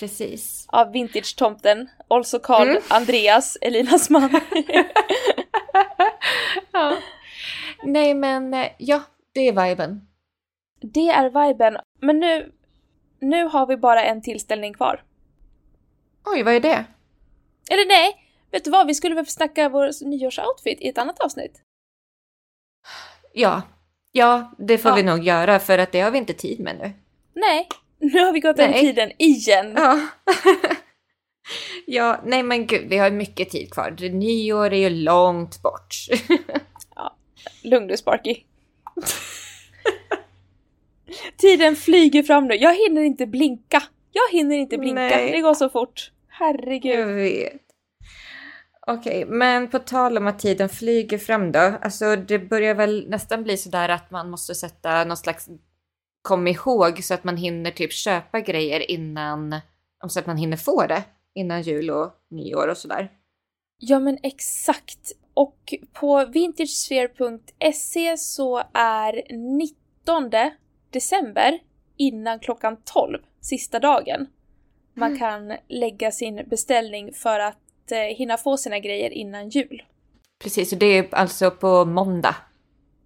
Precis. 0.00 0.66
Av 0.68 0.92
vintage-tomten, 0.92 1.86
also 2.08 2.38
called 2.38 2.70
Mm. 2.70 2.82
Andreas, 2.88 3.56
Elinas 3.60 4.10
man. 4.10 4.30
ja. 6.72 6.96
Nej, 7.84 8.14
men 8.14 8.54
eh, 8.54 8.66
ja, 8.78 9.02
det 9.32 9.40
är 9.48 9.68
viben. 9.68 10.06
det 10.80 11.08
är 11.08 11.46
viben. 11.48 11.76
Men 12.00 12.20
nu, 12.20 12.52
nu 13.20 13.44
har 13.44 13.66
vi 13.66 13.76
bara 13.76 14.04
en 14.04 14.22
tillställning 14.22 14.74
kvar. 14.74 15.02
Oj, 16.26 16.42
vad 16.42 16.54
är 16.54 16.60
det? 16.60 16.84
Eller 17.70 17.86
nej, 17.88 18.16
vet 18.50 18.64
du 18.64 18.70
vad? 18.70 18.86
Vi 18.86 18.94
skulle 18.94 19.14
väl 19.14 19.26
snacka 19.26 19.68
vår 19.68 20.04
nyårsoutfit 20.08 20.80
i 20.80 20.88
ett 20.88 20.98
annat 20.98 21.20
avsnitt. 21.20 21.62
Ja, 23.32 23.62
ja, 24.12 24.54
det 24.58 24.78
får 24.78 24.90
Ja. 24.90 24.94
vi 24.94 25.02
nog 25.02 25.24
göra 25.24 25.58
för 25.58 25.78
att 25.78 25.92
det 25.92 26.00
har 26.00 26.10
vi 26.10 26.18
inte 26.18 26.34
tid 26.34 26.60
med 26.60 26.78
nu. 26.78 26.92
Nej, 27.34 27.68
nu 27.98 28.18
har 28.24 28.32
vi 28.32 28.40
gått 28.40 28.56
den 28.56 28.70
Nej. 28.70 28.80
tiden 28.80 29.12
igen. 29.18 29.72
Ja. 29.76 30.00
ja, 31.86 32.20
nej 32.24 32.42
men 32.42 32.66
gud, 32.66 32.88
vi 32.88 32.98
har 32.98 33.10
mycket 33.10 33.50
tid 33.50 33.70
kvar. 33.72 33.96
Nyår 34.12 34.72
är 34.72 34.76
ju 34.76 34.90
långt 34.90 35.62
bort. 35.62 35.94
Lugn 37.62 37.86
du 37.86 37.96
Sparky. 37.96 38.36
Tiden 41.36 41.76
flyger 41.76 42.22
fram 42.22 42.46
nu. 42.46 42.54
Jag 42.54 42.74
hinner 42.74 43.02
inte 43.02 43.26
blinka. 43.26 43.82
Jag 44.12 44.32
hinner 44.38 44.56
inte 44.56 44.78
blinka. 44.78 45.00
Nej. 45.00 45.32
Det 45.32 45.40
går 45.40 45.54
så 45.54 45.68
fort. 45.68 46.10
Herregud. 46.38 46.98
Jag 46.98 47.06
vet. 47.06 47.62
Okej, 48.86 49.24
men 49.26 49.70
på 49.70 49.78
tal 49.78 50.18
om 50.18 50.26
att 50.26 50.38
tiden 50.38 50.68
flyger 50.68 51.18
fram 51.18 51.52
då. 51.52 51.58
Alltså 51.58 52.16
det 52.16 52.38
börjar 52.38 52.74
väl 52.74 53.06
nästan 53.08 53.42
bli 53.42 53.56
sådär 53.56 53.88
att 53.88 54.10
man 54.10 54.30
måste 54.30 54.54
sätta 54.54 55.04
någon 55.04 55.16
slags 55.16 55.48
kom 56.22 56.46
ihåg 56.46 57.04
så 57.04 57.14
att 57.14 57.24
man 57.24 57.36
hinner 57.36 57.70
typ 57.70 57.92
köpa 57.92 58.40
grejer 58.40 58.90
innan, 58.90 59.60
så 60.08 60.18
att 60.18 60.26
man 60.26 60.36
hinner 60.36 60.56
få 60.56 60.86
det 60.86 61.02
innan 61.34 61.62
jul 61.62 61.90
och 61.90 62.12
nyår 62.30 62.68
och 62.68 62.76
sådär. 62.76 63.12
Ja 63.78 63.98
men 63.98 64.18
exakt. 64.22 65.12
Och 65.34 65.74
på 65.92 66.24
vintagesphere.se 66.24 68.16
så 68.16 68.62
är 68.74 69.32
19 69.58 70.30
december 70.90 71.58
innan 71.96 72.40
klockan 72.40 72.76
12, 72.84 73.18
sista 73.40 73.78
dagen, 73.78 74.26
man 74.96 75.18
kan 75.18 75.56
lägga 75.68 76.10
sin 76.10 76.42
beställning 76.46 77.12
för 77.12 77.40
att 77.40 77.92
eh, 77.92 77.98
hinna 77.98 78.36
få 78.36 78.56
sina 78.56 78.78
grejer 78.78 79.10
innan 79.10 79.48
jul. 79.48 79.82
Precis, 80.38 80.72
och 80.72 80.78
det 80.78 80.86
är 80.86 81.14
alltså 81.14 81.50
på 81.50 81.84
måndag. 81.84 82.36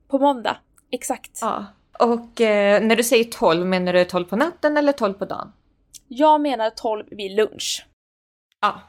På 0.09 0.19
måndag. 0.19 0.57
Exakt. 0.91 1.39
Ja. 1.41 1.67
Och 1.99 2.41
eh, 2.41 2.83
när 2.83 2.97
du 2.97 3.03
säger 3.03 3.25
12, 3.25 3.67
menar 3.67 3.93
du 3.93 4.05
12 4.05 4.25
på 4.25 4.37
natten 4.37 4.77
eller 4.77 4.93
12 4.93 5.15
på 5.15 5.25
dagen? 5.25 5.53
Jag 6.09 6.41
menar 6.41 6.71
12 6.71 7.05
vid 7.11 7.33
lunch. 7.33 7.87
Ja, 8.61 8.81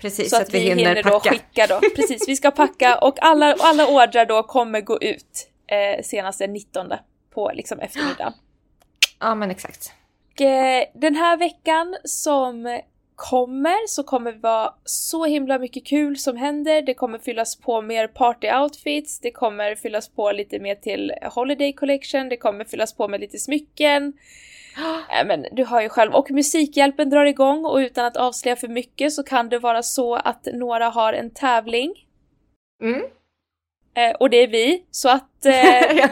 precis. 0.00 0.30
Så 0.30 0.36
att, 0.42 0.54
vi 0.54 0.58
hinner, 0.58 1.02
då 1.02 1.10
packa. 1.10 1.30
skicka 1.30 1.66
då. 1.66 1.80
Precis, 1.96 2.28
vi 2.28 2.36
ska 2.36 2.50
packa 2.50 2.98
och 3.02 3.22
alla, 3.22 3.56
alla 3.60 3.86
ordrar 3.86 4.26
då 4.26 4.42
kommer 4.42 4.80
gå 4.80 4.98
ut 5.00 5.48
eh, 5.66 6.02
senast 6.02 6.38
den 6.38 6.52
19 6.52 6.92
på 7.30 7.52
liksom 7.54 7.80
eftermiddagen. 7.80 8.32
Ja, 9.20 9.34
men 9.34 9.50
exakt. 9.50 9.92
Och, 10.34 10.40
eh, 10.40 10.84
den 10.94 11.14
här 11.14 11.36
veckan 11.36 11.96
som 12.04 12.80
kommer 13.14 13.86
så 13.88 14.02
kommer 14.02 14.32
det 14.32 14.38
vara 14.38 14.74
så 14.84 15.24
himla 15.24 15.58
mycket 15.58 15.86
kul 15.86 16.16
som 16.16 16.36
händer. 16.36 16.82
Det 16.82 16.94
kommer 16.94 17.18
fyllas 17.18 17.56
på 17.56 17.82
mer 17.82 18.06
party 18.06 18.48
outfits, 18.52 19.20
det 19.20 19.30
kommer 19.30 19.74
fyllas 19.74 20.08
på 20.08 20.32
lite 20.32 20.58
mer 20.58 20.74
till 20.74 21.12
Holiday 21.22 21.72
Collection, 21.72 22.28
det 22.28 22.36
kommer 22.36 22.64
fyllas 22.64 22.94
på 22.94 23.08
med 23.08 23.20
lite 23.20 23.38
smycken. 23.38 24.12
Äh, 25.20 25.26
men 25.26 25.46
du 25.52 25.64
har 25.64 25.82
ju 25.82 25.88
själv, 25.88 26.14
och 26.14 26.30
Musikhjälpen 26.30 27.10
drar 27.10 27.24
igång 27.24 27.64
och 27.64 27.76
utan 27.76 28.04
att 28.04 28.16
avslöja 28.16 28.56
för 28.56 28.68
mycket 28.68 29.12
så 29.12 29.22
kan 29.22 29.48
det 29.48 29.58
vara 29.58 29.82
så 29.82 30.14
att 30.14 30.48
några 30.52 30.88
har 30.88 31.12
en 31.12 31.30
tävling. 31.30 31.94
Mm. 32.82 33.02
Eh, 33.96 34.16
och 34.20 34.30
det 34.30 34.36
är 34.36 34.48
vi, 34.48 34.84
så 34.90 35.08
att 35.08 35.46
eh, 35.46 36.10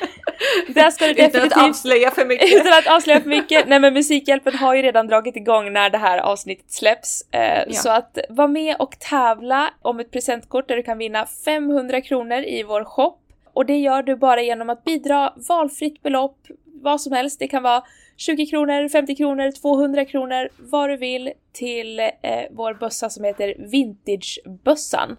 där 0.74 0.90
ska 0.90 1.04
det 1.04 1.10
Utan 1.10 1.24
att 1.26 1.32
definitivt 1.32 1.62
avslöja 1.62 2.10
för 2.10 2.24
mycket. 2.24 2.52
Utan 2.60 2.72
att 2.72 2.86
avslöja 2.86 3.20
för 3.20 3.28
mycket. 3.28 3.68
Nej 3.68 3.80
men 3.80 3.94
Musikhjälpen 3.94 4.54
har 4.54 4.74
ju 4.74 4.82
redan 4.82 5.06
dragit 5.06 5.36
igång 5.36 5.72
när 5.72 5.90
det 5.90 5.98
här 5.98 6.18
avsnittet 6.18 6.72
släpps. 6.72 7.22
Eh, 7.32 7.64
Ja. 7.66 7.72
Så 7.72 7.90
att 7.90 8.18
var 8.28 8.48
med 8.48 8.76
och 8.78 8.98
tävla 8.98 9.70
om 9.82 10.00
ett 10.00 10.10
presentkort 10.10 10.68
där 10.68 10.76
du 10.76 10.82
kan 10.82 10.98
vinna 10.98 11.26
500 11.44 12.00
kronor 12.00 12.38
i 12.38 12.62
vår 12.62 12.84
shop. 12.84 13.16
Och 13.52 13.66
det 13.66 13.76
gör 13.76 14.02
du 14.02 14.16
bara 14.16 14.42
genom 14.42 14.70
att 14.70 14.84
bidra 14.84 15.32
valfritt 15.48 16.02
belopp, 16.02 16.36
vad 16.82 17.00
som 17.00 17.12
helst. 17.12 17.38
Det 17.38 17.48
kan 17.48 17.62
vara 17.62 17.82
20 18.16 18.46
kronor, 18.46 18.88
50 18.88 19.16
kronor, 19.16 19.52
200 19.60 20.04
kronor, 20.04 20.48
vad 20.56 20.88
du 20.88 20.96
vill 20.96 21.32
till 21.52 22.00
eh, 22.00 22.08
vår 22.50 22.74
bössa 22.74 23.10
som 23.10 23.24
heter 23.24 23.54
Vintagebössan. 23.58 25.16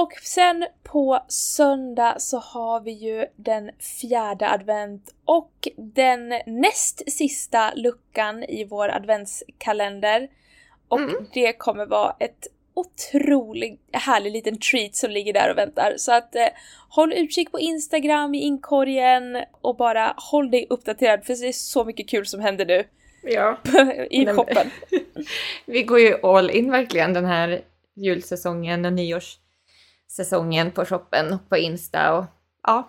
Och 0.00 0.12
sen 0.22 0.66
på 0.82 1.24
söndag 1.28 2.14
så 2.18 2.38
har 2.38 2.80
vi 2.80 2.90
ju 2.90 3.26
den 3.36 3.70
fjärde 4.00 4.50
advent 4.50 5.14
och 5.24 5.68
den 5.76 6.28
näst 6.46 7.12
sista 7.12 7.74
luckan 7.74 8.44
i 8.44 8.64
vår 8.64 8.88
adventskalender. 8.88 10.28
Och 10.88 11.00
Mm. 11.00 11.26
det 11.34 11.52
kommer 11.52 11.86
vara 11.86 12.16
ett 12.18 12.46
otroligt 12.74 13.80
härlig 13.92 14.32
liten 14.32 14.58
treat 14.58 14.96
som 14.96 15.10
ligger 15.10 15.32
där 15.32 15.50
och 15.50 15.58
väntar. 15.58 15.94
Så 15.96 16.12
att 16.12 16.34
eh, 16.34 16.48
håll 16.88 17.12
utkik 17.12 17.52
på 17.52 17.60
Instagram 17.60 18.34
i 18.34 18.38
inkorgen 18.38 19.44
och 19.60 19.76
bara 19.76 20.14
håll 20.16 20.50
dig 20.50 20.66
uppdaterad 20.70 21.24
för 21.24 21.34
det 21.34 21.48
är 21.48 21.52
så 21.52 21.84
mycket 21.84 22.08
kul 22.08 22.26
som 22.26 22.40
händer 22.40 22.66
nu 22.66 22.84
Ja. 23.22 23.58
i 24.10 24.26
shoppen. 24.26 24.70
Vi 25.66 25.82
går 25.82 26.00
ju 26.00 26.16
all 26.22 26.50
in 26.50 26.70
verkligen 26.70 27.12
den 27.12 27.24
här 27.24 27.60
julsäsongen 27.96 28.84
och 28.84 28.92
nyårssäsongen 30.08 30.70
på 30.70 30.84
shoppen 30.84 31.32
och 31.32 31.48
på 31.48 31.56
Insta 31.56 32.18
och 32.18 32.24
ja. 32.62 32.88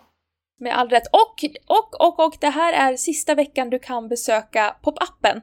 Med 0.57 0.77
all 0.77 0.89
rätt. 0.89 1.07
Och, 1.11 1.43
och, 1.67 2.01
och, 2.01 2.25
och 2.25 2.37
det 2.39 2.49
här 2.49 2.73
är 2.73 2.97
sista 2.97 3.35
veckan 3.35 3.69
du 3.69 3.79
kan 3.79 4.07
besöka 4.07 4.75
pop-appen. 4.83 5.41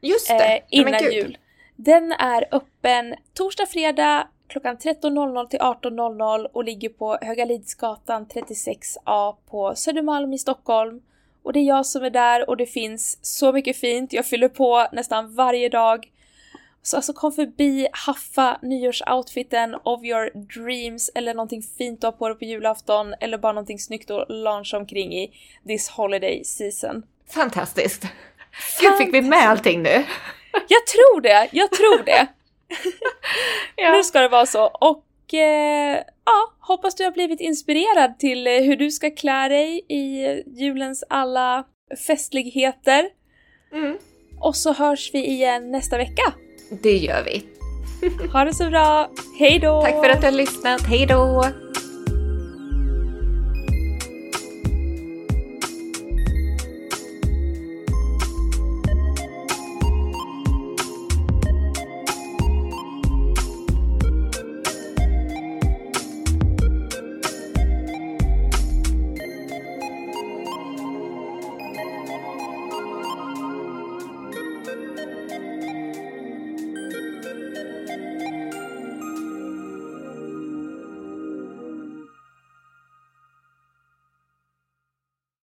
Just 0.00 0.28
det. 0.28 0.56
eh, 0.56 0.62
innan 0.70 1.02
gud. 1.02 1.12
jul. 1.12 1.38
Den 1.76 2.12
är 2.12 2.44
öppen 2.50 3.14
torsdag, 3.34 3.66
fredag 3.66 4.28
klockan 4.48 4.76
13.00 4.76 5.46
till 5.46 5.58
18.00 5.58 6.46
och 6.52 6.64
ligger 6.64 6.88
på 6.88 7.18
Höga 7.22 7.44
Lidsgatan 7.44 8.26
36A 8.26 9.36
på 9.50 9.74
Södermalm 9.74 10.32
i 10.32 10.38
Stockholm. 10.38 11.00
Och 11.42 11.52
det 11.52 11.58
är 11.58 11.64
jag 11.64 11.86
som 11.86 12.04
är 12.04 12.10
där 12.10 12.48
och 12.48 12.56
det 12.56 12.66
finns 12.66 13.18
så 13.22 13.52
mycket 13.52 13.76
fint. 13.76 14.12
Jag 14.12 14.26
fyller 14.26 14.48
på 14.48 14.86
nästan 14.92 15.34
varje 15.34 15.68
dag. 15.68 16.10
Så 16.82 16.96
alltså 16.96 17.12
kom 17.12 17.32
förbi, 17.32 17.88
haffa 17.92 18.58
nyårsoutfiten 18.62 19.74
of 19.74 20.04
your 20.04 20.30
dreams 20.60 21.10
eller 21.14 21.34
någonting 21.34 21.62
fint 21.62 22.00
du 22.00 22.06
har 22.06 22.12
på 22.12 22.28
dig 22.28 22.38
på 22.38 22.44
julafton 22.44 23.14
eller 23.20 23.38
bara 23.38 23.52
någonting 23.52 23.78
snyggt 23.78 24.10
att 24.10 24.26
launcha 24.28 24.76
omkring 24.76 25.14
i 25.14 25.32
this 25.66 25.88
holiday 25.88 26.44
season. 26.44 27.02
Fantastiskt! 27.34 28.06
Gud, 28.80 28.96
fick 28.98 29.14
vi 29.14 29.22
med 29.22 29.48
allting 29.48 29.82
nu? 29.82 30.04
Jag 30.52 30.86
tror 30.86 31.20
det, 31.20 31.48
jag 31.52 31.70
tror 31.70 32.04
det. 32.04 32.26
Ja. 33.76 33.92
Nu 33.92 34.04
ska 34.04 34.20
det 34.20 34.28
vara 34.28 34.46
så. 34.46 34.64
Och 34.64 35.34
eh, 35.34 36.02
ja, 36.24 36.52
hoppas 36.60 36.94
du 36.94 37.04
har 37.04 37.10
blivit 37.10 37.40
inspirerad 37.40 38.18
till 38.18 38.46
eh, 38.46 38.52
hur 38.52 38.76
du 38.76 38.90
ska 38.90 39.10
klä 39.10 39.48
dig 39.48 39.84
i 39.88 40.26
julens 40.46 41.04
alla 41.08 41.64
festligheter. 42.06 43.08
Mm. 43.72 43.98
Och 44.40 44.56
så 44.56 44.72
hörs 44.72 45.10
vi 45.14 45.26
igen 45.26 45.70
nästa 45.70 45.96
vecka. 45.96 46.32
Det 46.70 46.96
gör 46.96 47.24
vi. 47.24 47.44
Ha 48.32 48.44
det 48.44 48.54
så 48.54 48.70
bra, 48.70 49.10
hej 49.38 49.58
då! 49.58 49.82
Tack 49.82 50.04
för 50.04 50.10
att 50.10 50.20
du 50.20 50.26
har 50.26 50.32
lyssnat, 50.32 50.82
hej 50.82 51.06
då! 51.06 51.44